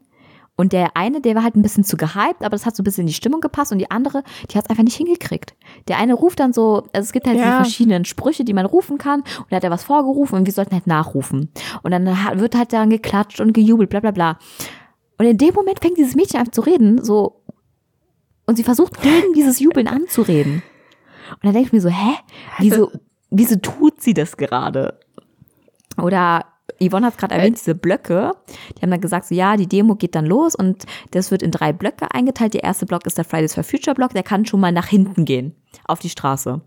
Und 0.58 0.72
der 0.72 0.96
eine, 0.96 1.20
der 1.20 1.36
war 1.36 1.44
halt 1.44 1.58
ein 1.58 1.62
bisschen 1.62 1.84
zu 1.84 1.98
gehypt, 1.98 2.39
aber 2.39 2.52
das 2.52 2.65
hat 2.65 2.78
so 2.78 2.82
ein 2.82 2.86
bisschen 2.86 3.02
in 3.02 3.08
die 3.08 3.13
Stimmung 3.13 3.41
gepasst 3.41 3.74
und 3.74 3.78
die 3.78 3.91
andere, 3.91 4.24
die 4.50 4.58
hat 4.58 4.63
es 4.63 4.70
einfach 4.70 4.86
nicht 4.86 4.96
hingekriegt. 4.96 5.54
Der 5.89 5.98
eine 5.98 6.13
ruft 6.13 6.39
dann 6.39 6.54
so, 6.54 6.88
also 6.94 7.06
es 7.06 7.12
gibt 7.12 7.28
halt 7.28 7.38
Ja. 7.38 7.44
diese 7.44 7.56
verschiedenen 7.58 8.06
Sprüche, 8.06 8.46
die 8.46 8.54
man 8.54 8.65
rufen 8.65 8.98
kann 8.98 9.20
und 9.20 9.48
da 9.50 9.58
hat 9.58 9.65
er 9.65 9.70
was 9.70 9.84
vorgerufen 9.84 10.36
und 10.36 10.46
wir 10.46 10.54
sollten 10.54 10.74
halt 10.74 10.88
nachrufen. 10.88 11.50
Und 11.84 11.91
dann 11.91 12.06
wird 12.39 12.56
halt 12.56 12.72
dann 12.72 12.89
geklatscht 12.89 13.41
und 13.41 13.52
gejubelt, 13.52 13.89
bla 13.89 14.00
bla 14.00 14.12
bla. 14.12 14.39
Und 15.18 15.26
in 15.26 15.38
dem 15.38 15.54
Moment 15.54 15.82
fängt 15.82 15.98
dieses 15.98 16.15
Mädchen 16.15 16.39
an 16.39 16.54
zu 16.54 16.62
reden, 16.62 17.04
so, 17.04 17.41
und 18.46 18.56
sie 18.56 18.63
versucht 18.63 19.02
gegen 19.02 19.34
dieses 19.34 19.60
Jubeln 19.60 19.89
anzureden. 19.89 20.63
Und 21.31 21.43
dann 21.43 21.53
denke 21.53 21.67
ich 21.67 21.73
mir 21.73 21.81
so, 21.81 21.89
hä? 21.89 22.15
Wieso, 22.59 22.91
wieso 23.29 23.55
tut 23.57 24.01
sie 24.01 24.13
das 24.13 24.38
gerade? 24.38 24.99
Oder 25.97 26.45
Yvonne 26.81 27.05
hat 27.05 27.13
es 27.13 27.19
gerade 27.19 27.35
erwähnt, 27.35 27.57
diese 27.57 27.75
Blöcke. 27.75 28.31
Die 28.77 28.81
haben 28.81 28.91
dann 28.91 29.01
gesagt, 29.01 29.27
so 29.27 29.35
ja, 29.35 29.55
die 29.55 29.67
Demo 29.67 29.95
geht 29.95 30.15
dann 30.15 30.25
los 30.25 30.55
und 30.55 30.85
das 31.11 31.31
wird 31.31 31.41
in 31.41 31.51
drei 31.51 31.73
Blöcke 31.73 32.11
eingeteilt. 32.13 32.53
Der 32.53 32.63
erste 32.63 32.85
Block 32.85 33.05
ist 33.05 33.17
der 33.17 33.25
Fridays 33.25 33.53
for 33.53 33.63
Future 33.63 33.95
Block, 33.95 34.11
der 34.11 34.23
kann 34.23 34.45
schon 34.45 34.59
mal 34.59 34.71
nach 34.71 34.88
hinten 34.88 35.25
gehen, 35.25 35.55
auf 35.85 35.99
die 35.99 36.09
Straße. 36.09 36.61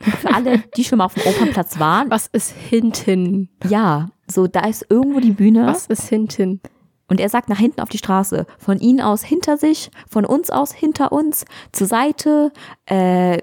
Für 0.00 0.34
alle, 0.34 0.58
die 0.76 0.84
schon 0.84 0.98
mal 0.98 1.04
auf 1.06 1.14
dem 1.14 1.22
Opernplatz 1.26 1.78
waren, 1.78 2.10
Was 2.10 2.26
ist 2.26 2.50
hinten? 2.52 3.48
ja, 3.68 4.08
so 4.30 4.46
da 4.46 4.66
ist 4.66 4.86
irgendwo 4.88 5.20
die 5.20 5.32
Bühne 5.32 5.66
Was 5.66 5.86
ist 5.86 6.08
hinten? 6.08 6.60
Und 7.08 7.20
er 7.20 7.28
sagt 7.28 7.48
nach 7.48 7.58
hinten 7.58 7.80
auf 7.80 7.88
die 7.88 7.98
Straße. 7.98 8.46
Von 8.58 8.78
ihnen 8.78 9.00
aus 9.00 9.22
hinter 9.22 9.56
sich, 9.56 9.90
von 10.08 10.24
uns 10.24 10.50
aus 10.50 10.72
hinter 10.72 11.12
uns, 11.12 11.44
zur 11.72 11.86
Seite. 11.86 12.52
Äh, 12.86 13.38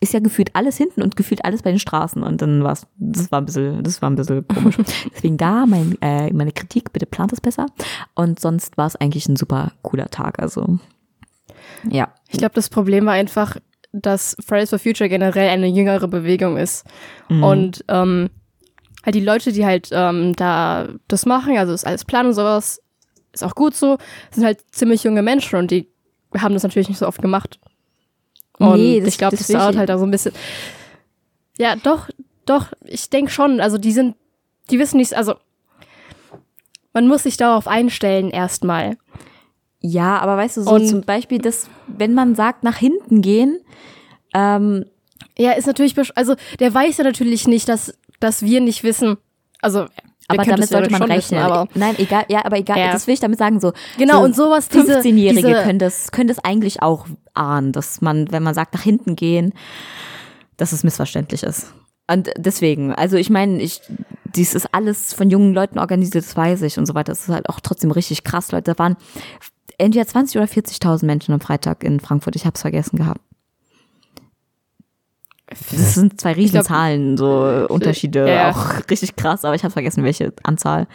ist 0.00 0.12
ja 0.12 0.20
gefühlt 0.20 0.50
alles 0.54 0.76
hinten 0.76 1.02
und 1.02 1.16
gefühlt 1.16 1.44
alles 1.44 1.62
bei 1.62 1.70
den 1.70 1.78
Straßen. 1.78 2.22
Und 2.22 2.42
dann 2.42 2.62
war's, 2.62 2.86
das 2.98 3.32
war 3.32 3.40
ein 3.40 3.46
bisschen, 3.46 3.82
das 3.82 4.02
war 4.02 4.10
ein 4.10 4.16
bisschen 4.16 4.46
komisch. 4.46 4.76
Deswegen 5.14 5.38
da 5.38 5.66
mein, 5.66 5.96
äh, 6.02 6.30
meine 6.32 6.52
Kritik, 6.52 6.92
bitte 6.92 7.06
plant 7.06 7.32
es 7.32 7.40
besser. 7.40 7.66
Und 8.14 8.38
sonst 8.38 8.76
war 8.76 8.86
es 8.86 8.96
eigentlich 8.96 9.28
ein 9.28 9.36
super 9.36 9.72
cooler 9.82 10.08
Tag. 10.08 10.40
Also 10.40 10.78
ja. 11.88 12.12
Ich 12.28 12.38
glaube, 12.38 12.54
das 12.54 12.68
Problem 12.68 13.06
war 13.06 13.14
einfach, 13.14 13.56
dass 13.92 14.36
Fridays 14.44 14.70
for 14.70 14.78
Future 14.78 15.08
generell 15.08 15.48
eine 15.48 15.68
jüngere 15.68 16.08
Bewegung 16.08 16.56
ist. 16.56 16.84
Und 17.28 17.84
ähm, 17.88 18.28
halt 19.04 19.14
die 19.14 19.20
Leute, 19.20 19.52
die 19.52 19.64
halt 19.64 19.88
ähm, 19.92 20.34
da 20.34 20.88
das 21.08 21.26
machen, 21.26 21.56
also 21.56 21.72
das 21.72 21.84
alles 21.84 22.04
planen 22.04 22.28
und 22.28 22.34
sowas, 22.34 22.80
ist 23.34 23.42
auch 23.44 23.54
gut 23.54 23.74
so, 23.74 23.98
sind 24.30 24.44
halt 24.44 24.64
ziemlich 24.72 25.04
junge 25.04 25.22
Menschen 25.22 25.58
und 25.58 25.70
die 25.70 25.88
haben 26.36 26.54
das 26.54 26.62
natürlich 26.62 26.88
nicht 26.88 26.98
so 26.98 27.06
oft 27.06 27.20
gemacht. 27.20 27.58
Und 28.58 28.76
Nee, 28.76 29.00
das- 29.00 29.08
ich 29.10 29.18
glaube, 29.18 29.36
das 29.36 29.46
das, 29.46 29.56
dauert 29.56 29.76
halt 29.76 29.90
auch 29.90 29.98
so 29.98 30.04
ein 30.04 30.10
bisschen. 30.10 30.32
Ja, 31.58 31.76
doch, 31.76 32.08
doch, 32.46 32.72
ich 32.84 33.10
denke 33.10 33.30
schon. 33.30 33.60
Also 33.60 33.78
die 33.78 33.92
sind, 33.92 34.16
die 34.70 34.78
wissen 34.78 34.96
nicht, 34.98 35.14
also 35.14 35.34
man 36.92 37.08
muss 37.08 37.24
sich 37.24 37.36
darauf 37.36 37.66
einstellen 37.66 38.30
erstmal. 38.30 38.96
Ja, 39.80 40.18
aber 40.18 40.36
weißt 40.36 40.56
du, 40.56 40.62
so 40.62 40.70
Und- 40.70 40.88
zum 40.88 41.00
Beispiel, 41.02 41.38
das, 41.38 41.68
wenn 41.86 42.14
man 42.14 42.34
sagt, 42.34 42.62
nach 42.64 42.76
hinten 42.76 43.22
gehen, 43.22 43.60
ähm, 44.34 44.86
Ja, 45.36 45.52
ist 45.52 45.66
natürlich, 45.66 45.96
also 46.16 46.36
der 46.60 46.72
weiß 46.72 46.96
ja 46.98 47.04
natürlich 47.04 47.48
nicht, 47.48 47.68
dass, 47.68 47.98
dass 48.20 48.42
wir 48.42 48.60
nicht 48.60 48.84
wissen. 48.84 49.16
Also, 49.60 49.86
aber 50.28 50.44
damit 50.44 50.68
sollte 50.68 50.90
man 50.90 51.02
rechnen. 51.02 51.40
Wissen, 51.44 51.68
Nein, 51.74 51.94
egal, 51.98 52.24
ja, 52.28 52.44
aber 52.44 52.56
egal, 52.58 52.78
Ja. 52.78 52.92
das 52.92 53.06
will 53.06 53.14
ich 53.14 53.20
damit 53.20 53.38
sagen, 53.38 53.60
so. 53.60 53.72
Genau, 53.98 54.18
so 54.20 54.24
und 54.24 54.36
sowas, 54.36 54.68
diese- 54.68 55.00
15-Jährige 55.00 55.48
diese- 55.48 55.62
können 55.62 55.78
das, 55.78 56.12
können 56.12 56.28
das 56.28 56.38
eigentlich 56.38 56.82
auch 56.82 57.06
ahnen, 57.34 57.72
dass 57.72 58.00
man, 58.00 58.30
wenn 58.32 58.42
man 58.42 58.54
sagt, 58.54 58.74
nach 58.74 58.82
hinten 58.82 59.16
gehen, 59.16 59.52
dass 60.56 60.72
es 60.72 60.84
missverständlich 60.84 61.42
ist. 61.42 61.74
Und 62.10 62.30
deswegen, 62.36 62.94
also 62.94 63.16
ich 63.16 63.30
meine, 63.30 63.60
ich, 63.62 63.80
dies 64.34 64.54
ist 64.54 64.72
alles 64.74 65.14
von 65.14 65.30
jungen 65.30 65.54
Leuten 65.54 65.78
organisiert, 65.78 66.24
das 66.24 66.36
weiß 66.36 66.62
ich 66.62 66.78
und 66.78 66.86
so 66.86 66.94
weiter. 66.94 67.12
Das 67.12 67.20
ist 67.22 67.28
halt 67.34 67.48
auch 67.48 67.60
trotzdem 67.60 67.90
richtig 67.90 68.24
krass, 68.24 68.52
Leute. 68.52 68.72
Da 68.74 68.78
waren 68.78 68.96
entweder 69.78 70.06
20 70.06 70.36
oder 70.36 70.46
40.000 70.46 71.06
Menschen 71.06 71.32
am 71.32 71.40
Freitag 71.40 71.82
in 71.82 72.00
Frankfurt. 72.00 72.36
Ich 72.36 72.44
habe 72.44 72.54
es 72.54 72.60
vergessen 72.60 72.96
gehabt. 72.98 73.20
Das 75.48 75.94
sind 75.94 76.20
zwei 76.20 76.32
Riesenzahlen, 76.32 77.16
so 77.16 77.66
Unterschiede, 77.68 78.26
Ja. 78.28 78.50
auch 78.50 78.80
richtig 78.90 79.14
krass, 79.16 79.44
aber 79.44 79.54
ich 79.54 79.62
habe 79.62 79.72
vergessen, 79.72 80.02
welche 80.04 80.32
Anzahl. 80.42 80.86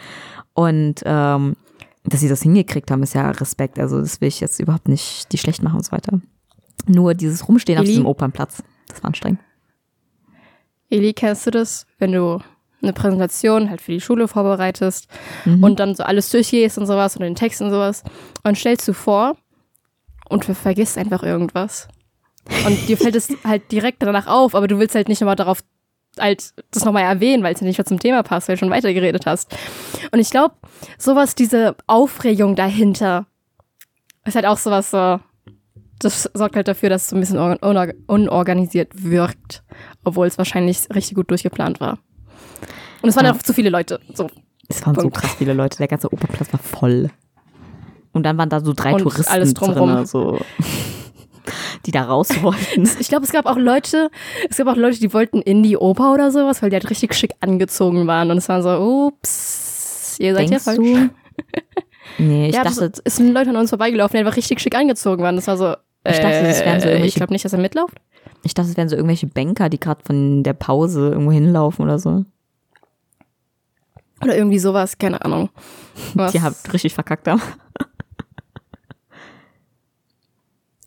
Und 0.54 0.96
ähm, 1.04 1.56
dass 2.04 2.20
sie 2.20 2.28
das 2.28 2.42
hingekriegt 2.42 2.90
haben, 2.90 3.02
ist 3.02 3.14
ja 3.14 3.30
Respekt. 3.30 3.78
Also 3.78 4.00
das 4.00 4.20
will 4.20 4.28
ich 4.28 4.40
jetzt 4.40 4.58
überhaupt 4.58 4.88
nicht 4.88 5.30
die 5.32 5.38
schlecht 5.38 5.62
machen 5.62 5.76
und 5.76 5.84
so 5.84 5.92
weiter. 5.92 6.20
Nur 6.86 7.14
dieses 7.14 7.46
Rumstehen 7.46 7.78
auf 7.78 7.84
Eli? 7.84 7.92
diesem 7.92 8.06
Opernplatz, 8.06 8.62
das 8.88 9.02
war 9.02 9.08
anstrengend. 9.08 9.40
Eli, 10.88 11.12
kennst 11.12 11.46
du 11.46 11.50
das, 11.50 11.86
wenn 11.98 12.12
du 12.12 12.40
eine 12.82 12.92
Präsentation 12.92 13.68
halt 13.70 13.80
für 13.80 13.92
die 13.92 14.00
Schule 14.00 14.26
vorbereitest 14.26 15.06
Mhm. 15.44 15.62
und 15.62 15.78
dann 15.78 15.94
so 15.94 16.02
alles 16.02 16.30
durchgehst 16.30 16.78
und 16.78 16.86
sowas 16.86 17.16
und 17.16 17.22
den 17.22 17.34
Text 17.34 17.60
und 17.62 17.70
sowas 17.70 18.02
und 18.42 18.56
stellst 18.58 18.88
du 18.88 18.94
vor 18.94 19.36
und 20.28 20.44
vergisst 20.44 20.96
einfach 20.98 21.22
irgendwas. 21.22 21.86
Und 22.66 22.88
dir 22.88 22.96
fällt 22.96 23.14
es 23.16 23.28
halt 23.44 23.70
direkt 23.72 24.02
danach 24.02 24.26
auf, 24.26 24.54
aber 24.54 24.66
du 24.68 24.78
willst 24.78 24.94
halt 24.94 25.08
nicht 25.08 25.20
nochmal 25.20 25.36
darauf 25.36 25.60
halt 26.18 26.52
das 26.72 26.84
nochmal 26.84 27.04
erwähnen, 27.04 27.42
weil 27.44 27.54
es 27.54 27.60
ja 27.60 27.66
nicht 27.66 27.78
mehr 27.78 27.84
zum 27.84 28.00
Thema 28.00 28.22
passt, 28.24 28.48
weil 28.48 28.56
du 28.56 28.60
schon 28.60 28.70
weitergeredet 28.70 29.26
hast. 29.26 29.56
Und 30.10 30.18
ich 30.18 30.30
glaube, 30.30 30.54
sowas, 30.98 31.34
diese 31.36 31.76
Aufregung 31.86 32.56
dahinter, 32.56 33.26
ist 34.24 34.34
halt 34.34 34.44
auch 34.46 34.58
sowas 34.58 34.90
so, 34.90 35.20
das 36.00 36.28
sorgt 36.34 36.56
halt 36.56 36.66
dafür, 36.66 36.88
dass 36.90 37.04
es 37.04 37.08
so 37.10 37.16
ein 37.16 37.20
bisschen 37.20 37.38
or- 37.38 37.58
unor- 37.62 37.94
unorganisiert 38.08 38.88
wirkt, 39.04 39.62
obwohl 40.02 40.26
es 40.26 40.36
wahrscheinlich 40.36 40.88
richtig 40.92 41.14
gut 41.14 41.30
durchgeplant 41.30 41.78
war. 41.80 41.98
Und 43.02 43.08
es 43.08 43.16
waren 43.16 43.24
Ja. 43.26 43.30
einfach 43.30 43.44
zu 43.44 43.52
viele 43.54 43.70
Leute. 43.70 44.00
So. 44.12 44.28
Es 44.68 44.84
waren 44.84 44.94
so 44.96 45.02
Punkt. 45.02 45.16
krass 45.16 45.34
viele 45.38 45.52
Leute, 45.54 45.78
der 45.78 45.88
ganze 45.88 46.12
Opernplatz 46.12 46.52
war 46.52 46.60
voll. 46.60 47.10
Und 48.12 48.24
dann 48.24 48.36
waren 48.36 48.48
da 48.50 48.60
so 48.60 48.72
drei 48.72 48.94
Und 48.94 49.02
Touristen 49.02 49.30
alles 49.32 49.54
drumrum. 49.54 49.94
drin, 49.94 50.06
so, 50.06 50.40
die 51.86 51.90
da 51.92 52.02
raus 52.02 52.28
wollten. 52.42 52.88
Ich 52.98 53.08
glaube, 53.08 53.24
es 53.24 53.32
gab 53.32 53.46
auch 53.46 53.56
Leute, 53.56 54.10
es 54.48 54.56
gab 54.58 54.66
auch 54.68 54.76
Leute, 54.76 54.98
die 55.00 55.12
wollten 55.14 55.40
in 55.42 55.62
die 55.62 55.76
Oper 55.76 56.12
oder 56.12 56.30
sowas, 56.30 56.60
weil 56.62 56.70
die 56.70 56.76
halt 56.76 56.90
richtig 56.90 57.14
schick 57.14 57.32
angezogen 57.40 58.06
waren. 58.06 58.30
Und 58.30 58.38
es 58.38 58.48
war 58.48 58.62
so, 58.62 59.06
ups, 59.06 60.16
ihr 60.18 60.34
seid 60.34 60.50
Denkst 60.50 60.66
ja 60.66 60.72
falsch. 60.74 60.78
du? 60.78 61.10
Nee, 62.18 62.48
ich 62.48 62.54
ja, 62.56 62.64
dachte, 62.64 62.90
ist 63.04 63.20
ein 63.20 63.32
Leute 63.32 63.50
an 63.50 63.56
uns 63.56 63.70
vorbeigelaufen, 63.70 64.14
die 64.14 64.18
einfach 64.18 64.36
richtig 64.36 64.60
schick 64.60 64.74
angezogen 64.74 65.22
waren. 65.22 65.36
Das 65.36 65.46
war 65.46 65.56
so, 65.56 65.74
Ich 66.04 66.18
dachte, 66.18 66.42
das 66.42 66.60
wären 66.60 66.80
so 66.80 66.86
äh, 66.86 66.90
irgendwelche- 66.90 67.06
ich 67.06 67.14
glaube 67.14 67.32
nicht, 67.32 67.44
dass 67.44 67.52
er 67.52 67.60
mitlauft. 67.60 67.94
ich 68.42 68.52
dachte, 68.52 68.68
es 68.70 68.76
wären 68.76 68.88
so 68.90 68.96
irgendwelche 68.96 69.26
Banker, 69.28 69.68
die 69.70 69.78
gerade 69.80 70.02
von 70.04 70.42
der 70.42 70.52
Pause 70.52 71.10
irgendwo 71.10 71.30
hinlaufen 71.32 71.84
oder 71.84 71.98
so. 71.98 72.24
Oder 74.22 74.36
irgendwie 74.36 74.58
sowas, 74.58 74.98
keine 74.98 75.24
Ahnung. 75.24 75.48
Was? 76.14 76.32
Die 76.32 76.42
haben 76.42 76.54
richtig 76.72 76.92
verkackt 76.94 77.26
haben. 77.28 77.40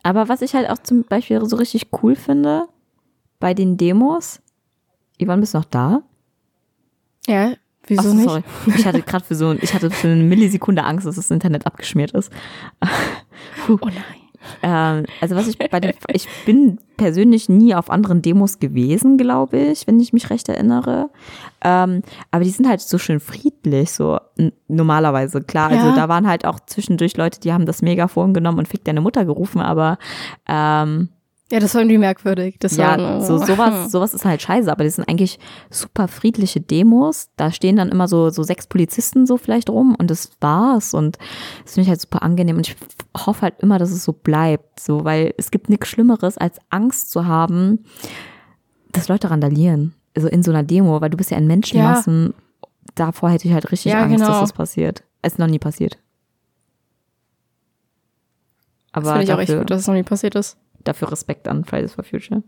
Aber 0.04 0.30
was 0.30 0.42
ich 0.42 0.54
halt 0.54 0.70
auch 0.70 0.78
zum 0.78 1.04
Beispiel 1.04 1.44
so 1.46 1.56
richtig 1.56 1.88
cool 2.02 2.16
finde, 2.16 2.68
bei 3.40 3.54
den 3.54 3.78
Demos, 3.78 4.42
Ivan, 5.18 5.40
bist 5.40 5.54
du 5.54 5.60
noch 5.60 5.66
da? 5.66 6.04
Ja, 7.26 7.54
wieso 7.88 8.10
so, 8.10 8.14
nicht? 8.14 8.30
sorry. 8.30 8.44
Ich 8.68 8.86
hatte 8.86 9.02
gerade 9.02 9.24
für 9.24 9.36
so, 9.36 9.54
ich 9.54 9.74
hatte 9.74 9.90
für 9.90 10.10
eine 10.10 10.24
Millisekunde 10.24 10.84
Angst, 10.84 11.08
dass 11.08 11.16
das 11.16 11.32
Internet 11.32 11.66
abgeschmiert 11.66 12.12
ist. 12.12 12.32
Oh 13.68 13.78
nein. 13.82 14.23
Ähm, 14.66 15.06
also 15.20 15.36
was 15.36 15.48
ich 15.48 15.58
bei 15.60 15.80
den, 15.80 15.92
ich 16.14 16.28
bin 16.46 16.80
persönlich 16.96 17.50
nie 17.50 17.76
auf 17.76 17.90
anderen 17.90 18.22
Demos 18.22 18.60
gewesen, 18.60 19.18
glaube 19.18 19.58
ich, 19.58 19.86
wenn 19.88 20.00
ich 20.00 20.14
mich 20.14 20.30
recht 20.30 20.48
erinnere. 20.48 21.10
Ähm, 21.62 22.02
aber 22.32 22.44
die 22.46 22.50
sind 22.50 22.68
halt 22.70 22.80
so 22.80 22.98
schön 22.98 23.20
friedlich, 23.20 23.92
so 23.92 24.20
normalerweise. 24.70 25.42
Klar, 25.42 25.70
also 25.72 25.88
Ja. 25.88 25.96
da 25.96 26.08
waren 26.10 26.28
halt 26.28 26.46
auch 26.46 26.60
zwischendurch 26.66 27.18
Leute, 27.18 27.40
die 27.42 27.52
haben 27.52 27.66
das 27.66 27.82
Megafon 27.82 28.34
genommen 28.34 28.60
und 28.60 28.68
Fick 28.70 28.86
deine 28.86 29.02
Mutter 29.02 29.26
gerufen, 29.26 29.60
aber 29.60 29.98
ähm, 30.48 31.10
Ja, 31.54 31.60
das 31.60 31.76
war 31.76 31.82
irgendwie 31.82 32.00
merkwürdig. 32.00 32.56
Das 32.58 32.78
ja, 32.78 32.98
war, 32.98 33.22
so 33.22 33.38
sowas, 33.38 33.92
sowas 33.92 34.16
ist 34.16 34.26
halt 34.26 34.42
scheiße, 34.42 34.72
aber 34.72 34.84
das 34.86 34.96
sind 34.96 35.08
eigentlich 35.08 35.38
super 35.70 36.08
friedliche 36.08 36.60
Demos. 36.60 37.30
Da 37.36 37.52
stehen 37.52 37.76
dann 37.76 37.90
immer 37.90 38.08
so, 38.08 38.32
so 38.32 38.42
sechs 38.42 38.66
Polizisten 38.66 39.28
so 39.28 39.38
vielleicht 39.38 39.70
rum 39.70 39.96
und 39.96 40.10
das 40.10 40.32
war's. 40.42 40.96
Und 40.96 41.20
das 41.64 41.76
finde 41.76 41.84
ich 41.84 41.90
halt 41.90 42.02
super 42.02 42.24
angenehm. 42.24 42.58
Und 42.58 42.68
ich 42.68 42.76
hoffe 43.16 43.44
halt 43.44 43.60
immer, 43.60 43.78
dass 43.78 43.92
es 43.92 44.04
so 44.04 44.14
bleibt. 44.14 44.80
So, 44.80 45.06
weil 45.06 45.36
es 45.38 45.52
gibt 45.52 45.70
nichts 45.70 45.90
Schlimmeres, 45.90 46.40
als 46.40 46.58
Angst 46.72 47.12
zu 47.12 47.28
haben, 47.28 47.86
dass 48.92 49.08
Leute 49.08 49.30
randalieren. 49.30 49.94
Also 50.16 50.30
in 50.30 50.42
so 50.42 50.50
einer 50.50 50.64
Demo, 50.64 51.02
weil 51.02 51.12
du 51.12 51.18
bist 51.18 51.30
ja 51.30 51.38
in 51.38 51.46
Menschenmassen. 51.46 52.34
Davor 52.96 53.30
hätte 53.30 53.48
ich 53.48 53.54
halt 53.54 53.72
richtig 53.72 53.92
Ja, 53.92 54.02
Angst, 54.02 54.22
dass 54.22 54.28
genau. 54.28 54.42
das 54.42 54.54
passiert. 54.54 55.04
Es 55.22 55.34
ist 55.34 55.38
noch 55.38 55.46
nie 55.46 55.60
passiert. 55.60 56.00
Das 58.92 59.04
Aber 59.04 59.12
finde 59.12 59.24
ich 59.26 59.34
auch 59.34 59.40
echt 59.40 59.50
dafür, 59.50 59.60
gut, 59.60 59.70
dass 59.70 59.82
es 59.82 59.88
noch 59.88 59.94
nie 59.94 60.02
passiert 60.02 60.34
ist. 60.34 60.58
Dafür 60.84 61.12
Respekt 61.12 61.48
an 61.48 61.66
Fridays 61.66 61.94
for 61.94 62.04
Future. 62.04 62.44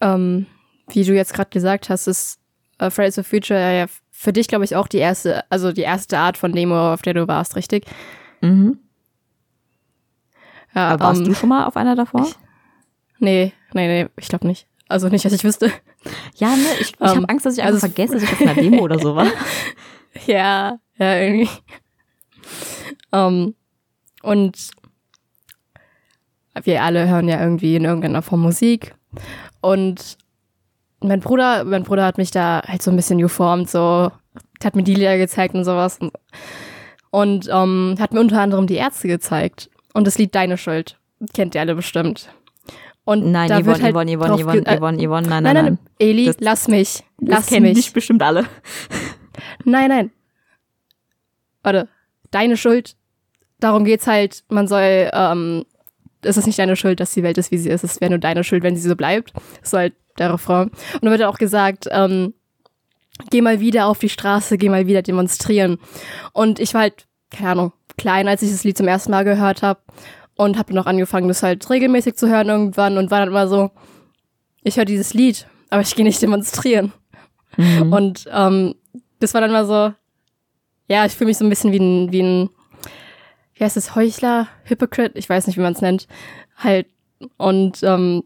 Ähm, 0.00 0.46
wie 0.90 1.04
du 1.04 1.14
jetzt 1.14 1.34
gerade 1.34 1.50
gesagt 1.50 1.88
hast, 1.88 2.06
ist 2.06 2.38
äh, 2.78 2.90
Fridays 2.90 3.14
for 3.14 3.24
Future 3.24 3.58
ja 3.58 3.86
für 4.10 4.32
dich, 4.32 4.48
glaube 4.48 4.64
ich, 4.64 4.76
auch 4.76 4.88
die 4.88 4.98
erste, 4.98 5.50
also 5.50 5.72
die 5.72 5.82
erste 5.82 6.18
Art 6.18 6.36
von 6.38 6.52
Demo, 6.52 6.92
auf 6.92 7.02
der 7.02 7.14
du 7.14 7.26
warst, 7.28 7.56
richtig? 7.56 7.84
Mhm. 8.40 8.78
Ja, 10.74 10.88
Aber 10.90 11.04
warst 11.04 11.20
ähm, 11.20 11.28
du 11.28 11.34
schon 11.34 11.48
mal 11.48 11.66
auf 11.66 11.76
einer 11.76 11.94
davor? 11.96 12.26
Nee, 13.18 13.52
nee, 13.72 13.86
nee, 14.04 14.08
ich 14.16 14.28
glaube 14.28 14.46
nicht. 14.46 14.66
Also 14.88 15.08
nicht, 15.08 15.24
dass 15.24 15.32
ich 15.32 15.44
wüsste. 15.44 15.72
Ja, 16.36 16.48
ne, 16.54 16.62
ich, 16.80 16.92
ich 16.92 17.00
Ähm, 17.00 17.08
habe 17.08 17.28
Angst, 17.28 17.46
dass 17.46 17.56
ich 17.56 17.64
also- 17.64 17.78
vergesse, 17.78 18.14
dass 18.14 18.22
ich 18.24 18.32
auf 18.32 18.40
einer 18.40 18.54
Demo 18.54 18.82
oder 18.82 18.98
so 18.98 19.14
war. 19.16 19.26
Ja, 20.26 20.78
ja, 20.96 21.16
irgendwie. 21.16 21.48
Ähm, 23.10 23.56
und 24.22 24.70
wir 26.62 26.82
alle 26.82 27.08
hören 27.08 27.28
ja 27.28 27.40
irgendwie 27.40 27.76
in 27.76 27.84
irgendeiner 27.84 28.22
Form 28.22 28.40
Musik. 28.42 28.94
Und 29.60 30.16
mein 31.00 31.20
Bruder, 31.20 31.64
mein 31.64 31.82
Bruder 31.82 32.04
hat 32.06 32.18
mich 32.18 32.30
da 32.30 32.62
halt 32.66 32.82
so 32.82 32.90
ein 32.90 32.96
bisschen 32.96 33.18
geformt, 33.18 33.68
so, 33.70 34.10
hat 34.62 34.76
mir 34.76 34.82
die 34.84 34.94
Lieder 34.94 35.18
gezeigt 35.18 35.54
und 35.54 35.64
sowas. 35.64 35.98
Und, 35.98 36.12
und 37.10 37.48
ähm, 37.52 37.96
hat 37.98 38.12
mir 38.12 38.20
unter 38.20 38.40
anderem 38.40 38.66
die 38.66 38.76
Ärzte 38.76 39.08
gezeigt. 39.08 39.68
Und 39.92 40.06
das 40.06 40.18
Lied 40.18 40.34
Deine 40.34 40.56
Schuld. 40.56 40.98
Kennt 41.34 41.54
ihr 41.54 41.60
alle 41.60 41.74
bestimmt. 41.74 42.30
Und 43.04 43.30
Nein, 43.30 43.48
da 43.48 43.56
Yvonne, 43.56 43.66
wird 43.66 43.82
halt 43.82 43.94
Yvonne, 43.94 44.12
Yvonne, 44.16 44.28
drauf 44.30 44.40
Yvonne, 44.40 44.66
äh, 44.66 44.78
Yvonne, 44.78 44.98
Yvonne, 45.06 45.28
nein, 45.28 45.42
Nein, 45.42 45.54
nein, 45.54 45.64
nein. 45.64 45.78
Eli, 45.98 46.24
Das- 46.26 46.36
lass 46.40 46.68
mich. 46.68 47.04
Das 47.18 47.28
Lass 47.28 47.46
kennen 47.46 47.66
mich. 47.66 47.74
dich 47.74 47.92
bestimmt 47.92 48.22
alle. 48.22 48.44
Nein, 49.64 49.88
nein. 49.88 50.10
Warte. 51.62 51.88
Deine 52.30 52.56
Schuld. 52.56 52.96
Darum 53.60 53.84
geht's 53.84 54.06
halt. 54.06 54.44
Man 54.48 54.66
soll, 54.66 55.10
ähm, 55.12 55.64
es 56.24 56.36
ist 56.36 56.46
nicht 56.46 56.58
deine 56.58 56.76
Schuld, 56.76 57.00
dass 57.00 57.14
die 57.14 57.22
Welt 57.22 57.38
ist, 57.38 57.50
wie 57.50 57.58
sie 57.58 57.70
ist. 57.70 57.84
Es 57.84 58.00
wäre 58.00 58.10
nur 58.10 58.18
deine 58.18 58.44
Schuld, 58.44 58.62
wenn 58.62 58.76
sie 58.76 58.88
so 58.88 58.96
bleibt. 58.96 59.32
Das 59.34 59.68
ist 59.68 59.72
halt 59.72 59.94
der 60.18 60.32
Refrain. 60.32 60.68
Und 60.68 61.02
dann 61.02 61.10
wird 61.10 61.22
auch 61.22 61.38
gesagt, 61.38 61.88
ähm, 61.90 62.34
geh 63.30 63.40
mal 63.40 63.60
wieder 63.60 63.86
auf 63.86 63.98
die 63.98 64.08
Straße, 64.08 64.58
geh 64.58 64.68
mal 64.68 64.86
wieder 64.86 65.02
demonstrieren. 65.02 65.78
Und 66.32 66.58
ich 66.60 66.74
war 66.74 66.82
halt, 66.82 67.06
keine 67.30 67.50
Ahnung, 67.50 67.72
klein, 67.96 68.28
als 68.28 68.42
ich 68.42 68.50
das 68.50 68.64
Lied 68.64 68.76
zum 68.76 68.88
ersten 68.88 69.10
Mal 69.10 69.24
gehört 69.24 69.62
habe. 69.62 69.80
Und 70.36 70.58
habe 70.58 70.72
dann 70.72 70.82
auch 70.82 70.86
angefangen, 70.86 71.28
das 71.28 71.44
halt 71.44 71.68
regelmäßig 71.70 72.16
zu 72.16 72.28
hören 72.28 72.48
irgendwann. 72.48 72.98
Und 72.98 73.10
war 73.10 73.20
dann 73.20 73.28
immer 73.28 73.46
so, 73.46 73.70
ich 74.64 74.76
höre 74.76 74.84
dieses 74.84 75.14
Lied, 75.14 75.46
aber 75.70 75.82
ich 75.82 75.94
gehe 75.94 76.04
nicht 76.04 76.20
demonstrieren. 76.20 76.92
Mhm. 77.56 77.92
Und 77.92 78.28
ähm, 78.32 78.74
das 79.20 79.32
war 79.34 79.40
dann 79.40 79.52
mal 79.52 79.66
so, 79.66 79.92
ja, 80.88 81.06
ich 81.06 81.12
fühle 81.12 81.28
mich 81.28 81.38
so 81.38 81.44
ein 81.44 81.50
bisschen 81.50 81.72
wie 81.72 81.78
ein, 81.78 82.12
wie 82.12 82.22
ein, 82.22 82.50
wie 83.54 83.64
heißt 83.64 83.76
es, 83.76 83.94
Heuchler, 83.94 84.48
Hypocrite, 84.64 85.18
ich 85.18 85.28
weiß 85.28 85.46
nicht, 85.46 85.56
wie 85.56 85.62
man 85.62 85.72
es 85.74 85.80
nennt, 85.80 86.06
halt. 86.56 86.86
Und, 87.36 87.82
ähm, 87.82 88.24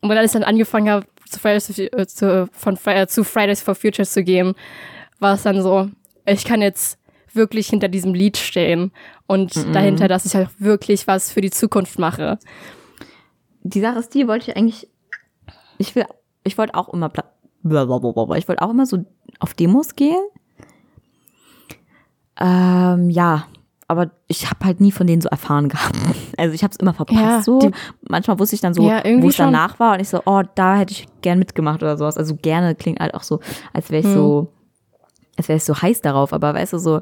und 0.00 0.10
als 0.12 0.26
ich 0.26 0.32
dann 0.40 0.48
angefangen 0.48 0.88
habe, 0.90 1.06
zu 1.28 1.38
Fridays, 1.38 1.66
for, 1.66 1.98
äh, 1.98 2.06
zu, 2.06 2.48
von, 2.52 2.78
äh, 2.86 3.06
zu 3.06 3.24
Fridays 3.24 3.60
for 3.62 3.74
Future 3.74 4.06
zu 4.08 4.22
gehen, 4.24 4.54
war 5.18 5.34
es 5.34 5.42
dann 5.42 5.62
so, 5.62 5.90
ich 6.24 6.44
kann 6.44 6.62
jetzt 6.62 6.98
wirklich 7.34 7.68
hinter 7.68 7.88
diesem 7.88 8.14
Lied 8.14 8.36
stehen 8.38 8.92
und 9.26 9.54
Mhm. 9.54 9.72
dahinter, 9.72 10.08
dass 10.08 10.24
ich 10.24 10.34
halt 10.34 10.48
wirklich 10.58 11.06
was 11.06 11.30
für 11.32 11.40
die 11.42 11.50
Zukunft 11.50 11.98
mache. 11.98 12.38
die 13.62 13.80
Sache 13.80 13.98
ist 13.98 14.14
die, 14.14 14.26
wollte 14.26 14.50
ich 14.50 14.56
eigentlich, 14.56 14.88
ich 15.76 15.94
will, 15.94 16.06
ich 16.44 16.56
wollte 16.56 16.74
auch 16.74 16.88
immer, 16.94 17.10
blablabla, 17.62 18.36
ich 18.36 18.48
wollte 18.48 18.62
auch 18.62 18.70
immer 18.70 18.86
so 18.86 19.04
auf 19.40 19.52
Demos 19.52 19.94
gehen. 19.94 20.16
Ähm, 22.40 23.10
ja, 23.10 23.46
aber 23.88 24.10
ich 24.28 24.48
habe 24.50 24.64
halt 24.66 24.80
nie 24.80 24.92
von 24.92 25.06
denen 25.06 25.20
so 25.22 25.28
erfahren 25.28 25.68
gehabt. 25.68 25.96
Also 26.38 26.54
ich 26.54 26.62
habe 26.62 26.70
es 26.70 26.76
immer 26.76 26.94
verpasst 26.94 27.20
Ja, 27.20 27.42
so. 27.42 27.58
die- 27.58 27.70
Manchmal 28.08 28.38
wusste 28.38 28.54
ich 28.54 28.60
dann 28.60 28.72
so, 28.72 28.82
Ja, 28.88 29.02
wo 29.04 29.26
es 29.28 29.34
schon. 29.34 29.46
danach 29.46 29.80
war 29.80 29.94
und 29.94 30.00
ich 30.00 30.08
so, 30.08 30.20
oh, 30.24 30.42
da 30.54 30.76
hätte 30.76 30.92
ich 30.92 31.06
gern 31.20 31.40
mitgemacht 31.40 31.82
oder 31.82 31.96
sowas. 31.96 32.16
Also 32.16 32.36
gerne 32.36 32.76
klingt 32.76 33.00
halt 33.00 33.14
auch 33.14 33.24
so, 33.24 33.40
als 33.72 33.90
wäre 33.90 34.00
ich 34.00 34.06
Hm. 34.06 34.14
so, 34.14 34.52
als 35.36 35.48
wäre 35.48 35.56
ich 35.56 35.64
so 35.64 35.74
heiß 35.82 36.00
darauf. 36.00 36.32
Aber 36.32 36.54
weißt 36.54 36.74
du 36.74 36.78
so, 36.78 37.00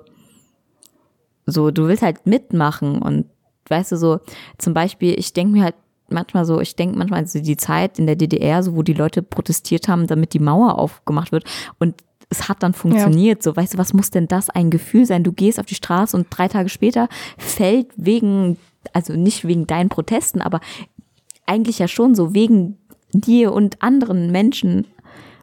so 1.45 1.71
du 1.71 1.87
willst 1.89 2.03
halt 2.03 2.27
mitmachen 2.27 3.03
und 3.03 3.27
weißt 3.69 3.93
du 3.93 3.97
so, 3.97 4.21
zum 4.59 4.75
Beispiel, 4.75 5.19
ich 5.19 5.33
denke 5.33 5.53
mir 5.53 5.65
halt 5.65 5.75
manchmal 6.09 6.45
so, 6.45 6.61
ich 6.61 6.77
denke 6.77 6.97
manchmal 6.97 7.21
an 7.21 7.27
so 7.27 7.41
die 7.41 7.57
Zeit 7.57 7.99
in 7.99 8.07
der 8.07 8.17
DDR, 8.17 8.63
so 8.63 8.75
wo 8.77 8.83
die 8.83 8.93
Leute 8.95 9.23
protestiert 9.23 9.89
haben, 9.89 10.07
damit 10.07 10.33
die 10.35 10.39
Mauer 10.39 10.79
aufgemacht 10.79 11.33
wird 11.33 11.45
und 11.79 11.95
es 12.29 12.49
hat 12.49 12.63
dann 12.63 12.75
funktioniert. 12.75 13.43
So, 13.43 13.55
weißt 13.57 13.75
du, 13.75 13.79
was 13.79 13.93
muss 13.93 14.11
denn 14.11 14.27
das 14.29 14.51
ein 14.51 14.71
Gefühl 14.71 15.07
sein? 15.07 15.23
Du 15.23 15.33
gehst 15.33 15.61
auf 15.61 15.67
die 15.67 15.75
Straße 15.75 16.17
und 16.17 16.27
drei 16.31 16.49
Tage 16.49 16.69
später 16.69 17.09
fällt 17.39 17.89
wegen, 17.97 18.59
also 18.93 19.15
nicht 19.15 19.47
wegen 19.47 19.67
deinen 19.67 19.89
Protesten, 19.89 20.41
aber 20.41 20.61
eigentlich 21.47 21.79
ja 21.79 21.89
schon 21.89 22.15
so 22.15 22.35
wegen 22.35 22.79
dir 23.13 23.53
und 23.53 23.83
anderen 23.83 24.33
Menschen. 24.33 24.87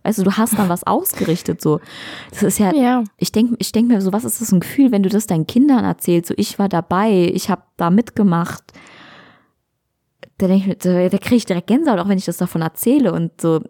Weißt 0.03 0.19
du, 0.19 0.23
du 0.23 0.34
hast 0.36 0.59
dann 0.59 0.67
was 0.67 0.84
ausgerichtet, 0.84 1.61
so. 1.61 1.79
Das 2.31 2.43
ist 2.43 2.59
ja, 2.59 2.73
Ja. 2.75 3.03
ich 3.17 3.31
denke 3.31 3.55
ich 3.59 3.71
denk 3.71 3.88
mir 3.88 4.01
so, 4.01 4.11
was 4.11 4.25
ist 4.25 4.41
das 4.41 4.51
ein 4.51 4.59
Gefühl, 4.59 4.91
wenn 4.91 5.03
du 5.03 5.07
das 5.09 5.27
deinen 5.27 5.47
Kindern 5.47 5.86
erzählst, 5.86 6.27
so 6.27 6.34
ich 6.36 6.59
war 6.59 6.67
dabei, 6.67 7.31
ich 7.34 7.49
habe 7.49 7.63
da 7.77 7.89
mitgemacht. 7.89 8.63
Da, 10.38 10.47
denk 10.47 10.61
ich, 10.61 10.67
mir, 10.67 10.75
da, 10.75 11.07
da 11.07 11.17
kriege 11.17 11.38
ich 11.38 11.45
direkt 11.45 11.67
Gänsehaut, 11.67 11.99
auch 11.99 12.09
wenn 12.09 12.17
ich 12.17 12.25
das 12.25 12.36
davon 12.36 12.61
erzähle 12.61 13.13
und 13.13 13.39
so, 13.39 13.61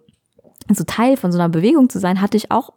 so 0.74 0.84
Teil 0.86 1.18
von 1.18 1.32
so 1.32 1.38
einer 1.38 1.50
Bewegung 1.50 1.90
zu 1.90 2.00
sein, 2.00 2.20
hatte 2.20 2.38
ich 2.38 2.50
auch 2.50 2.72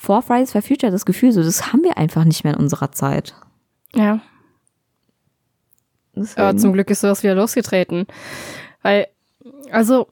vor 0.00 0.22
Fridays 0.22 0.52
for 0.52 0.62
Future 0.62 0.92
das 0.92 1.04
Gefühl, 1.04 1.32
so 1.32 1.42
das 1.42 1.72
haben 1.72 1.82
wir 1.82 1.98
einfach 1.98 2.22
nicht 2.24 2.44
mehr 2.44 2.54
in 2.54 2.60
unserer 2.60 2.92
Zeit. 2.92 3.34
Ja. 3.94 4.20
Deswegen, 6.14 6.40
Aber 6.40 6.56
zum 6.56 6.72
Glück 6.72 6.88
ist 6.90 7.00
sowas 7.00 7.22
wieder 7.22 7.34
losgetreten. 7.34 8.06
Weil, 8.82 9.08
also, 9.70 10.08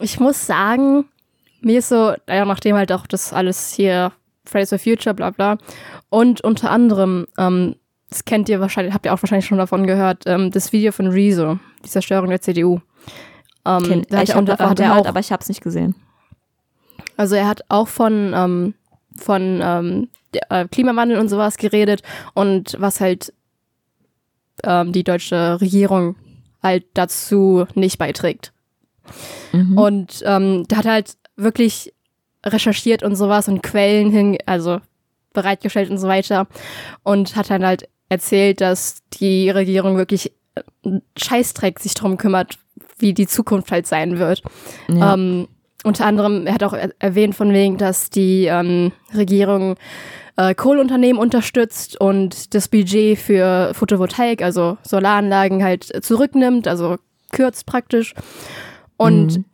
ich 0.00 0.18
muss 0.20 0.46
sagen, 0.46 1.04
mir 1.60 1.78
ist 1.78 1.88
so, 1.90 2.14
ja, 2.28 2.44
nachdem 2.44 2.76
halt 2.76 2.92
auch 2.92 3.06
das 3.06 3.32
alles 3.32 3.72
hier 3.72 4.12
Fridays 4.44 4.70
for 4.70 4.78
Future, 4.78 5.14
bla 5.14 5.30
bla, 5.30 5.58
und 6.08 6.40
unter 6.42 6.70
anderem, 6.70 7.26
ähm, 7.38 7.76
das 8.08 8.24
kennt 8.24 8.48
ihr 8.48 8.60
wahrscheinlich, 8.60 8.94
habt 8.94 9.04
ihr 9.06 9.12
auch 9.12 9.22
wahrscheinlich 9.22 9.46
schon 9.46 9.58
davon 9.58 9.86
gehört, 9.86 10.22
ähm, 10.26 10.50
das 10.50 10.72
Video 10.72 10.92
von 10.92 11.08
Rezo, 11.08 11.58
die 11.84 11.88
Zerstörung 11.88 12.30
der 12.30 12.40
CDU. 12.40 12.80
Ähm, 13.64 13.82
kenn, 13.82 14.06
da 14.08 14.18
hat 14.18 14.24
ich 14.24 14.30
habe 14.30 14.40
unter- 14.40 14.56
davon 14.56 14.70
hat 14.70 14.80
er 14.80 14.88
gehört, 14.88 15.06
auch, 15.06 15.08
aber 15.08 15.20
ich 15.20 15.32
habe 15.32 15.42
es 15.42 15.48
nicht 15.48 15.62
gesehen. 15.62 15.94
also 17.16 17.34
er 17.34 17.48
hat 17.48 17.62
auch 17.68 17.88
von, 17.88 18.32
ähm, 18.34 18.74
von 19.18 19.60
ähm, 19.62 20.08
der, 20.34 20.50
äh, 20.50 20.68
Klimawandel 20.68 21.18
und 21.18 21.28
sowas 21.28 21.56
geredet 21.56 22.02
und 22.34 22.76
was 22.78 23.00
halt 23.00 23.32
ähm, 24.64 24.92
die 24.92 25.04
deutsche 25.04 25.60
Regierung 25.60 26.16
halt 26.62 26.84
dazu 26.94 27.66
nicht 27.74 27.98
beiträgt. 27.98 28.52
Mhm. 29.52 29.78
Und 29.78 30.22
ähm, 30.24 30.64
da 30.68 30.76
hat 30.76 30.86
er 30.86 30.92
halt 30.92 31.16
wirklich 31.36 31.94
recherchiert 32.44 33.02
und 33.02 33.16
sowas 33.16 33.48
und 33.48 33.62
Quellen 33.62 34.10
hin, 34.10 34.38
also 34.46 34.80
bereitgestellt 35.32 35.90
und 35.90 35.98
so 35.98 36.08
weiter. 36.08 36.46
Und 37.02 37.36
hat 37.36 37.50
dann 37.50 37.64
halt 37.64 37.88
erzählt, 38.08 38.60
dass 38.60 39.02
die 39.12 39.50
Regierung 39.50 39.96
wirklich 39.96 40.32
äh, 40.54 41.00
Scheißdreck 41.16 41.78
sich 41.78 41.94
drum 41.94 42.16
kümmert, 42.16 42.58
wie 42.98 43.14
die 43.14 43.26
Zukunft 43.26 43.70
halt 43.70 43.86
sein 43.86 44.18
wird. 44.18 44.42
ja. 44.88 45.14
Ähm, 45.14 45.48
unter 45.86 46.04
anderem, 46.04 46.46
er 46.46 46.54
hat 46.54 46.62
auch 46.62 46.72
er 46.72 46.90
erwähnt 46.98 47.34
von 47.34 47.52
wegen, 47.52 47.76
dass 47.78 48.10
die 48.10 48.46
ähm, 48.46 48.92
Regierung 49.14 49.76
äh, 50.36 50.54
Kohleunternehmen 50.54 51.20
unterstützt 51.20 51.98
und 52.00 52.54
das 52.54 52.68
Budget 52.68 53.18
für 53.18 53.72
Photovoltaik, 53.74 54.42
also 54.42 54.76
Solaranlagen 54.82 55.62
halt 55.64 55.84
zurücknimmt, 56.04 56.68
also 56.68 56.96
kürzt 57.32 57.66
praktisch. 57.66 58.14
Und 58.96 59.36
Mhm. 59.38 59.44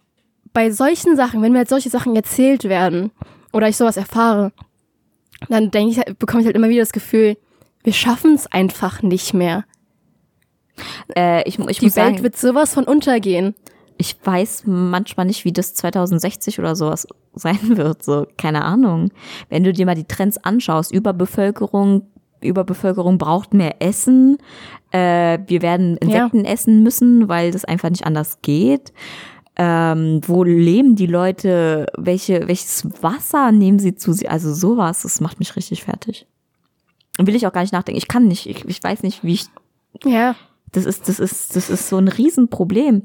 bei 0.53 0.71
solchen 0.71 1.17
Sachen, 1.17 1.43
wenn 1.43 1.53
mir 1.53 1.59
halt 1.59 1.69
solche 1.69 1.91
Sachen 1.91 2.17
erzählt 2.17 2.65
werden 2.65 3.11
oder 3.53 3.69
ich 3.69 3.77
sowas 3.77 3.97
erfahre, 3.97 4.53
dann 5.49 5.71
denke 5.71 5.91
ich, 6.09 6.17
bekomme 6.19 6.41
ich 6.41 6.47
halt 6.47 6.57
immer 6.57 6.69
wieder 6.69 6.83
das 6.83 6.93
Gefühl, 6.93 7.37
wir 7.85 7.93
schaffen 7.93 8.35
es 8.35 8.47
einfach 8.47 9.03
nicht 9.03 9.35
mehr. 9.35 9.65
äh, 11.17 11.47
ich, 11.49 11.59
ich 11.59 11.79
Die 11.79 11.85
Welt 11.85 11.93
sagen, 11.95 12.23
wird 12.23 12.37
sowas 12.37 12.75
von 12.75 12.85
untergehen. 12.85 13.55
Ich 13.99 14.17
weiß 14.23 14.65
manchmal 14.67 15.27
nicht, 15.27 15.45
wie 15.45 15.53
das 15.53 15.75
2060 15.75 16.59
oder 16.59 16.77
sowas 16.77 17.07
sein 17.35 17.77
wird. 17.77 18.03
So, 18.03 18.27
keine 18.37 18.65
Ahnung. 18.65 19.11
Wenn 19.49 19.65
du 19.65 19.73
dir 19.73 19.87
mal 19.87 19.95
die 19.95 20.05
Trends 20.05 20.39
anschaust, 20.39 20.93
Überbevölkerung, 20.93 22.07
Überbevölkerung 22.41 23.19
braucht 23.19 23.55
mehr 23.55 23.81
Essen. 23.81 24.39
Äh, 24.91 25.39
wir 25.47 25.63
werden 25.63 25.97
Insekten 25.99 26.45
essen 26.45 26.83
müssen, 26.83 27.29
weil 27.29 27.53
das 27.53 27.65
einfach 27.65 27.91
nicht 27.91 28.05
anders 28.05 28.39
geht. 28.43 28.93
Ähm, 29.57 30.21
wo 30.27 30.45
leben 30.45 30.97
die 30.97 31.07
Leute? 31.07 31.87
Welche, 31.97 32.49
welches 32.49 32.87
Wasser 33.03 33.53
nehmen 33.53 33.79
sie 33.79 33.95
zu 33.95 34.13
sich? 34.13 34.31
Also 34.31 34.53
sowas, 34.53 35.03
das 35.03 35.21
macht 35.21 35.39
mich 35.39 35.57
richtig 35.57 35.85
fertig. 35.85 36.27
Will 37.19 37.37
ich 37.37 37.47
auch 37.47 37.53
gar 37.53 37.61
nicht 37.61 37.73
nachdenken. 37.73 37.99
Ich 37.99 38.09
kann 38.09 38.27
nicht. 38.27 38.47
Ich, 38.47 38.65
ich 38.65 38.83
weiß 38.83 39.03
nicht, 39.03 39.23
wie 39.23 39.35
ich 39.35 39.47
Ja, 40.05 40.35
das 40.73 40.87
ist, 40.87 41.09
das 41.09 41.21
ist, 41.21 41.55
das 41.55 41.69
ist 41.69 41.89
so 41.89 41.99
ein 41.99 42.09
Riesenproblem. 42.09 43.03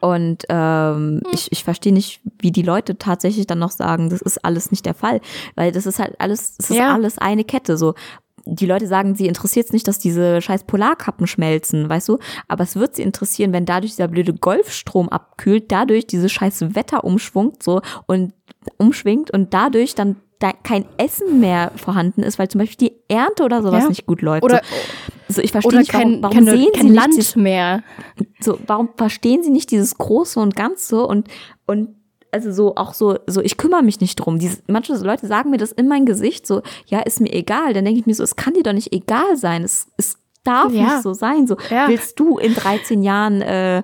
Und 0.00 0.44
ähm, 0.48 1.22
ich, 1.32 1.50
ich 1.50 1.64
verstehe 1.64 1.92
nicht, 1.92 2.20
wie 2.38 2.52
die 2.52 2.62
Leute 2.62 2.98
tatsächlich 2.98 3.46
dann 3.46 3.58
noch 3.58 3.72
sagen, 3.72 4.10
das 4.10 4.22
ist 4.22 4.44
alles 4.44 4.70
nicht 4.70 4.86
der 4.86 4.94
Fall. 4.94 5.20
Weil 5.56 5.72
das 5.72 5.86
ist 5.86 5.98
halt 5.98 6.14
alles, 6.20 6.56
das 6.56 6.70
ist 6.70 6.76
Ja. 6.76 6.94
alles 6.94 7.18
eine 7.18 7.44
Kette. 7.44 7.76
So, 7.76 7.94
die 8.44 8.66
Leute 8.66 8.86
sagen, 8.86 9.14
sie 9.14 9.26
interessiert 9.26 9.66
es 9.66 9.72
nicht, 9.72 9.88
dass 9.88 9.98
diese 9.98 10.40
scheiß 10.40 10.64
Polarkappen 10.64 11.26
schmelzen, 11.26 11.88
weißt 11.88 12.08
du? 12.08 12.18
Aber 12.46 12.64
es 12.64 12.76
wird 12.76 12.96
sie 12.96 13.02
interessieren, 13.02 13.52
wenn 13.52 13.66
dadurch 13.66 13.92
dieser 13.92 14.08
blöde 14.08 14.32
Golfstrom 14.34 15.08
abkühlt, 15.08 15.70
dadurch 15.72 16.06
dieses 16.06 16.32
scheiß 16.32 16.74
Wetter 16.74 17.04
umschwungt 17.04 17.62
so 17.62 17.82
und 18.06 18.32
umschwingt 18.76 19.30
und 19.30 19.52
dadurch 19.52 19.94
dann 19.94 20.14
da 20.14 20.18
kein 20.40 20.84
Essen 20.98 21.40
mehr 21.40 21.72
vorhanden 21.76 22.22
ist, 22.22 22.38
weil 22.38 22.48
zum 22.48 22.60
Beispiel 22.60 22.88
die 22.88 22.96
Ernte 23.08 23.42
oder 23.44 23.62
sowas 23.62 23.82
Ja. 23.84 23.88
nicht 23.88 24.06
gut 24.06 24.22
läuft. 24.22 24.44
oder 24.44 24.60
so. 25.28 25.42
Ich 25.42 25.52
verstehe 25.52 25.78
nicht, 25.78 25.92
warum, 25.92 26.12
kein, 26.12 26.22
warum 26.22 26.34
keine, 26.36 26.50
sehen 26.56 26.68
kein 26.72 26.82
sie 26.82 26.88
nicht 26.90 27.00
Land 27.00 27.14
dieses- 27.16 27.36
mehr. 27.36 27.82
so, 28.40 28.58
warum 28.66 28.88
verstehen 28.96 29.42
sie 29.42 29.50
nicht 29.50 29.70
dieses 29.70 29.98
Große 29.98 30.38
und 30.40 30.54
Ganze 30.56 31.04
und, 31.04 31.28
und 31.66 31.96
also 32.30 32.52
so 32.52 32.76
auch 32.76 32.94
so, 32.94 33.18
so, 33.26 33.40
ich 33.40 33.56
kümmere 33.56 33.82
mich 33.82 34.00
nicht 34.00 34.16
drum. 34.16 34.38
Diese, 34.38 34.58
manche 34.68 34.94
Leute 34.94 35.26
sagen 35.26 35.50
mir 35.50 35.56
das 35.58 35.72
in 35.72 35.88
mein 35.88 36.04
Gesicht, 36.06 36.46
so, 36.46 36.62
ja, 36.86 37.00
ist 37.00 37.20
mir 37.20 37.32
egal. 37.32 37.72
Dann 37.72 37.84
denke 37.84 38.00
ich 38.00 38.06
mir 38.06 38.14
so, 38.14 38.22
es 38.22 38.36
kann 38.36 38.54
dir 38.54 38.62
doch 38.62 38.74
nicht 38.74 38.92
egal 38.92 39.36
sein. 39.36 39.64
Es, 39.64 39.88
es 39.96 40.18
darf 40.44 40.72
Ja. 40.72 40.82
nicht 40.84 41.02
so 41.02 41.14
sein. 41.14 41.46
So, 41.46 41.56
Ja. 41.70 41.88
willst 41.88 42.20
du 42.20 42.38
in 42.38 42.54
13 42.54 43.02
Jahren, 43.02 43.40
äh, 43.42 43.82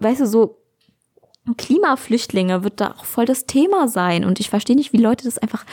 weißt 0.00 0.20
du, 0.22 0.26
so 0.26 0.61
Klimaflüchtlinge 1.56 2.62
wird 2.64 2.80
da 2.80 2.92
auch 2.98 3.04
voll 3.04 3.24
das 3.24 3.46
Thema 3.46 3.88
sein. 3.88 4.24
Und 4.24 4.40
ich 4.40 4.50
verstehe 4.50 4.76
nicht, 4.76 4.92
wie 4.92 4.98
Leute 4.98 5.24
das 5.24 5.38
einfach 5.38 5.64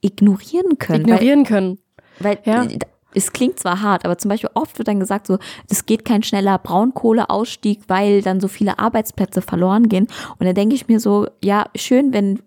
ignorieren 0.00 0.78
können. 0.78 1.04
weil- 1.06 1.14
Ignorieren 1.14 1.44
können. 1.44 1.78
weil 2.18 2.38
Ja. 2.44 2.66
es 3.14 3.32
klingt 3.32 3.58
zwar 3.58 3.80
hart, 3.82 4.04
aber 4.04 4.18
zum 4.18 4.28
Beispiel 4.28 4.50
oft 4.54 4.78
wird 4.78 4.88
dann 4.88 5.00
gesagt, 5.00 5.26
so, 5.26 5.38
es 5.70 5.86
geht 5.86 6.04
kein 6.04 6.22
schneller 6.22 6.58
Braunkohleausstieg, 6.58 7.80
weil 7.88 8.22
dann 8.22 8.40
so 8.40 8.48
viele 8.48 8.78
Arbeitsplätze 8.78 9.42
verloren 9.42 9.88
gehen. 9.88 10.06
Und 10.38 10.46
dann 10.46 10.54
denke 10.54 10.74
ich 10.74 10.88
mir 10.88 11.00
so, 11.00 11.26
ja, 11.42 11.66
schön, 11.74 12.12
wenn 12.12 12.40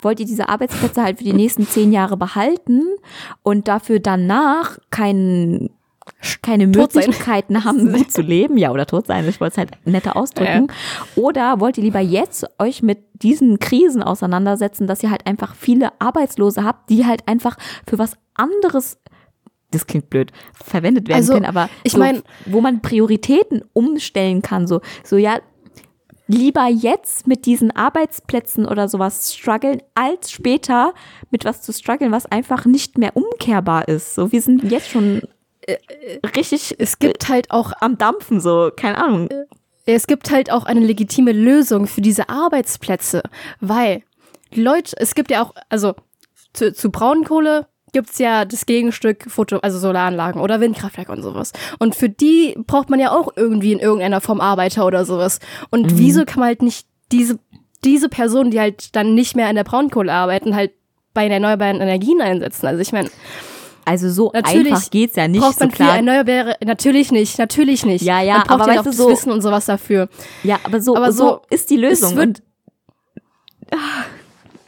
wollt 0.00 0.20
ihr 0.20 0.26
diese 0.26 0.48
Arbeitsplätze 0.48 1.02
halt 1.02 1.18
für 1.18 1.24
die 1.24 1.32
nächsten 1.32 1.66
zehn 1.66 1.92
Jahre 1.92 2.16
behalten 2.16 2.82
und 3.42 3.66
dafür 3.68 3.98
danach 4.00 4.78
kein, 4.90 5.70
keine. 6.42 6.66
Möglichkeiten 6.66 7.64
haben, 7.64 7.92
gut 7.94 8.10
zu 8.12 8.22
leben, 8.22 8.56
ja, 8.58 8.70
oder 8.72 8.86
tot 8.86 9.06
sein, 9.06 9.28
ich 9.28 9.40
wollte 9.40 9.52
es 9.52 9.58
halt 9.58 9.70
netter 9.84 10.16
ausdrücken. 10.16 10.68
Oder 11.16 11.60
wollt 11.60 11.78
ihr 11.78 11.84
lieber 11.84 12.00
jetzt 12.00 12.46
euch 12.58 12.82
mit 12.82 12.98
diesen 13.14 13.58
Krisen 13.58 14.02
auseinandersetzen, 14.02 14.86
dass 14.86 15.02
ihr 15.02 15.10
halt 15.10 15.26
einfach 15.26 15.54
viele 15.54 15.90
Arbeitslose 16.00 16.64
habt, 16.64 16.90
die 16.90 17.06
halt 17.06 17.26
einfach 17.26 17.56
für 17.88 17.98
was 17.98 18.12
anderes, 18.34 18.98
das 19.70 19.86
klingt 19.86 20.08
blöd, 20.10 20.32
verwendet 20.54 21.08
werden 21.08 21.18
Also, 21.18 21.32
können, 21.34 21.44
aber 21.46 21.68
ich 21.82 21.92
so, 21.92 21.98
mein- 21.98 22.22
wo 22.46 22.60
man 22.60 22.80
Prioritäten 22.80 23.62
umstellen 23.72 24.40
kann, 24.42 24.66
so, 24.66 24.80
so 25.04 25.16
ja, 25.16 25.38
lieber 26.30 26.66
jetzt 26.66 27.26
mit 27.26 27.46
diesen 27.46 27.74
Arbeitsplätzen 27.74 28.66
oder 28.66 28.86
sowas 28.88 29.34
strugglen, 29.34 29.82
als 29.94 30.30
später 30.30 30.92
mit 31.30 31.44
was 31.46 31.62
zu 31.62 31.72
strugglen, 31.72 32.12
was 32.12 32.26
einfach 32.26 32.66
nicht 32.66 32.98
mehr 32.98 33.16
umkehrbar 33.16 33.88
ist. 33.88 34.14
So, 34.14 34.30
wir 34.30 34.42
sind 34.42 34.70
jetzt 34.70 34.90
schon 34.90 35.22
richtig 36.36 36.74
Es 36.78 36.98
gibt 36.98 37.28
halt 37.28 37.50
auch 37.50 37.72
am 37.80 37.98
Dampfen, 37.98 38.40
so, 38.40 38.70
keine 38.74 39.02
Ahnung. 39.02 39.28
es 39.86 40.06
gibt 40.06 40.30
halt 40.30 40.50
auch 40.50 40.64
eine 40.64 40.80
legitime 40.80 41.32
Lösung 41.32 41.86
für 41.86 42.00
diese 42.00 42.28
Arbeitsplätze, 42.28 43.22
weil 43.60 44.02
die 44.54 44.62
Leute, 44.62 44.96
es 44.98 45.14
gibt 45.14 45.30
ja 45.30 45.42
auch, 45.42 45.54
also 45.68 45.94
zu, 46.52 46.72
zu 46.72 46.90
Braunkohle 46.90 47.66
gibt's 47.92 48.18
ja 48.18 48.44
das 48.44 48.66
Gegenstück 48.66 49.24
Foto, 49.28 49.58
also 49.58 49.78
Solaranlagen 49.78 50.40
oder 50.40 50.60
Windkraftwerke 50.60 51.12
und 51.12 51.22
sowas. 51.22 51.52
Und 51.78 51.94
für 51.94 52.08
die 52.08 52.54
braucht 52.66 52.90
man 52.90 53.00
ja 53.00 53.12
auch 53.12 53.28
irgendwie 53.36 53.72
in 53.72 53.78
irgendeiner 53.78 54.20
Form 54.20 54.40
Arbeiter 54.40 54.86
oder 54.86 55.04
sowas. 55.04 55.40
Und 55.70 55.98
wieso 55.98 56.24
kann 56.24 56.40
man 56.40 56.48
halt 56.48 56.62
nicht 56.62 56.86
diese, 57.12 57.38
diese 57.84 58.08
Personen, 58.08 58.50
die 58.50 58.60
halt 58.60 58.94
dann 58.94 59.14
nicht 59.14 59.36
mehr 59.36 59.48
an 59.48 59.56
der 59.56 59.64
Braunkohle 59.64 60.12
arbeiten, 60.12 60.54
halt 60.54 60.72
bei 61.14 61.22
den 61.22 61.32
erneuerbaren 61.32 61.80
Energien 61.80 62.20
einsetzen? 62.20 62.66
Also 62.66 62.80
ich 62.80 62.92
meine, 62.92 63.10
Also 63.88 64.10
so 64.10 64.30
Natürlich 64.32 64.72
einfach 64.72 64.90
geht's 64.90 65.16
ja 65.16 65.26
nicht 65.28 65.40
braucht 65.40 65.54
so 65.58 65.64
man 65.64 65.70
für 65.70 65.76
klar. 65.76 65.96
erneuerbare, 65.96 66.56
natürlich 66.64 67.10
nicht, 67.12 67.38
natürlich 67.38 67.84
nicht. 67.86 68.02
Ja, 68.02 68.20
ja, 68.20 68.34
man 68.38 68.42
braucht 68.46 68.60
aber 68.62 68.72
ja 68.74 68.80
auch 68.80 68.84
das 68.84 68.96
so- 68.96 69.08
Wissen 69.10 69.32
und 69.32 69.40
sowas 69.42 69.66
dafür. 69.66 70.08
Ja, 70.42 70.58
aber 70.64 70.80
so, 70.80 70.96
Aber 70.96 71.12
so, 71.12 71.26
so, 71.26 71.40
ist 71.50 71.70
die 71.70 71.76
Lösung. 71.76 72.10
es 72.10 72.16
wird- 72.16 72.26
und 72.28 72.42
Ah, 73.70 74.04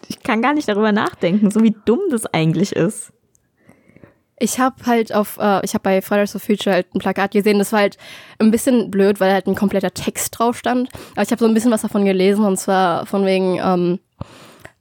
ich 0.09 0.23
kann 0.23 0.43
gar 0.43 0.53
nicht 0.53 0.69
darüber 0.69 0.93
nachdenken, 0.93 1.51
so 1.51 1.63
wie 1.63 1.75
dumm 1.87 2.01
das 2.11 2.27
eigentlich 2.27 2.73
ist. 2.73 3.13
Ich 4.39 4.59
habe 4.59 4.77
halt 4.87 5.15
auf, 5.15 5.39
äh, 5.41 5.65
ich 5.65 5.75
habe 5.75 5.83
bei 5.83 6.03
Fridays 6.03 6.33
for 6.33 6.41
Future 6.41 6.75
halt 6.75 6.95
ein 6.95 6.99
Plakat 6.99 7.31
gesehen, 7.33 7.59
das 7.59 7.73
war 7.73 7.81
halt 7.81 7.99
ein 8.39 8.51
bisschen 8.51 8.91
blöd, 8.91 9.21
weil 9.21 9.33
halt 9.33 9.47
ein 9.47 9.55
kompletter 9.55 9.93
Text 9.93 10.39
drauf 10.39 10.57
stand. 10.59 10.89
Aber 11.13 11.23
ich 11.23 11.31
habe 11.31 11.39
so 11.41 11.47
ein 11.47 11.55
bisschen 11.55 11.71
was 11.71 11.83
davon 11.83 12.05
gelesen 12.05 12.45
und 12.45 12.59
zwar 12.59 13.07
von 13.07 13.25
wegen, 13.27 13.59
ähm, 13.63 14.01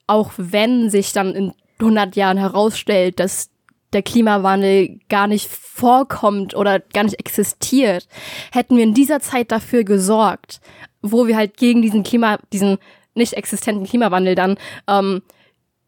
auch 0.07 0.31
wenn 0.37 0.89
sich 0.89 1.11
dann 1.13 1.33
in 1.35 1.53
100 1.79 2.15
Jahren 2.15 2.37
herausstellt, 2.37 3.19
dass 3.19 3.49
der 3.93 4.03
Klimawandel 4.03 4.99
gar 5.09 5.27
nicht 5.27 5.49
vorkommt 5.49 6.55
oder 6.55 6.79
gar 6.79 7.03
nicht 7.03 7.19
existiert, 7.19 8.07
hätten 8.51 8.77
wir 8.77 8.83
in 8.83 8.93
dieser 8.93 9.19
Zeit 9.19 9.51
dafür 9.51 9.83
gesorgt, 9.83 10.61
wo 11.01 11.27
wir 11.27 11.35
halt 11.35 11.57
gegen 11.57 11.81
diesen 11.81 12.03
Klima, 12.03 12.39
diesen 12.53 12.77
nicht 13.15 13.33
existenten 13.33 13.85
Klimawandel 13.85 14.35
dann 14.35 14.57
ähm, 14.87 15.21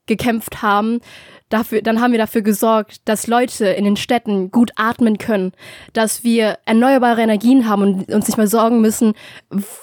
gekämpft 0.07 0.61
haben, 0.61 0.99
dafür, 1.49 1.81
dann 1.81 2.01
haben 2.01 2.11
wir 2.11 2.19
dafür 2.19 2.41
gesorgt, 2.41 3.07
dass 3.07 3.27
Leute 3.27 3.67
in 3.67 3.85
den 3.85 3.97
Städten 3.97 4.51
gut 4.51 4.71
atmen 4.75 5.17
können, 5.17 5.51
dass 5.93 6.23
wir 6.23 6.57
erneuerbare 6.65 7.21
Energien 7.21 7.67
haben 7.67 7.81
und 7.81 8.11
uns 8.11 8.27
nicht 8.27 8.37
mehr 8.37 8.47
sorgen 8.47 8.81
müssen, 8.81 9.13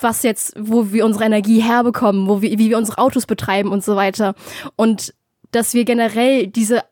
was 0.01 0.23
jetzt, 0.23 0.55
wo 0.59 0.93
wir 0.93 1.05
unsere 1.05 1.25
Energie 1.25 1.61
herbekommen, 1.61 2.29
wo 2.29 2.43
wir, 2.43 2.59
wie 2.59 2.71
wir 2.71 2.79
unsere 2.79 2.99
Autos 2.99 3.27
betreiben 3.27 3.71
und 3.71 3.85
so 3.85 3.97
weiter. 3.97 4.35
Und 4.77 5.15
dass 5.51 5.75
wir 5.75 5.85
generell 5.85 6.47
diese, 6.47 6.83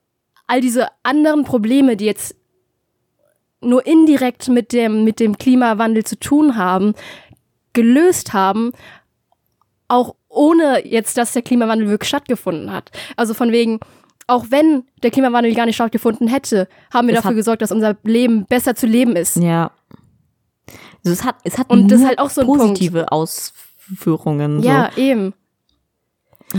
all 0.47 0.61
diese 0.61 0.89
anderen 1.03 1.45
Probleme, 1.45 1.97
die 1.97 2.05
jetzt 2.05 2.35
nur 3.61 3.87
indirekt 3.87 4.49
mit 4.49 4.73
dem, 4.73 5.05
mit 5.05 5.21
dem 5.21 5.39
Klimawandel 5.39 6.05
zu 6.05 6.19
tun 6.19 6.57
haben, 6.57 6.95
gelöst 7.73 8.33
haben, 8.33 8.73
auch 9.89 10.15
ohne 10.29 10.87
jetzt, 10.87 11.17
dass 11.17 11.33
der 11.33 11.43
Klimawandel 11.43 11.89
wirklich 11.89 12.09
stattgefunden 12.09 12.71
hat. 12.73 12.91
Also 13.17 13.35
von 13.35 13.53
wegen, 13.53 13.81
auch 14.27 14.47
wenn 14.51 14.85
der 15.03 15.11
Klimawandel 15.11 15.55
gar 15.55 15.67
nicht 15.67 15.77
stattgefunden 15.77 16.29
hätte, 16.29 16.69
haben 16.93 17.09
wir 17.09 17.15
Es 17.15 17.23
dafür 17.23 17.37
gesorgt, 17.37 17.63
dass 17.63 17.73
unser 17.73 17.97
Leben 18.03 18.47
besser 18.47 18.75
zu 18.75 18.87
leben 18.87 19.17
ist. 19.17 19.37
Ja. 19.37 19.71
Also 21.05 21.13
es 21.13 21.25
hat, 21.25 21.37
es 21.45 21.59
hat 21.59 21.71
Und 21.71 21.89
das 21.91 22.05
halt 22.05 22.19
auch 22.19 22.31
so 22.31 22.45
positive 22.45 23.13
Ausführungen. 23.13 24.63
Ja, 24.63 24.91
eben. 24.97 25.35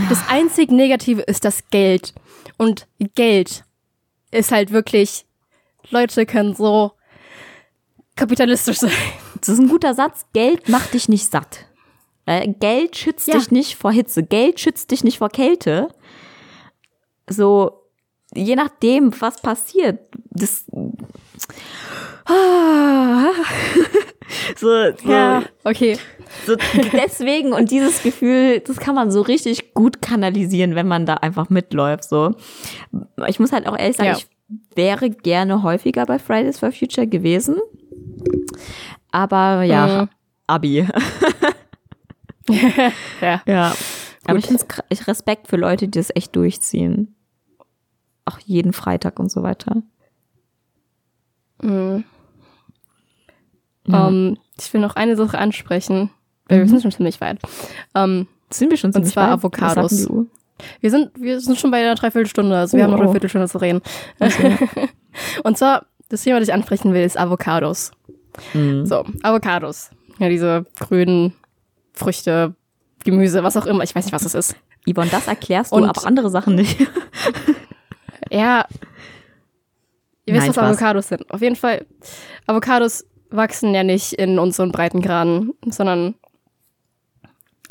Das 0.08 0.28
einzig 0.28 0.70
Negative 0.70 1.22
ist 1.22 1.44
das 1.44 1.68
Geld. 1.70 2.14
Und 2.56 2.86
Geld 3.14 3.64
ist 4.30 4.52
halt 4.52 4.72
wirklich, 4.72 5.24
Leute 5.90 6.26
können 6.26 6.54
so 6.54 6.92
kapitalistisch 8.16 8.78
sein. 8.80 8.92
Das 9.40 9.48
ist 9.50 9.58
ein 9.58 9.68
guter 9.68 9.94
Satz. 9.94 10.26
Geld 10.32 10.68
macht 10.68 10.94
dich 10.94 11.08
nicht 11.08 11.30
satt. 11.30 11.66
Äh, 12.26 12.48
Geld 12.48 12.96
schützt 12.96 13.28
Ja. 13.28 13.38
dich 13.38 13.50
nicht 13.50 13.76
vor 13.76 13.92
Hitze. 13.92 14.22
Geld 14.22 14.60
schützt 14.60 14.90
dich 14.90 15.04
nicht 15.04 15.18
vor 15.18 15.28
Kälte. 15.30 15.88
So, 17.28 17.82
je 18.34 18.56
nachdem, 18.56 19.18
was 19.20 19.40
passiert. 19.40 20.00
Das. 20.30 20.64
Ah. 22.28 23.32
so, 24.56 24.68
so, 25.04 25.42
okay. 25.64 25.98
So, 26.46 26.56
deswegen 26.92 27.52
und 27.54 27.70
dieses 27.70 28.02
Gefühl, 28.02 28.60
das 28.60 28.76
kann 28.76 28.94
man 28.94 29.10
so 29.10 29.22
richtig 29.22 29.72
gut 29.74 30.02
kanalisieren, 30.02 30.74
wenn 30.74 30.86
man 30.86 31.06
da 31.06 31.14
einfach 31.14 31.48
mitläuft. 31.48 32.04
So, 32.04 32.34
ich 33.26 33.40
muss 33.40 33.52
halt 33.52 33.66
auch 33.66 33.76
ehrlich 33.78 33.96
sagen, 33.96 34.10
Ja. 34.10 34.16
ich 34.18 34.28
wäre 34.76 35.10
gerne 35.10 35.62
häufiger 35.62 36.04
bei 36.06 36.18
Fridays 36.18 36.58
for 36.58 36.70
Future 36.72 37.06
gewesen, 37.06 37.56
aber 39.10 39.62
ja, 39.62 40.02
Mhm. 40.02 40.08
Abi. 40.46 40.86
Ja. 43.20 43.42
Ja, 43.46 43.74
aber 44.26 44.38
ich 44.38 44.46
finde 44.46 44.64
ich 44.88 45.06
Respekt 45.06 45.48
für 45.48 45.56
Leute, 45.56 45.86
die 45.88 45.98
das 45.98 46.10
echt 46.14 46.34
durchziehen, 46.34 47.14
auch 48.24 48.38
jeden 48.38 48.72
Freitag 48.72 49.18
und 49.18 49.30
so 49.30 49.42
weiter. 49.42 49.82
Mhm. 51.60 52.04
Ja. 53.88 54.08
Ähm, 54.08 54.36
ich 54.58 54.72
will 54.72 54.80
noch 54.80 54.96
eine 54.96 55.16
Sache 55.16 55.38
ansprechen. 55.38 56.10
weil 56.48 56.58
Wir 56.58 56.64
Mhm. 56.64 56.68
sind 56.70 56.82
schon 56.82 56.92
ziemlich 56.92 57.20
weit. 57.20 57.38
Ähm, 57.94 58.26
Sind 58.50 58.70
wir 58.70 58.76
schon 58.78 58.88
Und 58.88 58.94
ziemlich 58.94 59.12
zwar 59.12 59.28
weit? 59.28 59.34
Avocados. 59.34 59.90
Sagt 59.90 60.08
die 60.10 60.12
Uhr? 60.12 60.26
wir, 60.80 60.90
sind, 60.90 61.10
wir 61.20 61.40
sind 61.40 61.58
schon 61.58 61.70
bei 61.70 61.78
einer 61.80 61.94
Dreiviertelstunde, 61.94 62.56
also 62.56 62.76
wir 62.76 62.82
Oh, 62.82 62.84
haben 62.84 62.92
noch 62.92 63.00
eine 63.00 63.08
oh. 63.08 63.12
Viertelstunde 63.12 63.48
zu 63.48 63.58
reden. 63.58 63.82
Und 65.44 65.58
zwar, 65.58 65.86
das 66.08 66.22
Thema, 66.22 66.38
das 66.40 66.48
ich 66.48 66.54
ansprechen 66.54 66.94
will, 66.94 67.02
ist 67.02 67.18
Avocados. 67.18 67.90
Mhm. 68.54 68.86
So, 68.86 69.04
Avocados. 69.22 69.90
Ja, 70.18 70.28
diese 70.28 70.64
grünen 70.78 71.34
Früchte, 71.92 72.54
Gemüse, 73.04 73.42
was 73.44 73.56
auch 73.56 73.66
immer. 73.66 73.84
Ich 73.84 73.94
weiß 73.94 74.04
nicht, 74.06 74.14
was 74.14 74.22
das 74.24 74.34
ist. 74.34 74.56
Yvonne, 74.90 75.10
das 75.10 75.26
erklärst 75.28 75.72
du, 75.72 75.76
Und- 75.76 75.84
aber 75.88 76.06
andere 76.06 76.30
Sachen 76.30 76.54
nicht. 76.54 76.78
Ja. 78.30 78.66
Ihr 80.26 80.34
wisst, 80.34 80.48
was. 80.48 80.58
Avocados 80.58 81.08
sind. 81.08 81.30
Auf 81.30 81.40
jeden 81.40 81.56
Fall, 81.56 81.86
Avocados 82.46 83.04
wachsen 83.30 83.74
ja 83.74 83.82
nicht 83.84 84.12
in 84.14 84.38
unseren 84.38 84.72
Breitengraden, 84.72 85.52
sondern 85.66 86.14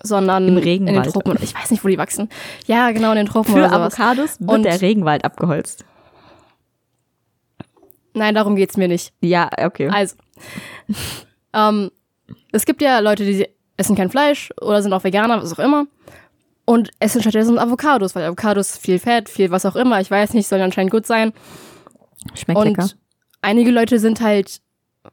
sondern 0.03 0.47
Im 0.47 0.58
in 0.58 0.64
Regenwald. 0.64 1.05
den 1.08 1.12
Tropen. 1.14 1.38
Ich 1.41 1.55
weiß 1.55 1.72
nicht, 1.72 1.84
wo 1.84 1.88
die 1.88 1.97
wachsen. 1.97 2.30
Ja, 2.68 2.91
genau, 2.91 3.10
in 3.12 3.16
den 3.18 3.26
Tropen 3.26 3.51
Für 3.53 3.60
oder 3.66 3.70
sowas. 3.70 3.93
Avocados 3.99 4.39
wird 4.39 4.51
Und- 4.51 4.64
der 4.64 4.80
Regenwald 4.82 5.26
abgeholzt. 5.26 5.86
Nein, 8.14 8.36
darum 8.36 8.55
geht's 8.55 8.78
mir 8.78 8.88
nicht. 8.88 9.14
Ja, 9.22 9.49
okay. 9.58 9.89
Also, 9.89 10.16
ähm, 11.53 11.91
es 12.51 12.66
gibt 12.66 12.82
ja 12.82 12.99
Leute, 12.99 13.26
die 13.26 13.47
essen 13.78 13.95
kein 13.95 14.10
Fleisch 14.10 14.51
oder 14.60 14.82
sind 14.82 14.93
auch 14.93 15.03
Veganer, 15.03 15.41
was 15.41 15.53
auch 15.53 15.60
immer. 15.60 15.86
Und 16.66 16.89
essen 16.99 17.22
stattdessen 17.22 17.60
Avocados, 17.60 18.16
weil 18.16 18.26
Avocados 18.26 18.76
viel 18.78 18.99
Fett, 18.99 19.30
viel 19.30 19.51
was 19.51 19.66
auch 19.66 19.76
immer, 19.76 20.01
ich 20.01 20.12
weiß 20.12 20.34
nicht, 20.34 20.47
sollen 20.47 20.62
anscheinend 20.64 20.91
gut 20.91 21.05
sein. 21.05 21.32
Schmeckt 22.34 22.60
und 22.60 22.68
lecker. 22.68 22.89
einige 23.41 23.72
Leute 23.72 23.99
sind 23.99 24.20
halt 24.22 24.62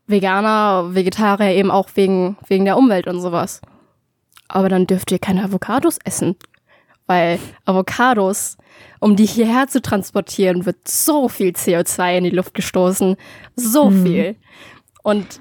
Veganer, 0.07 0.95
Vegetarier 0.95 1.55
eben 1.55 1.71
auch 1.71 1.89
wegen, 1.95 2.37
wegen 2.47 2.65
der 2.65 2.77
Umwelt 2.77 3.07
und 3.07 3.21
sowas. 3.21 3.61
Aber 4.49 4.69
dann 4.69 4.87
dürft 4.87 5.11
ihr 5.13 5.19
keine 5.19 5.45
Avocados 5.45 5.99
essen. 6.05 6.37
Weil 7.07 7.39
Avocados, 7.65 8.57
um 9.01 9.15
die 9.17 9.27
hierher 9.27 9.69
zu 9.69 9.83
transportieren, 9.83 10.65
wird 10.65 10.89
so 10.89 11.29
viel 11.29 11.51
CO2 11.51 12.19
in 12.19 12.25
die 12.25 12.31
Luft 12.31 12.55
gestoßen. 12.55 13.17
So 13.57 13.89
Hm. 13.91 14.05
viel. 14.07 14.37
Und 15.03 15.41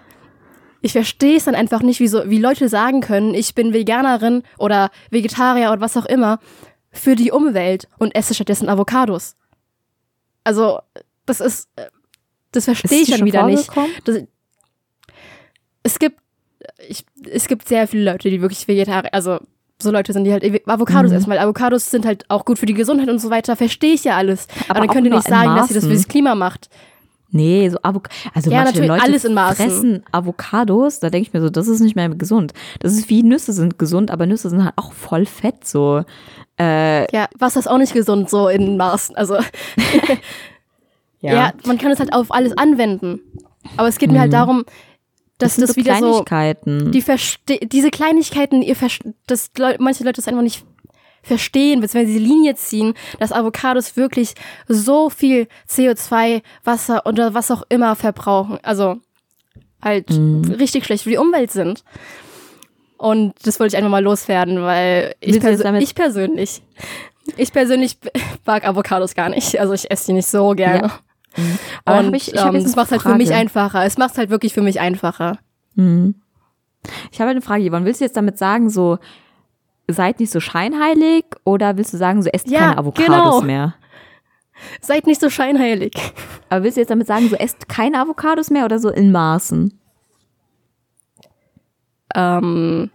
ich 0.82 0.92
verstehe 0.92 1.38
es 1.38 1.46
dann 1.46 1.56
einfach 1.56 1.82
nicht, 1.82 2.02
wie, 2.02 2.08
so, 2.10 2.30
wie 2.30 2.40
Leute 2.40 2.68
sagen 2.68 3.00
können, 3.00 3.34
ich 3.34 3.56
bin 3.56 3.72
Veganerin 3.74 4.44
oder 4.58 4.90
Vegetarier 5.12 5.72
oder 5.72 5.80
was 5.80 5.96
auch 5.96 6.06
immer 6.06 6.40
für 6.92 7.16
die 7.16 7.32
Umwelt 7.32 7.88
und 7.98 8.14
esse 8.16 8.34
stattdessen 8.34 8.68
Avocados. 8.68 9.36
Also, 10.44 10.80
das 11.26 11.40
ist, 11.40 11.70
äh, 11.78 11.88
das 12.52 12.66
verstehe 12.66 13.00
ich 13.02 13.10
dann 13.10 13.20
schon 13.20 13.28
wieder 13.28 13.46
nicht. 13.46 13.70
Das, 14.04 14.24
es 15.84 16.00
gibt, 16.00 16.20
ich, 16.88 17.06
es 17.30 17.48
gibt 17.48 17.68
sehr 17.68 17.88
viele 17.88 18.12
Leute, 18.12 18.30
die 18.30 18.42
wirklich 18.42 18.68
Vegetarier, 18.68 19.14
also 19.14 19.40
so 19.82 19.92
Leute 19.92 20.14
sind, 20.14 20.24
die 20.24 20.32
halt 20.32 20.44
Avocados 20.68 21.12
Mhm. 21.12 21.18
essen, 21.18 21.30
weil 21.30 21.40
Avocados 21.40 21.92
sind 21.92 22.06
halt 22.06 22.24
auch 22.30 22.46
gut 22.46 22.58
für 22.60 22.66
die 22.66 22.74
Gesundheit 22.74 23.10
und 23.10 23.20
so 23.20 23.30
weiter. 23.30 23.56
Verstehe 23.58 23.94
ich 23.94 24.04
ja 24.06 24.16
alles. 24.16 24.48
Aber, 24.70 24.78
Aber 24.78 24.80
dann 24.88 24.90
könnt 24.96 25.08
ihr 25.08 25.14
nicht 25.14 25.28
sagen, 25.28 25.56
dass 25.58 25.70
ihr 25.70 25.76
das 25.76 25.86
fürs 25.86 26.08
Klima 26.08 26.36
macht. 26.36 26.70
Nee, 27.36 27.68
so 27.70 27.80
Avok 27.82 28.10
also 28.36 28.52
Ja, 28.52 28.58
manche 28.60 28.74
natürlich, 28.74 28.90
Leute 28.90 29.04
alles 29.04 29.26
in 29.26 29.34
Maßen. 29.34 29.56
fressen 29.66 30.04
Avocados, 30.12 31.00
da 31.00 31.10
denke 31.10 31.28
ich 31.28 31.34
mir 31.34 31.42
so, 31.42 31.50
das 31.50 31.68
ist 31.68 31.80
nicht 31.80 31.96
mehr 31.96 32.08
gesund. 32.10 32.54
Das 32.80 32.94
ist 32.94 33.10
wie 33.10 33.24
Nüsse 33.24 33.52
sind 33.54 33.80
gesund, 33.80 34.12
aber 34.12 34.28
Nüsse 34.28 34.50
sind 34.52 34.64
halt 34.64 34.74
auch 34.78 34.94
voll 34.94 35.26
fett 35.26 35.66
so. 35.66 36.04
Äh, 36.60 37.12
Ja, 37.14 37.28
Wasser 37.40 37.60
ist 37.60 37.68
auch 37.68 37.80
nicht 37.80 37.94
gesund 37.94 38.30
so 38.30 38.48
in 38.50 38.78
Maßen. 38.78 39.16
Also 39.16 39.38
ja. 41.22 41.54
man 41.66 41.78
kann 41.78 41.92
es 41.92 42.00
halt 42.00 42.14
auf 42.14 42.32
alles 42.32 42.56
anwenden. 42.58 43.20
Aber 43.78 43.88
es 43.88 43.98
geht 43.98 44.12
mir 44.12 44.20
halt 44.20 44.34
darum, 44.34 44.64
dass 45.44 45.56
sind 45.56 45.62
das 45.68 45.72
so 45.72 45.76
wieder 45.76 45.96
so 46.00 46.24
Kleinigkeiten. 46.24 46.92
die 46.92 47.02
verste 47.02 47.58
diese 47.66 47.92
Kleinigkeiten, 47.92 48.62
ihr 48.62 48.76
dass 49.28 49.52
Leu 49.58 49.76
manche 49.80 50.04
Leute 50.04 50.18
das 50.18 50.28
einfach 50.28 50.42
nicht 50.42 50.64
verstehen, 51.22 51.80
beziehungsweise 51.80 52.20
die 52.20 52.26
Linie 52.26 52.56
ziehen, 52.56 52.94
dass 53.20 53.32
Avocados 53.32 53.96
wirklich 53.96 54.34
so 54.68 55.10
viel 55.10 55.48
CO2, 55.70 56.42
Wasser 56.66 57.06
oder 57.06 57.34
was 57.34 57.50
auch 57.50 57.64
immer 57.70 57.96
verbrauchen. 57.96 58.58
Also 58.62 58.98
halt 59.82 60.10
Mhm. 60.10 60.56
richtig 60.60 60.86
schlecht 60.86 61.04
für 61.04 61.10
die 61.12 61.18
Umwelt 61.18 61.52
sind. 61.52 61.84
Und 62.98 63.34
das 63.44 63.60
wollte 63.60 63.74
ich 63.74 63.78
einfach 63.78 63.90
mal 63.92 64.04
loswerden, 64.04 64.62
weil 64.64 65.16
ich, 65.20 65.40
perso 65.40 65.68
ich 65.76 65.96
persönlich, 65.96 66.62
ich 67.38 67.52
persönlich 67.52 67.98
mag 68.46 68.66
Avocados 68.66 69.14
gar 69.16 69.30
nicht. 69.30 69.60
Also 69.60 69.74
ich 69.74 69.90
esse 69.92 70.08
die 70.08 70.14
nicht 70.14 70.28
so 70.28 70.52
gerne. 70.52 70.92
Aber 71.86 72.00
Und 72.00 72.08
hab 72.08 72.14
ich- 72.14 72.34
ich 72.34 72.40
hab 72.40 72.50
ähm, 72.54 72.56
es 72.58 72.66
eine 72.66 72.76
macht 72.76 72.92
halt 72.92 73.02
für 73.02 73.16
mich 73.16 73.34
einfacher. 73.34 73.84
Es 73.86 73.98
macht 73.98 74.18
halt 74.18 74.30
wirklich 74.30 74.54
für 74.54 74.62
mich 74.62 74.80
einfacher. 74.80 75.38
Mhm. 75.76 76.16
Ich 77.12 77.20
habe 77.22 77.32
eine 77.32 77.42
Frage, 77.42 77.68
Yvonne. 77.70 77.86
Willst 77.86 78.02
du 78.02 78.06
jetzt 78.06 78.18
damit 78.18 78.38
sagen, 78.38 78.70
so, 78.70 78.98
seid 79.88 80.20
nicht 80.20 80.32
so 80.32 80.40
scheinheilig 80.40 81.26
oder 81.46 81.78
willst 81.78 81.94
du 81.94 81.98
sagen, 81.98 82.22
so, 82.22 82.30
esst 82.30 82.48
Ja, 82.50 82.60
keine 82.60 82.78
Avocados 82.78 83.08
genau. 83.10 83.42
mehr? 83.42 83.76
Seid 84.82 85.08
nicht 85.08 85.20
so 85.20 85.30
scheinheilig. 85.30 85.94
Aber 86.50 86.64
willst 86.64 86.78
du 86.78 86.82
jetzt 86.82 86.90
damit 86.92 87.08
sagen, 87.08 87.28
so, 87.28 87.36
esst 87.36 87.68
keine 87.68 88.00
Avocados 88.00 88.50
mehr 88.50 88.66
oder 88.66 88.80
so 88.80 88.90
in 88.90 89.12
Maßen? 89.12 89.78
ähm, 92.16 92.92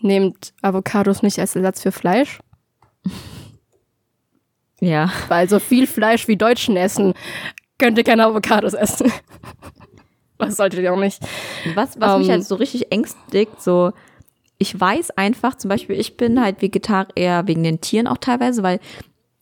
nehmt 0.00 0.54
Avocados 0.62 1.22
nicht 1.22 1.38
als 1.38 1.54
Ersatz 1.56 1.82
für 1.82 1.92
Fleisch, 1.92 2.40
Ja. 4.80 5.10
weil 5.28 5.48
so 5.48 5.58
viel 5.58 5.86
Fleisch 5.86 6.26
wie 6.28 6.36
Deutschen 6.36 6.76
essen, 6.76 7.14
könnt 7.78 7.98
ihr 7.98 8.04
keine 8.04 8.24
Avocados 8.24 8.74
essen. 8.74 9.12
Was 10.38 10.56
solltet 10.56 10.80
ihr 10.80 10.92
auch 10.92 10.98
nicht? 10.98 11.22
Was, 11.74 11.98
was 11.98 12.18
mich 12.18 12.28
Ähm, 12.28 12.34
halt 12.34 12.44
so 12.44 12.56
richtig 12.56 12.92
ängstigt, 12.92 13.62
so, 13.62 13.92
ich 14.58 14.78
weiß 14.78 15.12
einfach, 15.12 15.54
zum 15.56 15.70
Beispiel, 15.70 15.98
ich 15.98 16.16
bin 16.16 16.40
halt 16.40 16.60
Vegetarier 16.60 17.44
wegen 17.46 17.62
den 17.62 17.80
Tieren 17.80 18.06
auch 18.06 18.18
teilweise, 18.18 18.62
weil, 18.62 18.80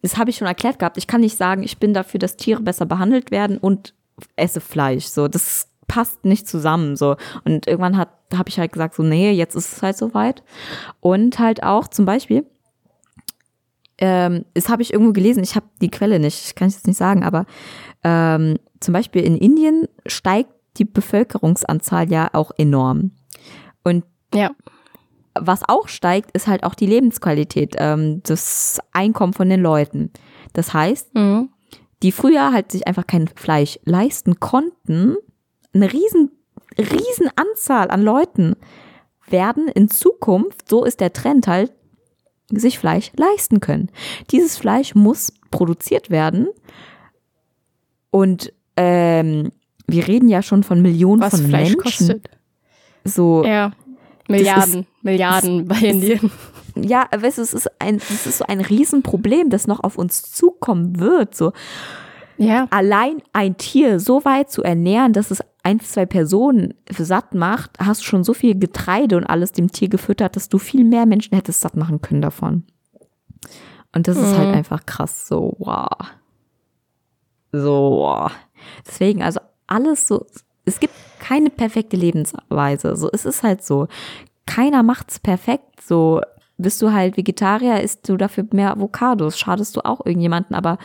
das 0.03 0.18
habe 0.18 0.30
ich 0.30 0.37
schon 0.37 0.47
erklärt 0.47 0.78
gehabt, 0.78 0.97
ich 0.97 1.09
kann 1.09 1.22
nicht 1.22 1.37
sagen, 1.37 1.64
ich 1.64 1.78
bin 1.78 1.95
dafür, 1.95 2.20
dass 2.20 2.37
Tiere 2.37 2.62
besser 2.62 2.87
behandelt 2.87 3.32
werden 3.32 3.59
und 3.59 3.93
esse 4.37 4.61
Fleisch, 4.61 5.07
so, 5.07 5.26
das 5.26 5.68
passt 5.89 6.24
nicht 6.24 6.49
zusammen, 6.49 6.97
so. 6.97 7.16
Und 7.45 7.66
irgendwann 7.66 7.97
hat, 7.97 8.11
habe 8.35 8.49
ich 8.49 8.59
halt 8.59 8.72
gesagt, 8.72 8.95
so, 8.95 9.03
nee, 9.03 9.32
jetzt 9.32 9.55
ist 9.55 9.72
es 9.76 9.82
halt 9.82 9.97
soweit. 9.97 10.43
Und 11.01 11.39
halt 11.39 11.62
auch 11.62 11.89
zum 11.89 12.05
Beispiel, 12.05 12.47
ähm, 13.99 14.45
das 14.55 14.68
habe 14.68 14.82
ich 14.82 14.93
irgendwo 14.93 15.12
gelesen, 15.12 15.43
ich 15.43 15.57
habe 15.57 15.66
die 15.80 15.91
Quelle 15.91 16.18
nicht, 16.18 16.47
ich 16.47 16.55
kann 16.55 16.68
es 16.68 16.74
jetzt 16.74 16.87
nicht 16.87 16.97
sagen, 16.97 17.22
aber 17.22 17.47
ähm, 18.05 18.59
zum 18.81 18.93
Beispiel 18.93 19.23
in 19.23 19.37
Indien 19.37 19.89
steigt 20.07 20.51
die 20.77 20.85
Bevölkerungsanzahl 20.85 22.11
ja 22.11 22.29
auch 22.33 22.53
enorm. 22.59 23.13
Und 23.83 24.05
Ja. 24.35 24.51
was 25.35 25.63
auch 25.69 25.89
steigt, 25.89 26.31
ist 26.33 26.47
halt 26.47 26.65
auch 26.65 26.75
die 26.75 26.87
Lebensqualität, 26.87 27.75
ähm, 27.79 28.23
das 28.25 28.79
Einkommen 28.93 29.33
von 29.33 29.49
den 29.49 29.61
Leuten. 29.61 30.11
Das 30.53 30.73
heißt, 30.75 31.15
Mhm. 31.15 31.49
die 32.03 32.13
früher 32.13 32.53
halt 32.53 32.71
sich 32.73 32.87
einfach 32.87 33.07
kein 33.07 33.29
Fleisch 33.29 33.79
leisten 33.85 34.39
konnten, 34.41 35.17
eine 35.73 35.93
riesen, 35.93 36.31
riesen 36.79 37.29
Anzahl 37.37 37.91
an 37.91 38.03
Leuten 38.03 38.55
werden 39.29 39.69
in 39.69 39.89
Zukunft, 39.89 40.69
so 40.69 40.85
ist 40.85 41.01
der 41.01 41.13
Trend 41.13 41.47
halt, 41.47 41.73
sich 42.51 42.79
Fleisch 42.79 43.11
leisten 43.17 43.61
können. 43.61 43.91
Dieses 44.31 44.59
Fleisch 44.59 44.95
muss 44.95 45.33
produziert 45.51 46.11
werden 46.11 46.49
und 48.15 48.53
ähm, 48.77 49.51
wir 49.89 50.07
reden 50.07 50.29
ja 50.29 50.41
schon 50.41 50.62
von 50.62 50.81
Millionen 50.81 51.21
Was 51.21 51.35
von 51.37 51.47
Fleisch 51.49 51.71
Menschen. 51.71 51.81
kostet. 51.83 52.31
So, 53.05 53.45
Ja. 53.45 53.73
Milliarden, 54.29 54.87
Milliarden 55.03 55.67
bei 55.67 55.77
Indien. 55.81 56.31
ja, 56.77 57.07
weißt 57.15 57.39
du, 57.39 57.43
es 57.43 57.53
ist 57.53 57.69
ein, 57.81 57.97
es 57.97 58.25
ist 58.27 58.39
so 58.39 58.45
ein 58.47 58.61
Riesenproblem, 58.61 59.51
das 59.51 59.67
noch 59.67 59.81
auf 59.83 59.99
uns 59.99 60.23
zukommen 60.23 61.01
wird. 61.01 61.35
So 61.35 61.53
Ja. 62.39 62.67
allein 62.71 63.21
ein 63.33 63.57
Tier 63.57 63.99
so 63.99 64.25
weit 64.25 64.49
zu 64.51 64.62
ernähren, 64.62 65.12
dass 65.12 65.31
es 65.33 65.41
ein, 65.65 65.81
zwei 65.81 66.07
Personen 66.07 66.75
satt 66.97 67.35
macht, 67.35 67.73
hast 67.81 68.01
du 68.03 68.05
schon 68.07 68.23
so 68.25 68.33
viel 68.33 68.57
Getreide 68.59 69.17
und 69.17 69.25
alles 69.27 69.51
dem 69.53 69.73
Tier 69.73 69.89
gefüttert, 69.89 70.37
dass 70.37 70.49
du 70.49 70.59
viel 70.59 70.85
mehr 70.85 71.05
Menschen 71.05 71.35
hättest 71.35 71.61
satt 71.62 71.77
machen 71.77 72.01
können 72.01 72.23
davon. 72.23 72.62
Und 73.95 74.07
das 74.09 74.17
ist 74.17 74.37
halt 74.37 74.49
Mhm. 74.51 74.55
einfach 74.55 74.87
krass, 74.87 75.27
so, 75.29 75.55
wow. 75.59 75.89
So. 77.63 78.29
Deswegen, 78.87 79.23
also 79.23 79.41
alles 79.67 80.09
so, 80.09 80.27
es 80.65 80.81
gibt 80.81 80.95
keine 81.21 81.51
perfekte 81.51 81.97
Lebensweise. 81.97 82.97
So, 82.97 83.09
es 83.13 83.25
ist 83.25 83.43
halt 83.43 83.65
so. 83.65 83.89
Keiner 84.47 84.83
macht's 84.83 85.19
perfekt. 85.19 85.81
So, 85.83 86.21
bist 86.59 86.81
du 86.83 86.93
halt 86.93 87.17
Vegetarier, 87.17 87.81
isst 87.81 88.09
du 88.09 88.17
dafür 88.17 88.45
mehr 88.53 88.73
Avocados, 88.73 89.39
schadest 89.39 89.77
du 89.77 89.85
auch 89.85 90.05
irgendjemanden, 90.05 90.55
aber 90.55 90.79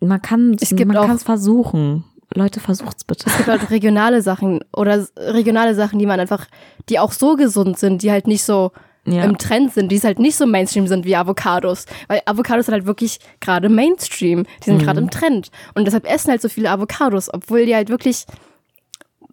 man 0.00 0.22
kann 0.22 0.56
Es 0.60 0.72
man 0.72 0.92
kann 0.92 1.16
es 1.16 1.22
versuchen. 1.22 2.04
Leute, 2.34 2.60
versucht's 2.60 3.04
bitte. 3.04 3.26
Es 3.26 3.36
gibt 3.36 3.48
halt 3.48 3.70
regionale 3.70 4.20
Sachen 4.20 4.60
oder 4.76 5.06
regionale 5.16 5.74
Sachen, 5.74 5.98
die 5.98 6.06
man 6.06 6.20
einfach, 6.20 6.46
die 6.88 6.98
auch 6.98 7.12
so 7.12 7.36
gesund 7.36 7.78
sind, 7.78 8.02
die 8.02 8.10
halt 8.10 8.26
nicht 8.26 8.44
so 8.44 8.72
Ja. 9.12 9.24
im 9.24 9.38
Trend 9.38 9.72
sind, 9.72 9.90
die 9.90 9.96
es 9.96 10.04
halt 10.04 10.18
nicht 10.18 10.36
so 10.36 10.46
Mainstream 10.46 10.86
sind 10.86 11.04
wie 11.04 11.16
Avocados. 11.16 11.86
Weil 12.08 12.22
Avocados 12.26 12.66
sind 12.66 12.74
halt 12.74 12.86
wirklich 12.86 13.18
gerade 13.40 13.68
Mainstream. 13.68 14.44
Die 14.60 14.70
sind 14.70 14.82
gerade 14.82 15.00
im 15.00 15.10
Trend. 15.10 15.50
Und 15.74 15.86
deshalb 15.86 16.10
essen 16.10 16.30
halt 16.30 16.42
so 16.42 16.48
viele 16.48 16.70
Avocados, 16.70 17.32
obwohl 17.32 17.66
die 17.66 17.74
halt 17.74 17.88
wirklich. 17.88 18.26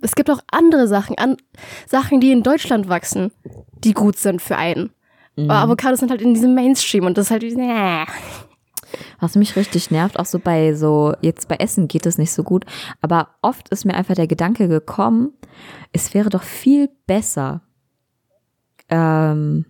Es 0.01 0.13
gibt 0.13 0.29
auch 0.29 0.39
andere 0.51 0.87
Sachen, 0.87 1.17
an, 1.17 1.37
Sachen, 1.87 2.19
die 2.19 2.31
in 2.31 2.43
Deutschland 2.43 2.89
wachsen, 2.89 3.31
die 3.83 3.93
gut 3.93 4.17
sind 4.17 4.41
für 4.41 4.57
einen. 4.57 4.91
Aber 5.37 5.55
Avocados 5.55 5.99
sind 5.99 6.11
halt 6.11 6.21
in 6.21 6.33
diesem 6.33 6.53
Mainstream 6.53 7.05
und 7.05 7.17
das 7.17 7.27
ist 7.27 7.31
halt. 7.31 7.43
Äh. 7.43 8.05
Was 9.19 9.35
mich 9.35 9.55
richtig 9.55 9.91
nervt, 9.91 10.17
auch 10.19 10.25
so 10.25 10.39
bei 10.39 10.73
so, 10.73 11.13
jetzt 11.21 11.47
bei 11.47 11.55
Essen 11.55 11.87
geht 11.87 12.05
es 12.05 12.17
nicht 12.17 12.31
so 12.31 12.43
gut, 12.43 12.65
aber 13.01 13.29
oft 13.41 13.69
ist 13.69 13.83
mir 13.83 13.93
einfach 13.93 14.15
der 14.15 14.27
Gedanke 14.27 14.67
gekommen, 14.67 15.33
es 15.91 16.13
wäre 16.13 16.29
doch 16.29 16.43
viel 16.43 16.89
besser, 17.07 17.61
ähm, 18.95 19.65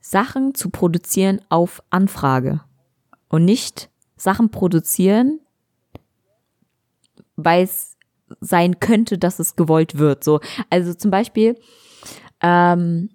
Sachen 0.00 0.54
zu 0.54 0.70
produzieren 0.70 1.40
auf 1.48 1.82
Anfrage 1.90 2.62
und 3.28 3.44
nicht 3.44 3.90
Sachen 4.16 4.50
produzieren, 4.50 5.38
weil 7.36 7.62
es 7.62 7.96
sein 8.40 8.80
könnte, 8.80 9.18
dass 9.18 9.38
es 9.38 9.54
gewollt 9.54 9.98
wird. 9.98 10.24
So, 10.24 10.40
also 10.68 10.94
zum 10.94 11.10
Beispiel, 11.10 11.56
ähm, 12.42 13.10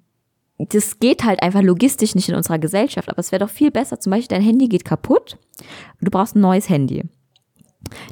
das 0.57 0.99
geht 0.99 1.25
halt 1.25 1.43
einfach 1.43 1.61
logistisch 1.61 2.15
nicht 2.15 2.29
in 2.29 2.35
unserer 2.35 2.59
Gesellschaft, 2.59 3.09
aber 3.09 3.19
es 3.19 3.31
wäre 3.33 3.45
doch 3.45 3.51
viel 3.51 3.71
besser, 3.71 3.99
zum 3.99 4.11
Beispiel 4.11 4.37
dein 4.37 4.45
Handy 4.45 4.69
geht 4.69 4.85
kaputt, 4.85 5.37
du 5.99 6.09
brauchst 6.09 6.35
ein 6.35 6.41
neues 6.41 6.69
Handy. 6.69 7.03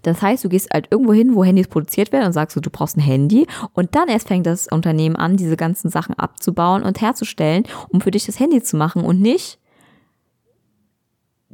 Das 0.03 0.21
heißt, 0.21 0.43
du 0.43 0.49
gehst 0.49 0.69
halt 0.73 0.87
irgendwo 0.91 1.13
hin, 1.13 1.35
wo 1.35 1.43
Handys 1.43 1.67
produziert 1.67 2.11
werden 2.11 2.25
und 2.27 2.33
sagst 2.33 2.55
du, 2.55 2.59
du 2.61 2.69
brauchst 2.69 2.97
ein 2.97 3.01
Handy 3.01 3.47
und 3.73 3.95
dann 3.95 4.07
erst 4.07 4.27
fängt 4.27 4.45
das 4.45 4.67
Unternehmen 4.67 5.15
an, 5.15 5.37
diese 5.37 5.57
ganzen 5.57 5.89
Sachen 5.89 6.13
abzubauen 6.17 6.83
und 6.83 7.01
herzustellen, 7.01 7.63
um 7.89 8.01
für 8.01 8.11
dich 8.11 8.25
das 8.25 8.39
Handy 8.39 8.61
zu 8.63 8.77
machen 8.77 9.03
und 9.03 9.19
nicht 9.21 9.59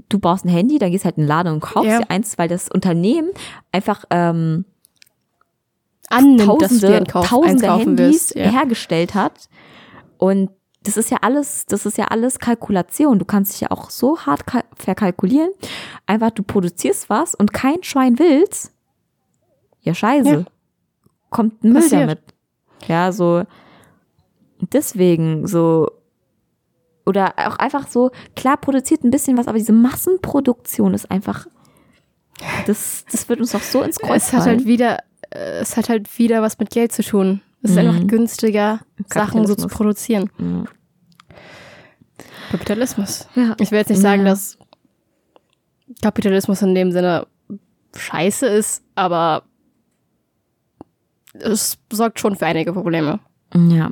du 0.08 0.18
brauchst 0.20 0.46
ein 0.46 0.50
Handy, 0.50 0.80
dann 0.80 0.92
gehst 0.92 1.06
halt 1.06 1.18
in 1.18 1.24
den 1.24 1.28
Laden 1.28 1.54
und 1.54 1.60
kaufst 1.60 1.90
Ja. 1.90 2.00
dir 2.00 2.10
eins, 2.10 2.38
weil 2.38 2.48
das 2.48 2.70
Unternehmen 2.70 3.30
einfach 3.72 4.06
ähm, 4.10 4.66
Annimmt, 6.10 6.42
tausende, 6.42 7.04
Kauf, 7.08 7.28
tausende 7.28 7.76
Handys. 7.78 8.34
Ja. 8.34 8.50
hergestellt 8.50 9.14
hat. 9.14 9.50
Und 10.18 10.50
das 10.84 10.96
ist 10.98 11.12
ja 11.12 11.18
alles, 11.22 11.66
das 11.66 11.86
ist 11.86 11.98
ja 11.98 12.06
alles 12.06 12.40
Kalkulation. 12.40 13.20
Du 13.20 13.26
kannst 13.26 13.54
dich 13.54 13.62
ja 13.62 13.72
auch 13.72 13.90
so 13.90 14.20
hart 14.20 14.46
kal- 14.48 14.64
verkalkulieren. 14.76 15.50
Einfach, 16.06 16.32
du 16.32 16.42
produzierst 16.44 17.10
was 17.10 17.36
und 17.36 17.52
kein 17.54 17.84
Schwein 17.84 18.18
will's. 18.18 18.72
Ja, 19.82 19.94
scheiße. 19.94 20.30
Ja. 20.30 20.46
Kommt 21.30 21.64
ein 21.64 21.74
Müll 21.74 21.82
Passiert. 21.82 22.02
damit. 22.02 22.20
Ja, 22.88 23.12
so. 23.12 23.44
Deswegen, 24.74 25.48
so. 25.48 25.90
Oder 27.06 27.34
auch 27.38 27.56
einfach 27.58 27.88
so, 27.88 28.12
klar 28.36 28.58
produziert 28.58 29.04
ein 29.04 29.10
bisschen 29.12 29.38
was, 29.38 29.48
aber 29.48 29.58
diese 29.58 29.74
Massenproduktion 29.74 30.94
ist 30.94 31.10
einfach, 31.10 31.48
das, 32.68 33.04
das 33.12 33.28
wird 33.30 33.40
uns 33.40 33.52
doch 33.52 33.62
so 33.64 33.82
ins 33.82 33.98
Kreuz 34.00 34.28
Es 34.28 34.34
hat 34.34 34.44
fallen. 34.44 34.58
halt 34.60 34.68
wieder, 34.68 35.00
äh, 35.32 35.60
es 35.60 35.76
hat 35.76 35.90
halt 35.90 36.20
wieder 36.20 36.42
was 36.44 36.60
mit 36.60 36.70
Geld 36.70 36.92
zu 36.92 37.02
tun. 37.04 37.42
Es 37.62 37.72
ist 37.72 37.78
einfach 37.78 38.08
günstiger, 38.08 38.80
Sachen 39.08 39.46
so 39.46 39.56
zu 39.56 39.68
produzieren. 39.68 40.30
Ja. 40.38 40.64
Kapitalismus. 42.52 43.28
Ja. 43.36 43.56
Ich 43.60 43.72
will 43.72 43.80
jetzt 43.80 43.90
nicht 43.90 44.02
sagen, 44.02 44.24
Ja. 44.26 44.30
dass 44.32 44.58
Kapitalismus 46.02 46.62
in 46.62 46.74
dem 46.76 46.92
Sinne 46.92 47.28
scheiße 47.96 48.46
ist, 48.48 48.84
aber 48.96 49.44
es 51.34 51.78
sorgt 51.92 52.20
schon 52.20 52.36
für 52.36 52.46
einige 52.46 52.74
Probleme. 52.74 53.20
Ja, 53.56 53.92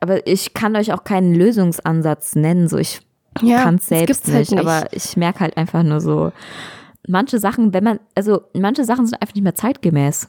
aber 0.00 0.26
ich 0.26 0.54
kann 0.54 0.76
euch 0.76 0.92
auch 0.92 1.04
keinen 1.04 1.34
Lösungsansatz 1.34 2.34
nennen. 2.36 2.68
So, 2.68 2.76
ich 2.76 3.00
Ja, 3.42 3.62
kann 3.64 3.76
es 3.76 3.86
selbst 3.86 4.06
gibt's 4.24 4.26
nicht, 4.28 4.34
halt 4.36 4.50
nicht. 4.50 4.60
aber 4.60 4.92
ich 4.92 5.16
merke 5.16 5.40
halt 5.40 5.56
einfach 5.56 5.82
nur 5.82 6.00
so, 6.00 6.32
manche 7.08 7.38
Sachen, 7.38 7.72
wenn 7.72 7.84
man, 7.84 8.00
also 8.14 8.42
manche 8.54 8.84
Sachen 8.84 9.06
sind 9.06 9.20
einfach 9.20 9.34
nicht 9.34 9.44
mehr 9.44 9.54
zeitgemäß. 9.54 10.28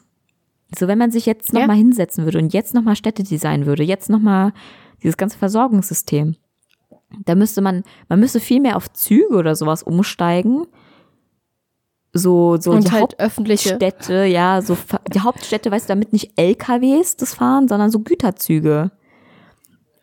So, 0.78 0.88
wenn 0.88 0.98
man 0.98 1.12
sich 1.12 1.26
jetzt 1.26 1.54
Ja. 1.54 1.62
nochmal 1.62 1.78
hinsetzen 1.78 2.26
würde 2.26 2.40
und 2.40 2.54
jetzt 2.54 2.74
nochmal 2.74 2.96
Städte 2.96 3.24
designen 3.24 3.66
würde, 3.66 3.84
jetzt 3.84 4.10
nochmal 4.10 4.52
dieses 5.04 5.18
ganze 5.18 5.38
Versorgungssystem, 5.38 6.36
da 7.26 7.36
müsste 7.36 7.62
man, 7.62 7.84
man 8.10 8.20
müsste 8.20 8.40
viel 8.40 8.60
mehr 8.60 8.76
auf 8.76 8.92
Züge 8.92 9.36
oder 9.36 9.56
sowas 9.56 9.84
umsteigen. 9.84 10.66
So, 12.14 12.58
so 12.58 12.72
Und 12.72 12.88
die 12.88 12.92
halt 12.92 13.20
öffentliche. 13.20 13.72
Hauptstädte, 13.72 14.26
ja, 14.26 14.62
so 14.62 14.78
die 15.14 15.20
Hauptstädte, 15.22 15.70
weißt 15.70 15.88
du, 15.88 15.92
damit 15.94 16.14
nicht 16.14 16.32
LKWs 16.40 17.16
das 17.16 17.34
fahren, 17.36 17.68
sondern 17.68 17.92
so 17.92 18.00
Güterzüge. 18.00 18.92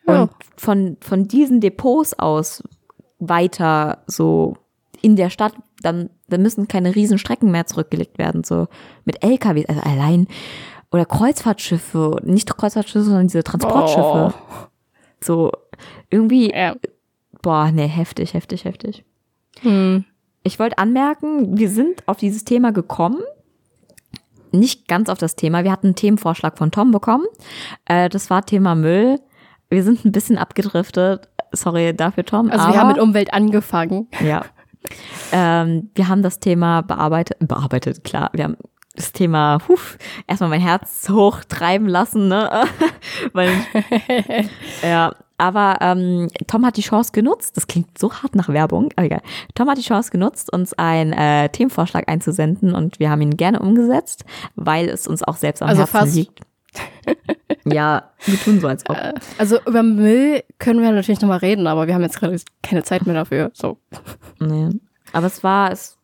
Ja. 0.06 0.22
Und 0.22 0.30
von, 0.56 0.96
von 1.00 1.26
diesen 1.28 1.60
Depots 1.60 2.18
aus 2.18 2.62
weiter 3.18 4.04
so 4.06 4.56
in 5.04 5.16
der 5.16 5.30
Stadt, 5.30 5.52
dann, 5.82 6.10
dann 6.28 6.42
müssen 6.42 6.66
keine 6.68 6.94
riesen 6.94 7.18
Strecken 7.18 7.50
mehr 7.50 7.66
zurückgelegt 7.66 8.18
werden, 8.18 8.42
so 8.44 8.66
mit 9.04 9.22
LKWs, 9.22 9.66
also 9.68 9.80
allein, 9.82 10.26
oder 10.90 11.04
Kreuzfahrtschiffe, 11.04 12.16
nicht 12.24 12.56
Kreuzfahrtschiffe, 12.56 13.04
sondern 13.04 13.26
diese 13.28 13.42
Transportschiffe. 13.44 14.34
So, 15.20 15.52
irgendwie, 16.10 16.50
Ja. 16.52 16.74
boah, 17.42 17.70
nee, 17.72 17.86
heftig, 17.88 18.34
heftig, 18.34 18.64
heftig. 18.64 19.04
Hm. 19.60 20.04
Ich 20.42 20.58
wollte 20.58 20.78
anmerken, 20.78 21.56
wir 21.58 21.68
sind 21.70 22.06
auf 22.06 22.18
dieses 22.18 22.44
Thema 22.44 22.70
gekommen. 22.72 23.18
Nicht 24.52 24.86
ganz 24.86 25.08
auf 25.08 25.18
das 25.18 25.36
Thema. 25.36 25.64
Wir 25.64 25.72
hatten 25.72 25.88
einen 25.88 25.96
Themenvorschlag 25.96 26.58
von 26.58 26.70
Tom 26.70 26.90
bekommen. 26.92 27.26
Äh, 27.86 28.08
das 28.08 28.30
war 28.30 28.44
Thema 28.46 28.74
Müll. 28.74 29.18
Wir 29.68 29.82
sind 29.82 30.04
ein 30.04 30.12
bisschen 30.12 30.38
abgedriftet. 30.38 31.28
Sorry 31.52 31.94
dafür, 31.96 32.24
Tom. 32.24 32.50
Also 32.50 32.68
wir 32.68 32.78
haben 32.78 32.88
mit 32.88 32.98
Umwelt 32.98 33.32
angefangen. 33.32 34.08
ja. 34.20 34.44
Ähm, 35.32 35.90
wir 35.94 36.08
haben 36.08 36.22
das 36.22 36.40
Thema 36.40 36.82
bearbeitet, 36.82 37.38
bearbeitet, 37.40 38.04
klar. 38.04 38.30
Wir 38.32 38.44
haben 38.44 38.56
das 38.94 39.12
Thema, 39.12 39.58
huf, 39.68 39.98
erstmal 40.26 40.50
mein 40.50 40.60
Herz 40.60 41.08
hochtreiben 41.08 41.88
lassen, 41.88 42.28
ne? 42.28 42.64
Weil, 43.32 43.50
ja, 44.82 45.12
aber 45.36 45.78
ähm, 45.80 46.28
Tom 46.46 46.64
hat 46.64 46.76
die 46.76 46.82
Chance 46.82 47.10
genutzt, 47.12 47.56
das 47.56 47.66
klingt 47.66 47.98
so 47.98 48.12
hart 48.12 48.36
nach 48.36 48.48
Werbung, 48.48 48.90
aber 48.94 49.06
egal. 49.06 49.22
Tom 49.54 49.68
hat 49.68 49.78
die 49.78 49.82
Chance 49.82 50.10
genutzt, 50.10 50.52
uns 50.52 50.74
einen 50.74 51.12
äh, 51.12 51.48
Themenvorschlag 51.48 52.08
einzusenden 52.08 52.74
und 52.74 53.00
wir 53.00 53.10
haben 53.10 53.20
ihn 53.20 53.36
gerne 53.36 53.58
umgesetzt, 53.58 54.24
weil 54.54 54.88
es 54.88 55.08
uns 55.08 55.24
auch 55.24 55.36
selbst 55.36 55.62
am 55.62 55.68
Also 55.68 55.82
Herzen 55.82 56.14
liegt. 56.14 56.40
Ja, 57.64 58.10
wir 58.24 58.38
tun 58.40 58.60
so, 58.60 58.68
als 58.68 58.88
ob. 58.88 58.96
Also 59.38 59.58
über 59.66 59.82
Müll 59.82 60.42
können 60.58 60.82
wir 60.82 60.90
natürlich 60.92 61.20
nochmal 61.20 61.38
reden, 61.38 61.66
aber 61.66 61.86
wir 61.86 61.94
haben 61.94 62.02
jetzt 62.02 62.18
gerade 62.18 62.36
keine 62.62 62.82
Zeit 62.82 63.06
mehr 63.06 63.14
dafür. 63.14 63.50
So. 63.54 63.78
Nee. 64.40 64.70
Aber 65.12 65.26
es 65.26 65.42
war, 65.44 65.70
es, 65.72 65.98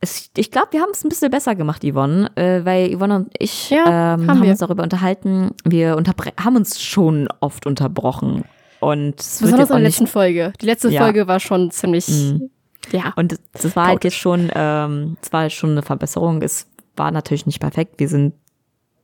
es 0.00 0.30
ich 0.36 0.50
glaube, 0.50 0.68
wir 0.72 0.80
haben 0.80 0.90
es 0.92 1.04
ein 1.04 1.08
bisschen 1.08 1.30
besser 1.30 1.54
gemacht, 1.54 1.82
Yvonne, 1.84 2.30
äh, 2.36 2.64
weil 2.64 2.96
Yvonne 2.96 3.16
und 3.16 3.34
ich 3.38 3.70
Ja, 3.70 4.14
ähm, 4.14 4.28
haben 4.28 4.40
haben 4.40 4.48
uns 4.50 4.58
darüber 4.58 4.82
unterhalten. 4.82 5.50
Wir 5.64 5.92
haben 6.38 6.56
uns 6.56 6.80
schon 6.82 7.28
oft 7.40 7.66
unterbrochen. 7.66 8.44
Und 8.80 9.16
Besonders 9.16 9.70
in 9.70 9.76
der 9.76 9.84
letzten 9.84 10.08
Folge. 10.08 10.52
Die 10.60 10.66
letzte 10.66 10.88
Ja. 10.90 11.02
Folge 11.02 11.28
war 11.28 11.38
schon 11.38 11.70
ziemlich, 11.70 12.08
Mhm. 12.08 12.50
ja. 12.90 13.12
und 13.14 13.30
das- 13.32 13.40
das 13.52 13.76
war 13.76 13.86
halt 13.86 14.02
jetzt 14.02 14.16
schon, 14.16 14.50
ähm, 14.54 15.16
es 15.22 15.32
war 15.32 15.48
schon 15.50 15.70
eine 15.70 15.82
Verbesserung. 15.82 16.42
Es 16.42 16.66
war 16.96 17.12
natürlich 17.12 17.46
nicht 17.46 17.60
perfekt. 17.60 17.94
Wir 17.98 18.08
sind 18.08 18.34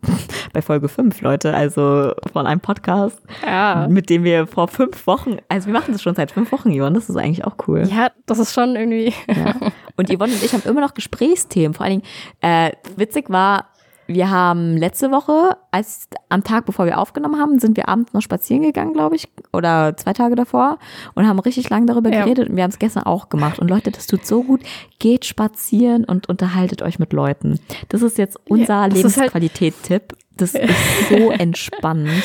bei 0.53 0.63
Folge 0.63 0.89
5, 0.89 1.21
Leute, 1.23 1.55
also 1.55 2.13
von 2.33 2.47
einem 2.47 2.61
Podcast, 2.61 3.21
Ja. 3.45 3.87
mit 3.91 4.11
dem 4.11 4.25
wir 4.25 4.47
vor 4.47 4.69
fünf 4.69 5.07
Wochen, 5.07 5.37
also 5.49 5.67
wir 5.67 5.73
machen 5.73 5.93
das 5.93 6.03
schon 6.03 6.15
seit 6.15 6.31
fünf 6.31 6.53
Wochen, 6.53 6.71
Yvonne, 6.71 6.93
das 6.95 7.09
ist 7.11 7.17
eigentlich 7.17 7.45
auch 7.45 7.57
cool. 7.67 7.83
Ja, 7.89 8.11
das 8.27 8.39
ist 8.39 8.55
schon 8.55 8.77
irgendwie. 8.77 9.13
Ja. 9.29 9.55
Und 9.97 10.09
Yvonne 10.11 10.33
und 10.33 10.43
ich 10.43 10.53
haben 10.53 10.63
immer 10.65 10.81
noch 10.81 10.95
Gesprächsthemen. 10.95 11.75
Vor 11.75 11.85
allen 11.85 12.01
Dingen, 12.01 12.13
äh, 12.41 12.73
witzig 12.97 13.31
war, 13.31 13.67
wir 14.11 14.31
haben 14.31 14.77
letzte 14.77 15.11
Woche, 15.11 15.57
als 15.71 16.09
am 16.31 16.43
Tag, 16.43 16.65
bevor 16.65 16.87
wir 16.87 16.99
aufgenommen 16.99 17.39
haben, 17.39 17.59
sind 17.59 17.77
wir 17.77 17.89
abends 17.89 18.15
noch 18.15 18.23
spazieren 18.23 18.63
gegangen, 18.63 18.95
glaube 18.95 19.17
ich, 19.17 19.29
oder 19.53 19.97
zwei 19.99 20.15
Tage 20.15 20.35
davor 20.35 20.79
und 21.15 21.29
haben 21.29 21.39
richtig 21.39 21.69
lang 21.69 21.87
darüber 21.87 22.11
Ja. 22.11 22.25
geredet 22.25 22.49
und 22.49 22.57
wir 22.57 22.63
haben 22.63 22.71
es 22.71 22.79
gestern 22.79 23.03
auch 23.05 23.29
gemacht. 23.29 23.59
Und 23.59 23.69
Leute, 23.69 23.91
das 23.91 24.07
tut 24.07 24.27
so 24.27 24.43
gut. 24.43 24.63
Geht 24.99 25.27
spazieren 25.27 26.05
und 26.05 26.29
unterhaltet 26.29 26.81
euch 26.83 26.99
mit 26.99 27.13
Leuten. 27.13 27.61
Das 27.91 28.01
ist 28.03 28.17
jetzt 28.19 28.39
unser 28.49 28.81
halt- 28.81 28.95
Lebensqualität-Tipp. 28.95 30.15
Das 30.37 30.55
ist 30.55 30.69
so 31.11 31.31
entspannend. 31.31 32.23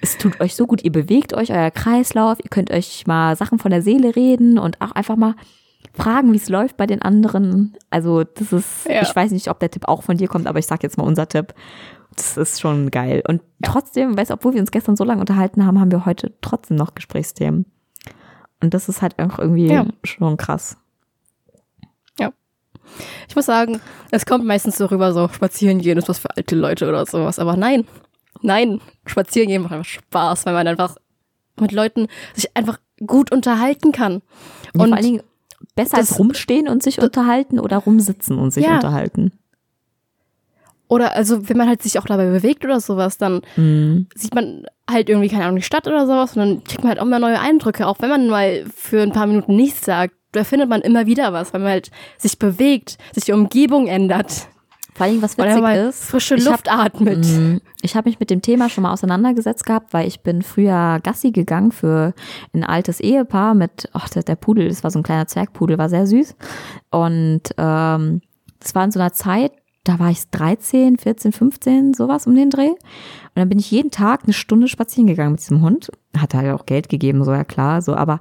Es 0.00 0.16
tut 0.16 0.40
euch 0.40 0.54
so 0.54 0.66
gut. 0.66 0.82
Ihr 0.82 0.92
bewegt 0.92 1.34
euch, 1.34 1.52
euer 1.52 1.70
Kreislauf. 1.70 2.38
Ihr 2.42 2.48
könnt 2.48 2.70
euch 2.70 3.06
mal 3.06 3.36
Sachen 3.36 3.58
von 3.58 3.70
der 3.70 3.82
Seele 3.82 4.16
reden 4.16 4.58
und 4.58 4.80
auch 4.80 4.92
einfach 4.92 5.16
mal 5.16 5.34
fragen, 5.92 6.32
wie 6.32 6.36
es 6.36 6.48
läuft 6.48 6.76
bei 6.76 6.86
den 6.86 7.02
anderen. 7.02 7.76
Also 7.90 8.24
das 8.24 8.52
ist, 8.52 8.86
Ja. 8.88 9.02
ich 9.02 9.14
weiß 9.14 9.30
nicht, 9.32 9.48
ob 9.48 9.58
der 9.60 9.70
Tipp 9.70 9.86
auch 9.88 10.02
von 10.02 10.16
dir 10.16 10.28
kommt, 10.28 10.46
aber 10.46 10.58
ich 10.58 10.66
sag 10.66 10.82
jetzt 10.82 10.96
mal 10.98 11.04
unser 11.04 11.28
Tipp. 11.28 11.54
Das 12.16 12.36
ist 12.36 12.60
schon 12.60 12.90
geil. 12.90 13.22
Und 13.26 13.40
trotzdem, 13.62 14.16
weißt 14.16 14.30
du, 14.30 14.34
obwohl 14.34 14.54
wir 14.54 14.60
uns 14.60 14.70
gestern 14.72 14.96
so 14.96 15.04
lange 15.04 15.20
unterhalten 15.20 15.64
haben, 15.66 15.78
haben 15.80 15.90
wir 15.92 16.06
heute 16.06 16.32
trotzdem 16.40 16.76
noch 16.76 16.94
Gesprächsthemen. 16.94 17.66
Und 18.62 18.74
das 18.74 18.88
ist 18.88 19.00
halt 19.02 19.18
einfach 19.18 19.38
irgendwie 19.38 19.68
Ja. 19.68 19.86
schon 20.04 20.36
krass. 20.36 20.76
Ich 23.28 23.36
muss 23.36 23.46
sagen, 23.46 23.80
es 24.10 24.26
kommt 24.26 24.44
meistens 24.44 24.76
so 24.76 24.86
rüber, 24.86 25.12
so 25.12 25.28
spazieren 25.28 25.78
gehen 25.78 25.96
ist 25.96 26.08
was 26.08 26.18
für 26.18 26.36
alte 26.36 26.56
Leute 26.56 26.88
oder 26.88 27.06
sowas. 27.06 27.38
Aber 27.38 27.56
nein, 27.56 27.86
nein, 28.42 28.80
spazieren 29.06 29.48
gehen 29.48 29.62
macht 29.62 29.72
einfach 29.72 29.84
Spaß, 29.86 30.44
weil 30.46 30.54
man 30.54 30.66
einfach 30.66 30.96
mit 31.60 31.70
Leuten 31.70 32.08
sich 32.34 32.56
einfach 32.56 32.80
gut 33.06 33.30
unterhalten 33.30 33.92
kann. 33.92 34.22
Und 34.74 34.80
Und 34.80 34.88
vor 34.88 34.96
allen 34.96 35.04
Dingen 35.06 35.22
besser 35.74 35.96
das- 35.98 36.10
als 36.10 36.18
rumstehen 36.18 36.68
und 36.68 36.82
sich 36.82 37.00
unterhalten 37.00 37.58
oder 37.60 37.78
rumsitzen 37.78 38.38
und 38.38 38.50
sich 38.52 38.64
Ja. 38.64 38.74
unterhalten. 38.76 39.32
Oder 40.88 41.14
also, 41.14 41.48
wenn 41.48 41.56
man 41.56 41.68
halt 41.68 41.82
sich 41.82 41.98
auch 42.00 42.04
dabei 42.06 42.26
bewegt 42.30 42.64
oder 42.64 42.80
sowas, 42.80 43.16
dann 43.16 43.42
Mhm. 43.56 44.08
sieht 44.14 44.34
man 44.34 44.64
halt 44.90 45.08
irgendwie, 45.08 45.28
keine 45.28 45.44
Ahnung, 45.44 45.56
die 45.56 45.62
Stadt 45.62 45.86
oder 45.86 46.04
sowas 46.06 46.36
und 46.36 46.38
dann 46.40 46.64
kriegt 46.64 46.80
man 46.82 46.88
halt 46.88 46.98
auch 47.00 47.04
mal 47.04 47.20
neue 47.20 47.38
Eindrücke. 47.38 47.86
Auch 47.86 47.98
wenn 48.00 48.08
man 48.10 48.28
mal 48.28 48.64
für 48.74 49.00
ein 49.02 49.12
paar 49.12 49.28
Minuten 49.28 49.54
nichts 49.54 49.82
sagt, 49.84 50.14
da 50.32 50.42
findet 50.42 50.68
man 50.68 50.80
immer 50.80 51.06
wieder 51.06 51.32
was, 51.32 51.52
weil 51.52 51.60
man 51.60 51.70
halt 51.70 51.90
sich 52.18 52.38
bewegt, 52.40 52.98
sich 53.12 53.24
die 53.24 53.32
Umgebung 53.32 53.86
ändert. 53.86 54.48
Vor 55.00 55.06
Dingen, 55.08 55.22
was 55.22 55.38
witzig 55.38 55.88
ist, 55.88 56.04
frische 56.04 56.34
ich 56.34 56.44
hab- 56.46 56.52
Luft 56.52 56.70
atmet. 56.70 57.26
Mm, 57.26 57.56
Ich 57.82 57.96
habe 57.96 58.08
mich 58.08 58.20
mit 58.20 58.28
dem 58.30 58.42
Thema 58.42 58.68
schon 58.68 58.82
mal 58.82 58.92
auseinandergesetzt 58.92 59.64
gehabt, 59.64 59.94
weil 59.94 60.06
ich 60.06 60.20
bin 60.20 60.42
früher 60.42 61.00
Gassi 61.02 61.30
gegangen 61.30 61.72
für 61.72 62.12
ein 62.52 62.64
altes 62.64 63.00
Ehepaar 63.00 63.54
mit, 63.54 63.88
ach, 63.92 64.08
der, 64.10 64.22
der 64.22 64.36
Pudel, 64.36 64.68
das 64.68 64.84
war 64.84 64.90
so 64.90 64.98
ein 64.98 65.02
kleiner 65.02 65.26
Zwergpudel, 65.26 65.78
war 65.78 65.88
sehr 65.88 66.06
süß. 66.06 66.36
Und 66.90 67.42
ähm, 67.56 68.20
das 68.58 68.74
war 68.74 68.84
in 68.84 68.90
so 68.90 69.00
einer 69.00 69.12
Zeit, 69.14 69.52
da 69.84 69.98
war 69.98 70.10
ich 70.10 70.28
13, 70.30 70.98
14, 70.98 71.32
15, 71.32 71.94
sowas 71.94 72.26
um 72.26 72.34
den 72.34 72.50
Dreh. 72.50 72.68
Und 72.68 72.78
dann 73.36 73.48
bin 73.48 73.58
ich 73.58 73.70
jeden 73.70 73.90
Tag 73.90 74.24
eine 74.24 74.34
Stunde 74.34 74.68
spazieren 74.68 75.06
gegangen 75.06 75.32
mit 75.32 75.40
diesem 75.40 75.62
Hund. 75.62 75.90
Hat 76.14 76.34
halt 76.34 76.52
auch 76.52 76.66
Geld 76.66 76.90
gegeben, 76.90 77.24
so 77.24 77.32
ja 77.32 77.44
klar, 77.44 77.80
so, 77.80 77.94
aber 77.94 78.20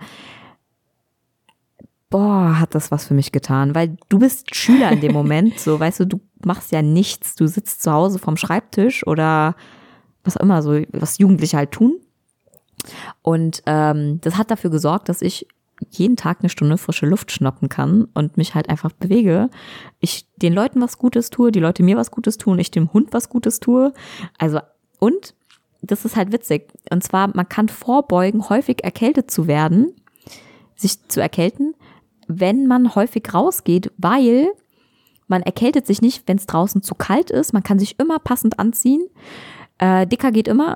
boah, 2.10 2.60
hat 2.60 2.74
das 2.74 2.90
was 2.92 3.06
für 3.06 3.14
mich 3.14 3.32
getan, 3.32 3.76
weil 3.76 3.98
du 4.10 4.18
bist 4.20 4.56
Schüler 4.56 4.92
in 4.92 5.02
dem 5.02 5.12
Moment, 5.14 5.60
so, 5.60 5.80
weißt 5.80 6.00
du, 6.02 6.06
du 6.08 6.20
machst 6.46 6.72
ja 6.72 6.82
nichts, 6.82 7.36
du 7.36 7.48
sitzt 7.48 7.84
zu 7.84 7.92
Hause 7.92 8.20
vorm 8.20 8.38
Schreibtisch 8.38 9.06
oder 9.06 9.56
was 10.24 10.38
auch 10.38 10.42
immer, 10.42 10.62
so, 10.62 10.82
was 10.92 11.18
Jugendliche 11.18 11.58
halt 11.58 11.72
tun. 11.72 11.98
Und 13.22 13.62
ähm, 13.66 14.20
das 14.22 14.38
hat 14.38 14.52
dafür 14.52 14.70
gesorgt, 14.70 15.10
dass 15.10 15.22
ich 15.22 15.48
jeden 15.90 16.18
Tag 16.18 16.40
eine 16.42 16.50
Stunde 16.50 16.78
frische 16.78 17.06
Luft 17.06 17.32
schnappen 17.32 17.70
kann 17.70 18.08
und 18.14 18.38
mich 18.38 18.54
halt 18.54 18.70
einfach 18.70 18.92
bewege, 18.92 19.50
ich 20.00 20.28
den 20.38 20.54
Leuten 20.54 20.82
was 20.82 20.98
Gutes 20.98 21.30
tue, 21.30 21.52
die 21.52 21.60
Leute 21.60 21.84
mir 21.84 21.98
was 21.98 22.12
Gutes 22.12 22.38
tun, 22.38 22.60
ich 22.60 22.72
dem 22.72 22.92
Hund 22.92 23.14
was 23.14 23.30
Gutes 23.30 23.60
tue. 23.60 23.94
Also, 24.38 24.60
und 25.00 25.36
das 25.82 26.04
ist 26.04 26.16
halt 26.16 26.32
witzig. 26.34 26.74
Und 26.92 27.04
zwar, 27.04 27.36
man 27.36 27.48
kann 27.48 27.70
vorbeugen, 27.70 28.50
häufig 28.50 28.84
erkältet 28.84 29.32
zu 29.32 29.48
werden, 29.48 29.94
sich 30.76 31.08
zu 31.08 31.22
erkälten, 31.22 31.76
wenn 32.28 32.68
man 32.68 32.96
häufig 32.96 33.34
rausgeht, 33.34 33.92
weil 33.98 34.50
man 35.30 35.42
erkältet 35.44 35.86
sich 35.88 36.02
nicht, 36.02 36.28
wenn 36.28 36.38
es 36.38 36.48
draußen 36.48 36.82
zu 36.82 36.96
kalt 36.96 37.30
ist. 37.32 37.54
Man 37.54 37.64
kann 37.64 37.80
sich 37.80 38.00
immer 38.00 38.20
passend 38.20 38.60
anziehen. 38.60 39.08
Äh, 39.78 40.08
dicker 40.08 40.32
geht 40.32 40.48
immer. 40.48 40.76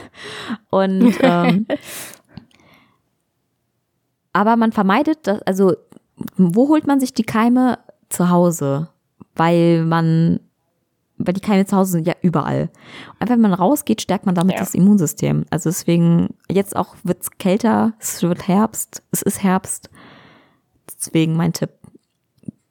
und 0.70 1.14
ähm, 1.20 1.66
aber 4.32 4.56
man 4.56 4.72
vermeidet 4.72 5.26
das, 5.26 5.42
also 5.42 5.74
wo 6.36 6.68
holt 6.68 6.86
man 6.86 7.00
sich 7.00 7.14
die 7.14 7.22
Keime 7.24 7.78
zu 8.08 8.30
Hause? 8.30 8.88
Weil 9.36 9.84
man, 9.84 10.40
weil 11.18 11.34
die 11.34 11.40
Keime 11.40 11.66
zu 11.66 11.76
Hause 11.76 11.92
sind 11.92 12.06
ja 12.06 12.14
überall. 12.22 12.70
Und 13.20 13.28
wenn 13.28 13.40
man 13.40 13.52
rausgeht, 13.52 14.00
stärkt 14.00 14.26
man 14.26 14.34
damit 14.34 14.54
Ja. 14.54 14.60
das 14.60 14.74
Immunsystem. 14.74 15.44
Also 15.50 15.70
deswegen, 15.70 16.34
jetzt 16.50 16.76
auch 16.76 16.94
wird's 17.02 17.30
kälter, 17.38 17.94
es 17.98 18.22
wird 18.22 18.48
Herbst, 18.48 19.02
es 19.10 19.22
ist 19.22 19.42
Herbst. 19.42 19.90
Deswegen 20.98 21.36
mein 21.36 21.52
Tipp. 21.52 21.70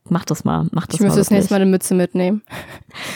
Mach 0.09 0.25
das 0.25 0.43
mal, 0.43 0.67
mach 0.71 0.85
das 0.87 0.95
Ich 0.95 0.99
müsste 1.01 1.17
mal. 1.17 1.21
das 1.21 1.31
nächste 1.31 1.53
Mal 1.53 1.61
eine 1.61 1.69
Mütze 1.71 1.95
mitnehmen. 1.95 2.41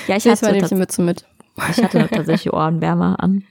Ja, 0.07 0.15
ich 0.15 0.25
Mal 0.25 0.31
hatte, 0.37 0.55
ich 0.57 0.71
eine 0.71 0.79
Mütze 0.79 1.01
mit. 1.01 1.25
ich 1.69 1.83
hatte 1.83 2.07
tatsächlich 2.11 2.53
Ohrenwärmer 2.53 3.21
an. 3.21 3.43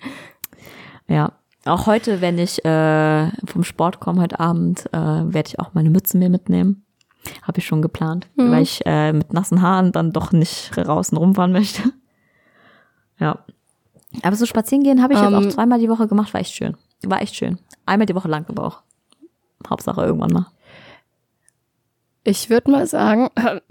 Ja. 1.07 1.33
Auch 1.65 1.87
heute, 1.87 2.21
wenn 2.21 2.39
ich 2.39 2.65
äh, 2.65 3.29
vom 3.47 3.65
Sport 3.65 3.99
komme 4.01 4.23
heute 4.23 4.39
Abend, 4.41 4.87
äh, 4.93 4.97
werde 4.99 5.49
ich 5.49 5.59
auch 5.61 5.75
meine 5.75 5.91
Mütze 5.91 6.17
mir 6.17 6.31
mitnehmen. 6.31 6.85
Habe 7.43 7.59
ich 7.59 7.67
schon 7.67 7.83
geplant, 7.83 8.29
Mhm. 8.37 8.51
weil 8.53 8.63
ich 8.63 8.87
äh, 8.87 9.13
mit 9.13 9.33
nassen 9.33 9.61
Haaren 9.61 9.91
dann 9.93 10.13
doch 10.13 10.31
nicht 10.33 10.71
draußen 10.77 11.19
rumfahren 11.19 11.53
möchte. 11.53 11.83
Ja. 13.19 13.39
Aber 14.23 14.37
so 14.37 14.47
spazieren 14.47 14.85
gehen 14.85 15.03
habe 15.03 15.13
ich 15.15 15.19
jetzt 15.21 15.29
Ähm. 15.29 15.35
auch 15.35 15.49
zweimal 15.49 15.79
die 15.81 15.89
Woche 15.89 16.07
gemacht, 16.07 16.33
war 16.33 16.41
echt 16.41 16.55
schön. 16.55 16.77
War 17.05 17.21
echt 17.21 17.35
schön. 17.35 17.59
Einmal 17.85 18.07
die 18.07 18.15
Woche 18.15 18.29
lang 18.29 18.47
aber 18.49 18.65
auch. 18.65 18.83
Hauptsache 19.69 20.03
irgendwann 20.05 20.33
mal. 20.33 20.47
Ich 22.27 22.51
würde 22.51 22.73
mal 22.73 22.87
sagen, 22.87 23.29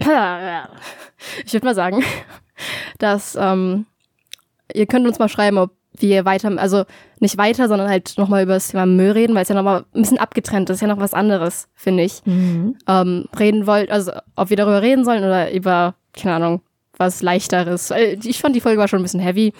ich 1.44 1.52
würde 1.52 1.66
mal 1.66 1.74
sagen, 1.74 2.02
dass 2.98 3.36
ähm, 3.38 3.84
ihr 4.72 4.86
könnt 4.86 5.06
uns 5.06 5.18
mal 5.18 5.28
schreiben, 5.28 5.58
ob 5.58 5.72
wir 5.98 6.24
weiter, 6.24 6.50
also 6.56 6.84
nicht 7.20 7.36
weiter, 7.36 7.68
sondern 7.68 7.88
halt 7.88 8.14
nochmal 8.16 8.42
über 8.44 8.54
das 8.54 8.68
Thema 8.68 8.86
Müll 8.86 9.10
reden, 9.10 9.34
weil 9.34 9.42
es 9.42 9.50
ja 9.50 9.54
nochmal 9.54 9.84
ein 9.94 10.02
bisschen 10.02 10.18
abgetrennt 10.18 10.70
ist, 10.70 10.76
ist 10.76 10.80
ja 10.80 10.88
noch 10.88 11.00
was 11.00 11.12
anderes, 11.12 11.68
finde 11.74 12.04
ich. 12.04 12.22
Mhm. 12.24 12.76
Ähm, 12.88 13.26
reden 13.38 13.66
wollt, 13.66 13.90
also 13.90 14.12
ob 14.36 14.48
wir 14.48 14.56
darüber 14.56 14.80
reden 14.80 15.04
sollen 15.04 15.22
oder 15.24 15.52
über, 15.52 15.94
keine 16.14 16.36
Ahnung, 16.36 16.62
was 16.96 17.20
leichteres. 17.20 17.90
Weil 17.90 18.18
Ich 18.24 18.40
fand 18.40 18.56
die 18.56 18.60
Folge 18.62 18.80
war 18.80 18.88
schon 18.88 19.00
ein 19.00 19.02
bisschen 19.02 19.20
heavy. 19.20 19.52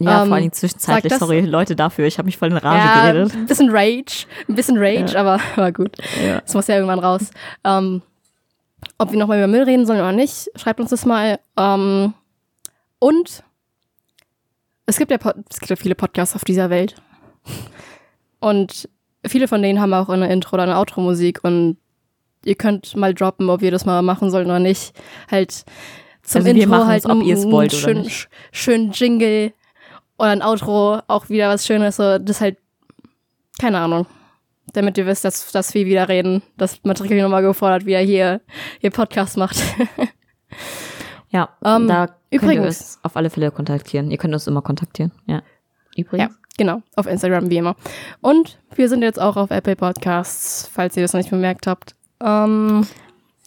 Ja, 0.00 0.22
Ähm, 0.22 0.28
vor 0.28 0.36
allem 0.36 0.52
zwischenzeitlich, 0.52 1.14
sorry 1.14 1.40
Leute 1.42 1.76
dafür, 1.76 2.06
ich 2.06 2.18
habe 2.18 2.26
mich 2.26 2.38
voll 2.38 2.50
in 2.50 2.56
Rage 2.56 2.76
ja, 2.76 3.12
geredet. 3.12 3.34
ein 3.34 3.46
bisschen 3.46 3.70
Rage, 3.70 4.26
ein 4.48 4.54
bisschen 4.56 4.76
Rage, 4.78 5.16
aber 5.16 5.38
war 5.54 5.70
gut. 5.70 5.96
Ja. 6.24 6.40
Das 6.40 6.54
muss 6.54 6.66
ja 6.66 6.74
irgendwann 6.74 6.98
raus. 6.98 7.30
Ähm, 7.62 8.02
ob 8.98 9.10
wir 9.10 9.18
nochmal 9.18 9.38
über 9.38 9.46
Müll 9.46 9.62
reden 9.62 9.86
sollen 9.86 10.00
oder 10.00 10.12
nicht, 10.12 10.50
schreibt 10.56 10.80
uns 10.80 10.90
das 10.90 11.04
mal. 11.04 11.38
Ähm, 11.56 12.14
und 12.98 13.42
es 14.86 14.98
gibt, 14.98 15.10
ja 15.10 15.18
es 15.50 15.58
gibt 15.58 15.70
ja 15.70 15.76
viele 15.76 15.94
Podcasts 15.94 16.34
auf 16.36 16.44
dieser 16.44 16.70
Welt. 16.70 16.94
Und 18.40 18.88
viele 19.26 19.48
von 19.48 19.62
denen 19.62 19.80
haben 19.80 19.94
auch 19.94 20.08
eine 20.08 20.32
Intro- 20.32 20.54
oder 20.54 20.64
eine 20.64 20.78
Outro-Musik. 20.78 21.40
Und 21.42 21.78
ihr 22.44 22.54
könnt 22.54 22.94
mal 22.96 23.14
droppen, 23.14 23.50
ob 23.50 23.60
wir 23.60 23.70
das 23.70 23.84
mal 23.84 24.02
machen 24.02 24.30
sollen 24.30 24.46
oder 24.46 24.58
nicht. 24.60 24.92
Halt 25.30 25.64
zum 26.22 26.44
Also 26.44 26.50
Intro 26.50 26.86
halt 26.86 27.06
ob 27.06 27.22
ihr 27.22 27.34
es 27.36 27.44
wollt 27.50 27.72
oder 27.72 27.80
schönen, 27.80 28.02
nicht. 28.02 28.28
schönen 28.52 28.92
Jingle 28.92 29.52
oder 30.18 30.30
ein 30.30 30.42
Outro, 30.42 31.00
auch 31.08 31.28
wieder 31.28 31.48
was 31.48 31.66
Schönes. 31.66 31.96
So, 31.96 32.18
das 32.18 32.40
halt, 32.40 32.58
keine 33.58 33.78
Ahnung 33.78 34.06
damit 34.72 34.98
ihr 34.98 35.06
wisst, 35.06 35.24
dass, 35.24 35.52
dass 35.52 35.74
wir 35.74 35.86
wieder 35.86 36.08
reden, 36.08 36.42
dass 36.56 36.82
Matrikel 36.84 37.20
nochmal 37.22 37.42
gefordert 37.42 37.86
wieder 37.86 38.00
hier 38.00 38.40
ihr 38.80 38.90
Podcast 38.90 39.36
macht. 39.36 39.56
Ja, 41.28 41.50
Ähm, 41.64 41.88
da 41.88 42.06
könnt 42.06 42.16
ihr 42.30 42.38
übrigens- 42.40 42.66
uns 42.66 42.98
auf 43.02 43.16
alle 43.16 43.30
Fälle 43.30 43.50
kontaktieren. 43.50 44.10
Ihr 44.10 44.16
könnt 44.16 44.32
uns 44.32 44.46
immer 44.46 44.62
kontaktieren. 44.62 45.12
Ja. 45.26 45.36
ja, 45.36 45.42
Übrigens. 45.96 46.38
genau, 46.56 46.82
auf 46.94 47.06
Instagram 47.06 47.50
wie 47.50 47.58
immer. 47.58 47.74
Und 48.20 48.58
wir 48.74 48.88
sind 48.88 49.02
jetzt 49.02 49.20
auch 49.20 49.36
auf 49.36 49.50
Apple 49.50 49.76
Podcasts, 49.76 50.68
falls 50.72 50.96
ihr 50.96 51.02
das 51.02 51.12
noch 51.12 51.18
nicht 51.18 51.30
bemerkt 51.30 51.66
habt. 51.66 51.94
Ähm, 52.20 52.86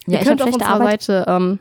Ja, 0.07 0.19
ihr 0.19 0.25
könnt 0.25 0.41
auf 0.41 0.51
unserer 0.53 0.69
Arbeit. 0.69 1.01
Seite, 1.03 1.25
ähm, 1.29 1.59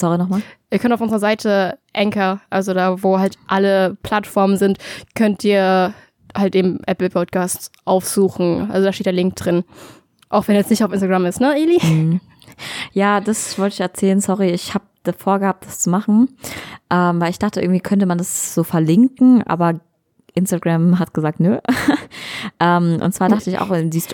Sorry 0.00 0.18
nochmal. 0.18 0.42
ihr 0.72 0.78
könnt 0.80 0.92
auf 0.94 1.00
unserer 1.00 1.20
Seite 1.20 1.78
Anchor, 1.94 2.40
also 2.50 2.74
da, 2.74 3.00
wo 3.02 3.18
halt 3.20 3.36
alle 3.46 3.96
Plattformen 4.02 4.56
sind, 4.56 4.78
könnt 5.14 5.44
ihr 5.44 5.94
halt 6.36 6.54
eben 6.54 6.80
Apple 6.86 7.10
Podcasts 7.10 7.70
aufsuchen. 7.84 8.70
Also 8.70 8.86
da 8.86 8.92
steht 8.92 9.06
der 9.06 9.12
Link 9.12 9.36
drin. 9.36 9.64
Auch 10.28 10.48
wenn 10.48 10.56
jetzt 10.56 10.70
nicht 10.70 10.82
auf 10.84 10.92
Instagram 10.92 11.26
ist, 11.26 11.40
ne, 11.40 11.54
Eli? 11.54 11.78
Mhm. 11.82 12.20
Ja, 12.92 13.20
das 13.20 13.58
wollte 13.58 13.74
ich 13.74 13.80
erzählen. 13.80 14.20
Sorry, 14.20 14.50
ich 14.50 14.74
habe 14.74 14.84
davor 15.02 15.38
gehabt, 15.38 15.66
das 15.66 15.80
zu 15.80 15.90
machen, 15.90 16.36
ähm, 16.90 17.20
weil 17.20 17.30
ich 17.30 17.38
dachte, 17.38 17.60
irgendwie 17.60 17.80
könnte 17.80 18.06
man 18.06 18.18
das 18.18 18.54
so 18.54 18.64
verlinken, 18.64 19.42
aber 19.42 19.80
Instagram 20.34 20.98
hat 20.98 21.14
gesagt, 21.14 21.40
nö. 21.40 21.58
ähm, 22.60 23.00
und 23.00 23.12
zwar 23.14 23.28
dachte 23.28 23.50
ich 23.50 23.58
auch, 23.58 23.70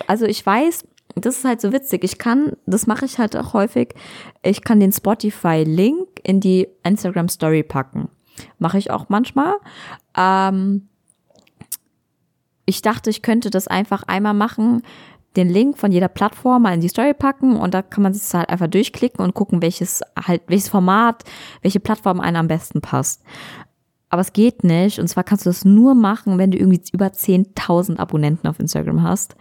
also 0.07 0.25
ich 0.25 0.45
weiß, 0.45 0.83
das 1.15 1.37
ist 1.37 1.45
halt 1.45 1.61
so 1.61 1.73
witzig. 1.73 2.03
Ich 2.03 2.17
kann, 2.17 2.53
das 2.65 2.87
mache 2.87 3.05
ich 3.05 3.17
halt 3.17 3.35
auch 3.35 3.53
häufig, 3.53 3.95
ich 4.43 4.63
kann 4.63 4.79
den 4.79 4.91
Spotify-Link 4.91 6.07
in 6.23 6.39
die 6.39 6.67
Instagram-Story 6.83 7.63
packen. 7.63 8.09
Mache 8.59 8.77
ich 8.77 8.91
auch 8.91 9.09
manchmal. 9.09 9.55
Ähm, 10.15 10.87
ich 12.65 12.81
dachte, 12.81 13.09
ich 13.09 13.21
könnte 13.21 13.49
das 13.49 13.67
einfach 13.67 14.03
einmal 14.03 14.33
machen, 14.33 14.83
den 15.35 15.49
Link 15.49 15.77
von 15.77 15.91
jeder 15.91 16.09
Plattform 16.09 16.63
mal 16.63 16.73
in 16.73 16.81
die 16.81 16.89
Story 16.89 17.13
packen 17.13 17.55
und 17.55 17.73
da 17.73 17.81
kann 17.81 18.03
man 18.03 18.13
sich 18.13 18.33
halt 18.33 18.49
einfach 18.49 18.67
durchklicken 18.67 19.23
und 19.23 19.33
gucken, 19.33 19.61
welches 19.61 20.01
halt, 20.17 20.41
welches 20.47 20.69
Format, 20.69 21.23
welche 21.61 21.79
Plattform 21.79 22.19
einem 22.19 22.35
am 22.37 22.47
besten 22.47 22.81
passt. 22.81 23.23
Aber 24.09 24.19
es 24.21 24.33
geht 24.33 24.65
nicht. 24.65 24.99
Und 24.99 25.07
zwar 25.07 25.23
kannst 25.23 25.45
du 25.45 25.49
das 25.49 25.63
nur 25.63 25.95
machen, 25.95 26.37
wenn 26.37 26.51
du 26.51 26.57
irgendwie 26.57 26.81
über 26.91 27.07
10.000 27.07 27.97
Abonnenten 27.97 28.45
auf 28.45 28.59
Instagram 28.59 29.03
hast. 29.03 29.37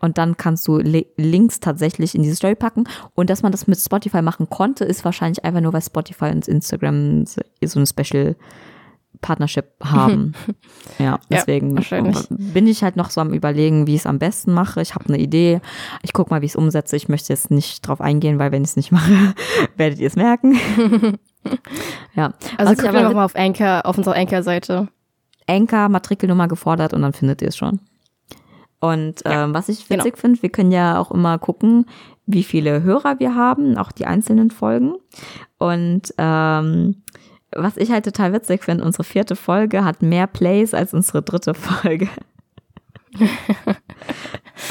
Und 0.00 0.18
dann 0.18 0.36
kannst 0.36 0.68
du 0.68 0.76
Li- 0.78 1.06
Links 1.16 1.60
tatsächlich 1.60 2.14
in 2.14 2.22
diese 2.22 2.36
Story 2.36 2.54
packen. 2.54 2.84
Und 3.14 3.30
dass 3.30 3.42
man 3.42 3.52
das 3.52 3.66
mit 3.66 3.78
Spotify 3.78 4.20
machen 4.20 4.50
konnte, 4.50 4.84
ist 4.84 5.04
wahrscheinlich 5.06 5.46
einfach 5.46 5.62
nur, 5.62 5.72
weil 5.72 5.80
Spotify 5.80 6.26
und 6.26 6.46
Instagram 6.46 7.24
so 7.24 7.40
eine 7.78 7.86
Special 7.86 8.36
Partnership 9.20 9.72
haben. 9.82 10.34
ja, 10.98 11.18
deswegen 11.30 11.76
wahrscheinlich. 11.76 12.26
bin 12.30 12.66
ich 12.66 12.82
halt 12.82 12.96
noch 12.96 13.10
so 13.10 13.20
am 13.20 13.32
überlegen, 13.32 13.86
wie 13.86 13.94
ich 13.94 14.00
es 14.00 14.06
am 14.06 14.18
besten 14.18 14.52
mache. 14.52 14.80
Ich 14.80 14.94
habe 14.94 15.06
eine 15.06 15.18
Idee. 15.18 15.60
Ich 16.02 16.12
gucke 16.12 16.30
mal, 16.30 16.40
wie 16.40 16.46
ich 16.46 16.52
es 16.52 16.56
umsetze. 16.56 16.96
Ich 16.96 17.08
möchte 17.08 17.32
jetzt 17.32 17.50
nicht 17.50 17.86
drauf 17.86 18.00
eingehen, 18.00 18.38
weil 18.38 18.52
wenn 18.52 18.62
ich 18.62 18.70
es 18.70 18.76
nicht 18.76 18.92
mache, 18.92 19.34
werdet 19.76 19.98
ihr 19.98 20.06
es 20.06 20.16
merken. 20.16 20.58
ja. 22.14 22.32
Also 22.56 22.74
guckt 22.74 22.88
einfach 22.88 23.12
mal 23.12 23.24
auf 23.24 23.36
Anchor, 23.36 23.82
auf 23.84 23.98
unserer 23.98 24.16
Anchor-Seite. 24.16 24.88
Anchor, 25.46 25.88
Matrikelnummer 25.88 26.48
gefordert 26.48 26.94
und 26.94 27.02
dann 27.02 27.12
findet 27.12 27.42
ihr 27.42 27.48
es 27.48 27.56
schon. 27.56 27.80
Und 28.80 29.22
Ja, 29.24 29.44
ähm, 29.44 29.54
was 29.54 29.68
ich 29.68 29.86
genau. 29.86 30.04
witzig 30.04 30.18
finde, 30.18 30.42
wir 30.42 30.48
können 30.48 30.72
ja 30.72 30.98
auch 30.98 31.10
immer 31.10 31.38
gucken, 31.38 31.86
wie 32.26 32.44
viele 32.44 32.82
Hörer 32.82 33.18
wir 33.18 33.34
haben, 33.34 33.76
auch 33.76 33.92
die 33.92 34.06
einzelnen 34.06 34.50
Folgen. 34.50 34.94
Und 35.58 36.14
ähm, 36.16 37.02
was 37.54 37.76
ich 37.76 37.90
halt 37.90 38.04
total 38.04 38.32
witzig 38.32 38.64
finde, 38.64 38.84
unsere 38.84 39.04
vierte 39.04 39.36
Folge 39.36 39.84
hat 39.84 40.02
mehr 40.02 40.26
Plays 40.26 40.74
als 40.74 40.94
unsere 40.94 41.22
dritte 41.22 41.54
Folge. 41.54 42.08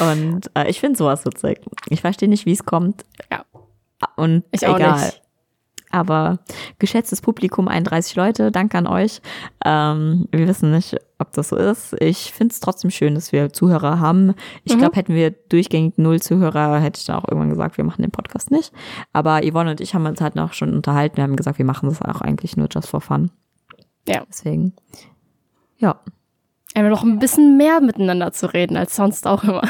Und 0.00 0.50
äh, 0.54 0.68
ich 0.70 0.80
finde 0.80 0.96
sowas 0.96 1.24
witzig. 1.26 1.60
Ich 1.88 2.00
verstehe 2.00 2.28
nicht, 2.28 2.46
wie 2.46 2.52
es 2.52 2.64
kommt. 2.64 3.04
Ja. 3.30 3.44
Und 4.16 4.44
Ich 4.52 4.66
auch 4.66 4.76
egal. 4.76 4.98
nicht. 5.00 5.22
Aber 5.90 6.38
geschätztes 6.78 7.20
Publikum, 7.20 7.66
31 7.68 8.14
Leute, 8.16 8.52
danke 8.52 8.78
an 8.78 8.86
euch. 8.86 9.20
Ähm, 9.64 10.28
wir 10.30 10.46
wissen 10.46 10.70
nicht, 10.70 10.96
ob 11.18 11.32
das 11.32 11.48
so 11.48 11.56
ist. 11.56 11.96
Ich 12.00 12.32
finde 12.32 12.52
es 12.52 12.60
trotzdem 12.60 12.90
schön, 12.90 13.14
dass 13.16 13.32
wir 13.32 13.52
Zuhörer 13.52 13.98
haben. 13.98 14.34
Ich 14.64 14.74
Mhm. 14.74 14.78
glaube, 14.78 14.96
hätten 14.96 15.14
wir 15.14 15.30
durchgängig 15.32 15.94
null 15.98 16.20
Zuhörer, 16.22 16.78
hätte 16.80 16.98
ich 17.00 17.06
dann 17.06 17.16
auch 17.16 17.26
irgendwann 17.28 17.50
gesagt, 17.50 17.76
wir 17.76 17.84
machen 17.84 18.02
den 18.02 18.12
Podcast 18.12 18.50
nicht. 18.50 18.72
Aber 19.12 19.40
Yvonne 19.42 19.72
und 19.72 19.80
ich 19.80 19.94
haben 19.94 20.06
uns 20.06 20.20
halt 20.20 20.36
noch 20.36 20.52
schon 20.52 20.74
unterhalten. 20.74 21.16
Wir 21.16 21.24
haben 21.24 21.36
gesagt, 21.36 21.58
wir 21.58 21.64
machen 21.64 21.88
das 21.88 22.00
auch 22.02 22.20
eigentlich 22.20 22.56
nur 22.56 22.68
just 22.72 22.88
for 22.88 23.00
fun. 23.00 23.30
Ja. 24.06 24.22
Deswegen, 24.28 24.74
ja. 25.78 25.98
Einfach 26.74 26.90
noch 26.90 27.02
ein 27.02 27.18
bisschen 27.18 27.56
mehr 27.56 27.80
miteinander 27.80 28.30
zu 28.32 28.46
reden 28.52 28.76
als 28.76 28.94
sonst 28.94 29.26
auch 29.26 29.42
immer. 29.42 29.62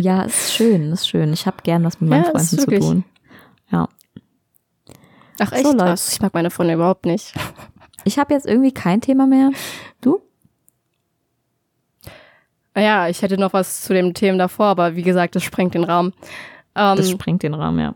Ja, 0.00 0.22
ist 0.22 0.52
schön, 0.54 0.92
ist 0.92 1.08
schön. 1.08 1.32
Ich 1.32 1.46
habe 1.46 1.56
gern 1.64 1.82
was 1.84 2.00
mit 2.00 2.10
meinen 2.10 2.24
Ja, 2.24 2.30
Freunden 2.30 2.46
zu 2.58 2.66
tun. 2.66 3.04
Ach 5.38 5.52
echt? 5.52 5.64
So. 5.66 5.78
Was? 5.78 6.12
ich 6.12 6.20
mag 6.20 6.32
meine 6.34 6.50
Freunde 6.50 6.74
überhaupt 6.74 7.06
nicht. 7.06 7.32
Ich 8.04 8.20
habe 8.20 8.32
jetzt 8.34 8.46
irgendwie 8.46 8.70
kein 8.70 9.00
Thema 9.00 9.26
mehr. 9.26 9.50
Du? 10.00 10.20
Ja, 12.76 13.08
ich 13.08 13.22
hätte 13.22 13.36
noch 13.36 13.52
was 13.52 13.82
zu 13.82 13.94
dem 13.94 14.14
Themen 14.14 14.38
davor, 14.38 14.66
aber 14.66 14.94
wie 14.94 15.02
gesagt, 15.02 15.34
das 15.34 15.42
sprengt 15.42 15.74
den 15.74 15.82
Rahmen. 15.82 16.12
Ähm, 16.76 16.96
Das 16.96 17.10
sprengt 17.10 17.42
den 17.42 17.54
Rahmen, 17.54 17.80
ja. 17.80 17.94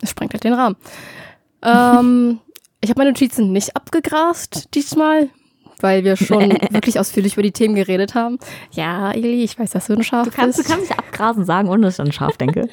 Es 0.00 0.08
sprengt 0.10 0.32
halt 0.32 0.44
den 0.44 0.54
Rahmen. 0.54 0.76
ähm, 1.62 2.38
ich 2.80 2.88
habe 2.88 3.00
meine 3.00 3.10
Notizen 3.10 3.52
nicht 3.52 3.76
abgegrast 3.76 4.74
diesmal, 4.74 5.28
weil 5.80 6.04
wir 6.04 6.16
schon 6.16 6.50
wirklich 6.70 6.98
ausführlich 7.00 7.34
über 7.34 7.42
die 7.42 7.52
Themen 7.52 7.74
geredet 7.74 8.14
haben. 8.14 8.38
Ja, 8.70 9.10
Eli, 9.12 9.42
ich 9.44 9.58
weiß, 9.58 9.72
dass 9.72 9.88
du 9.88 9.94
ein 9.94 10.02
Schaf 10.04 10.24
Du 10.28 10.30
kannst, 10.30 10.56
du 10.58 10.62
bist. 10.62 10.72
kannst 10.74 10.88
nicht 10.88 10.98
abgrasen 10.98 11.44
sagen, 11.44 11.68
ohne 11.68 11.82
dass 11.82 11.94
ich 11.96 12.00
an 12.00 12.12
scharf 12.12 12.36
denke. 12.38 12.68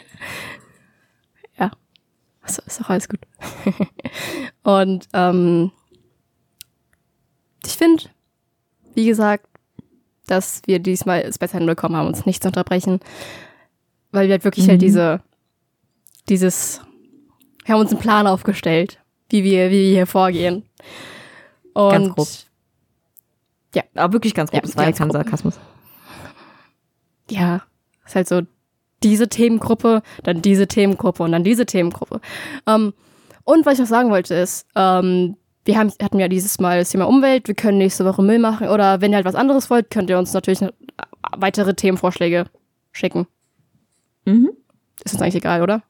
Achso, 2.46 2.62
ist 2.66 2.80
doch 2.80 2.90
alles 2.90 3.10
gut. 3.10 3.20
Und 4.64 5.08
ähm, 5.14 5.72
ich 7.66 7.74
finde, 7.74 8.04
wie 8.94 9.08
gesagt, 9.08 9.48
dass 10.28 10.62
wir 10.66 10.80
diesmal 10.80 11.22
es 11.22 11.38
besser 11.40 11.58
hinbekommen 11.58 11.98
haben, 11.98 12.08
uns 12.08 12.26
nicht 12.26 12.42
zu 12.44 12.50
unterbrechen, 12.50 13.00
weil 14.12 14.28
wir 14.28 14.34
halt 14.34 14.44
wirklich 14.44 14.68
halt 14.68 14.78
Mhm. 14.80 14.86
diese, 14.86 15.22
dieses, 16.30 16.82
wir 17.66 17.74
haben 17.74 17.82
uns 17.82 17.92
einen 17.92 18.00
Plan 18.00 18.28
aufgestellt, 18.28 19.00
wie 19.30 19.44
wir, 19.44 19.70
wie 19.72 19.82
wir 19.84 19.90
hier 19.92 20.08
vorgehen. 20.08 20.64
Und 21.74 21.92
Ganz 21.92 22.16
grob. 22.16 22.28
Ja. 23.74 23.84
Aber 23.96 24.14
wirklich 24.14 24.34
ganz 24.36 24.52
grob, 24.52 24.62
Ja, 24.62 24.62
das 24.68 24.78
war 24.78 24.86
ja 24.86 24.92
kein. 24.92 25.12
Sarkasmus. 25.12 25.60
ja, 27.30 27.62
ist 28.06 28.16
halt 28.16 28.28
so 28.28 28.42
diese 29.06 29.30
Themengruppe, 29.30 30.02
dann 30.24 30.42
diese 30.42 30.68
Themengruppe 30.68 31.24
und 31.24 31.32
dann 31.32 31.44
diese 31.44 31.66
Themengruppe. 31.66 32.20
Ähm, 32.68 32.94
und 33.44 33.66
was 33.66 33.76
ich 33.76 33.80
noch 33.80 33.88
sagen 33.88 34.10
wollte 34.10 34.34
ist, 34.34 34.68
ähm, 34.76 35.38
wir 35.64 35.78
haben, 35.78 35.92
hatten 36.02 36.20
ja 36.20 36.28
dieses 36.28 36.60
Mal 36.60 36.80
das 36.80 36.90
Thema 36.90 37.08
Umwelt, 37.08 37.48
wir 37.48 37.56
können 37.56 37.78
nächste 37.78 38.04
Woche 38.06 38.22
Müll 38.22 38.40
machen 38.40 38.68
oder 38.68 39.02
wenn 39.02 39.12
ihr 39.12 39.18
halt 39.18 39.26
was 39.26 39.36
anderes 39.36 39.70
wollt, 39.70 39.90
könnt 39.90 40.10
ihr 40.10 40.18
uns 40.18 40.34
natürlich 40.34 40.62
noch 40.62 40.72
weitere 41.38 41.74
Themenvorschläge 41.74 42.46
schicken. 42.92 43.28
Mhm. 44.26 44.50
Ist 45.04 45.14
uns 45.14 45.22
eigentlich 45.22 45.36
egal, 45.36 45.62
oder? 45.62 45.84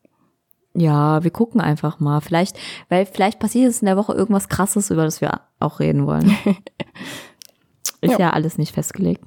Ja, 0.74 1.24
wir 1.24 1.32
gucken 1.32 1.62
einfach 1.62 2.02
mal. 2.02 2.20
Vielleicht, 2.20 2.58
weil 2.90 3.06
vielleicht 3.06 3.40
passiert 3.40 3.70
es 3.70 3.82
in 3.82 3.86
der 3.86 3.96
Woche 3.96 4.14
irgendwas 4.14 4.50
krasses, 4.50 4.92
über 4.92 5.06
das 5.06 5.22
wir 5.22 5.40
auch 5.60 5.80
reden 5.80 6.06
wollen. 6.06 6.36
Ist 8.02 8.12
ja. 8.12 8.20
Ja. 8.20 8.30
alles 8.32 8.58
nicht 8.58 8.74
festgelegt. 8.74 9.24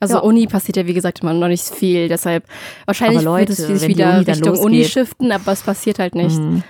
Also 0.00 0.14
Ja. 0.14 0.20
Uni 0.20 0.46
passiert 0.46 0.76
ja 0.78 0.86
wie 0.86 0.94
gesagt 0.94 1.20
immer 1.20 1.32
noch 1.34 1.48
nicht 1.48 1.62
viel, 1.62 2.08
deshalb 2.08 2.44
wahrscheinlich 2.86 3.18
Aber 3.18 3.38
Leute, 3.38 3.56
wird 3.56 3.70
es 3.70 3.80
sich 3.80 3.88
wieder 3.88 4.14
Uni 4.16 4.24
Richtung 4.24 4.58
Uni 4.58 4.78
losgeht- 4.82 4.88
shiften, 4.92 5.30
aber 5.30 5.52
es 5.52 5.62
passiert 5.62 5.98
halt 5.98 6.14
nicht. 6.14 6.38
Mhm. 6.38 6.62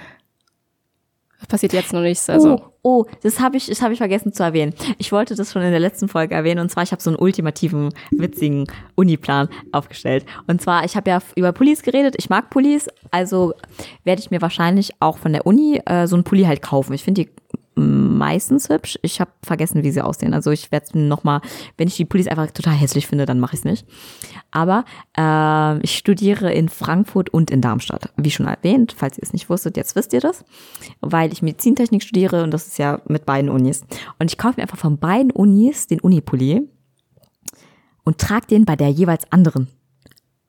Es 1.41 1.47
passiert 1.47 1.73
jetzt 1.73 1.93
noch 1.95 2.03
nichts. 2.03 2.29
Also 2.29 2.61
Oh, 2.83 3.05
oh, 3.05 3.05
das 3.23 3.41
habe 3.41 3.57
ich, 3.57 3.67
das 3.67 3.81
habe 3.81 3.93
ich 3.95 3.99
vergessen 3.99 4.33
zu 4.33 4.43
erwähnen. 4.43 4.75
Ich 4.99 5.11
wollte 5.11 5.35
das 5.35 5.53
schon 5.53 5.63
in 5.63 5.71
der 5.71 5.81
letzten 5.81 6.07
Folge 6.09 6.35
erwähnen 6.35 6.61
und 6.61 6.71
zwar 6.71 6.83
ich 6.83 6.93
habe 6.93 7.01
so 7.01 7.09
einen 7.09 7.19
ultimativen 7.19 7.95
witzigen 8.11 8.67
Uniplan 8.95 9.49
aufgestellt. 9.73 10.27
Und 10.47 10.61
zwar 10.61 10.85
ich 10.85 10.97
habe 10.97 11.09
ja 11.11 11.19
über 11.37 11.53
Pullis 11.53 11.83
geredet. 11.83 12.17
Ich 12.19 12.29
mag 12.29 12.51
Pullis, 12.51 12.89
also 13.11 13.55
werde 14.05 14.21
ich 14.21 14.31
mir 14.31 14.43
wahrscheinlich 14.43 14.91
auch 15.01 15.17
von 15.17 15.33
der 15.33 15.47
Uni 15.47 15.81
äh, 15.87 16.07
so 16.07 16.15
einen 16.17 16.25
Pulli 16.25 16.43
halt 16.45 16.61
kaufen. 16.61 16.93
Ich 16.93 17.05
finde 17.05 17.25
die 17.25 17.81
mm, 17.81 18.10
meistens 18.21 18.69
hübsch. 18.69 18.99
Ich 19.01 19.19
habe 19.19 19.31
vergessen, 19.43 19.83
wie 19.83 19.91
sie 19.91 20.03
aussehen. 20.03 20.35
Also 20.35 20.51
ich 20.51 20.71
werde 20.71 20.99
noch 20.99 21.25
mal, 21.25 21.41
wenn 21.79 21.89
ich 21.89 21.97
die 21.97 22.05
Pullis 22.05 22.29
einfach 22.29 22.51
total 22.51 22.75
hässlich 22.75 23.07
finde, 23.07 23.25
dann 23.25 23.41
mache 23.41 23.55
ich 23.55 23.61
es 23.61 23.65
nicht. 23.65 23.87
Aber 24.51 24.85
ähm, 25.17 25.81
ich 25.83 25.97
studiere 25.97 26.53
in 26.53 26.69
Frankfurt 26.69 27.31
und 27.31 27.51
in 27.51 27.63
Darmstadt. 27.63 28.13
Wie 28.17 28.31
schon 28.31 28.47
erwähnt, 28.47 28.95
falls 28.97 29.17
ihr 29.17 29.23
es 29.23 29.33
nicht 29.33 29.49
wusstet, 29.49 29.79
jetzt 29.79 29.97
wisst 29.97 30.13
ihr 30.13 30.21
das, 30.21 30.45
weil 31.01 31.33
ich 31.33 31.41
Medizintechnik 31.41 32.03
studiere 32.03 32.45
und 32.45 32.53
das 32.53 32.67
ist 32.67 32.79
ja 32.79 33.01
mit 33.09 33.25
beiden 33.25 33.51
Unis. 33.51 33.85
Und 34.19 34.31
ich 34.31 34.37
kaufe 34.37 34.57
mir 34.59 34.63
einfach 34.63 34.79
von 34.79 34.99
beiden 34.99 35.31
Unis 35.31 35.87
den 35.87 36.01
Unipulli 36.01 36.69
und 38.05 38.19
trage 38.19 38.47
den 38.49 38.67
bei 38.67 38.77
der 38.77 38.91
jeweils 38.91 39.33
anderen. 39.33 39.69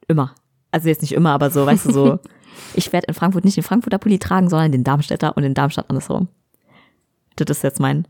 Immer. 0.10 0.36
Also 0.72 0.90
jetzt 0.90 1.02
nicht 1.02 1.14
immer, 1.14 1.32
aber 1.32 1.50
so, 1.50 1.66
weißt 1.66 1.86
du, 1.86 1.92
so. 1.94 2.20
Ich 2.74 2.92
werde 2.94 3.08
in 3.08 3.14
Frankfurt 3.14 3.46
nicht 3.46 3.58
den 3.58 3.64
Frankfurter 3.64 3.98
Pulli 3.98 4.20
tragen, 4.20 4.50
sondern 4.50 4.72
den 4.72 4.84
Darmstädter 4.84 5.36
und 5.36 5.44
in 5.44 5.54
Darmstadt 5.54 5.90
andersrum. 5.90 6.28
Das 7.46 7.58
ist 7.58 7.64
jetzt 7.64 7.80
mein, 7.80 8.08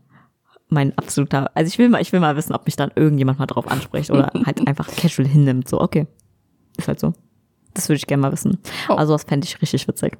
mein 0.68 0.96
absoluter, 0.98 1.50
also 1.54 1.68
ich 1.68 1.78
will 1.78 1.88
mal, 1.88 2.00
ich 2.00 2.12
will 2.12 2.20
mal 2.20 2.36
wissen, 2.36 2.54
ob 2.54 2.66
mich 2.66 2.76
dann 2.76 2.90
irgendjemand 2.94 3.38
mal 3.38 3.46
drauf 3.46 3.70
anspricht 3.70 4.10
oder 4.10 4.30
halt 4.46 4.66
einfach 4.66 4.88
casual 4.94 5.28
hinnimmt. 5.28 5.68
So, 5.68 5.80
okay. 5.80 6.06
Ist 6.76 6.88
halt 6.88 7.00
so. 7.00 7.12
Das 7.74 7.88
würde 7.88 7.96
ich 7.96 8.06
gerne 8.06 8.20
mal 8.22 8.32
wissen. 8.32 8.58
Oh. 8.88 8.94
Also 8.94 9.12
das 9.14 9.24
fände 9.24 9.46
ich 9.46 9.60
richtig 9.62 9.86
witzig. 9.88 10.16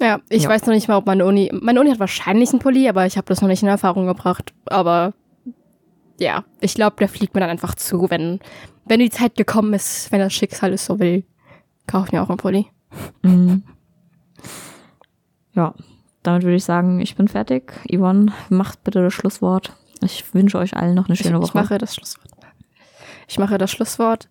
Ja, 0.00 0.20
ich 0.28 0.44
Ja. 0.44 0.48
weiß 0.48 0.66
noch 0.66 0.74
nicht 0.74 0.86
mal, 0.88 0.96
ob 0.96 1.06
meine 1.06 1.24
Uni. 1.26 1.50
Meine 1.52 1.80
Uni 1.80 1.90
hat 1.90 1.98
wahrscheinlich 1.98 2.50
einen 2.50 2.60
Pulli, 2.60 2.88
aber 2.88 3.04
ich 3.06 3.16
habe 3.16 3.26
das 3.26 3.40
noch 3.40 3.48
nicht 3.48 3.62
in 3.62 3.68
Erfahrung 3.68 4.06
gebracht. 4.06 4.54
Aber 4.66 5.12
ja, 6.20 6.44
ich 6.60 6.74
glaube, 6.74 6.96
der 6.98 7.08
fliegt 7.08 7.34
mir 7.34 7.40
dann 7.40 7.50
einfach 7.50 7.74
zu, 7.74 8.08
wenn, 8.10 8.38
wenn 8.84 9.00
die 9.00 9.10
Zeit 9.10 9.34
gekommen 9.36 9.72
ist, 9.74 10.12
wenn 10.12 10.20
das 10.20 10.32
Schicksal 10.32 10.72
es 10.72 10.86
so 10.86 10.98
will. 11.00 11.24
Kauf 11.88 12.06
ich 12.06 12.12
mir 12.12 12.22
auch 12.22 12.28
einen 12.28 12.38
Pulli. 12.38 12.66
Mhm. 13.22 13.62
Ja, 15.54 15.74
damit 16.22 16.42
würde 16.42 16.56
ich 16.56 16.64
sagen, 16.64 17.00
ich 17.00 17.16
bin 17.16 17.28
fertig. 17.28 17.72
Yvonne, 17.92 18.32
macht 18.48 18.84
bitte 18.84 19.02
das 19.02 19.14
Schlusswort. 19.14 19.72
Ich 20.02 20.32
wünsche 20.34 20.58
euch 20.58 20.76
allen 20.76 20.94
noch 20.94 21.06
eine 21.06 21.14
Ich, 21.14 21.20
schöne 21.20 21.36
ich 21.38 21.42
Woche. 21.42 21.58
mache 21.58 21.78
das 21.78 21.94
Schlusswort. 21.94 22.28
Ich 23.26 23.38
mache 23.38 23.58
das 23.58 23.70
Schlusswort. 23.70 24.28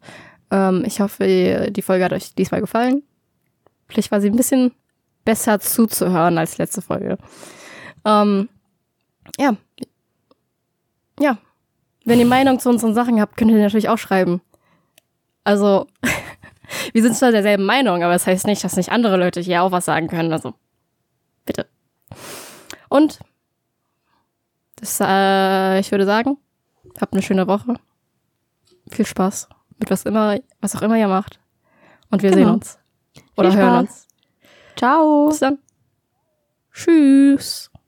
Ähm, 0.52 0.84
ich 0.86 1.02
hoffe, 1.02 1.70
die 1.72 1.82
Folge 1.82 2.06
hat 2.06 2.14
euch 2.14 2.34
diesmal 2.36 2.62
gefallen. 2.62 3.04
Vielleicht 3.88 4.12
war 4.12 4.22
sie 4.22 4.30
ein 4.30 4.36
bisschen 4.36 4.72
besser 5.26 5.60
zuzuhören 5.60 6.38
als 6.38 6.58
letzte 6.58 6.82
Folge. 6.82 7.18
Ähm, 8.06 8.48
ja. 9.38 9.56
Ja. 11.20 11.38
Wenn 12.06 12.20
ihr 12.20 12.26
Meinung 12.26 12.60
zu 12.60 12.70
unseren 12.70 12.94
Sachen 12.94 13.20
habt, 13.20 13.36
könnt 13.36 13.52
ihr 13.52 13.58
natürlich 13.58 13.90
auch 13.90 13.98
schreiben. 13.98 14.42
Also, 15.44 15.88
wir 16.94 17.02
sind 17.02 17.16
zwar 17.16 17.32
derselben 17.32 17.66
Meinung, 17.66 18.04
aber 18.04 18.14
das 18.14 18.26
heißt 18.28 18.48
nicht, 18.48 18.64
dass 18.64 18.78
nicht 18.78 18.92
andere 18.92 19.18
Leute 19.18 19.42
hier 19.42 19.64
auch 19.64 19.72
was 19.72 19.86
sagen 19.86 20.08
können. 20.08 20.32
Also, 20.32 20.54
bitte. 21.48 21.68
Und 22.90 23.20
das, 24.76 25.00
äh, 25.02 25.80
ich 25.80 25.90
würde 25.92 26.06
sagen, 26.06 26.38
habt 27.02 27.14
eine 27.14 27.24
schöne 27.24 27.48
Woche. 27.48 27.76
Viel 28.92 29.06
Spaß 29.06 29.50
mit 29.80 29.90
was 29.90 30.04
immer, 30.04 30.38
was 30.62 30.76
auch 30.76 30.82
immer 30.84 30.96
ihr 30.98 31.08
macht. 31.08 31.40
Und 32.12 32.22
wir 32.22 32.30
Genau. 32.30 32.44
sehen 32.46 32.54
uns. 32.54 32.80
Oder 33.36 33.56
hören 33.56 33.80
uns. 33.80 34.08
Ciao. 34.76 35.28
Bis 35.30 35.40
dann. 35.40 35.60
Tschüss. 36.72 37.72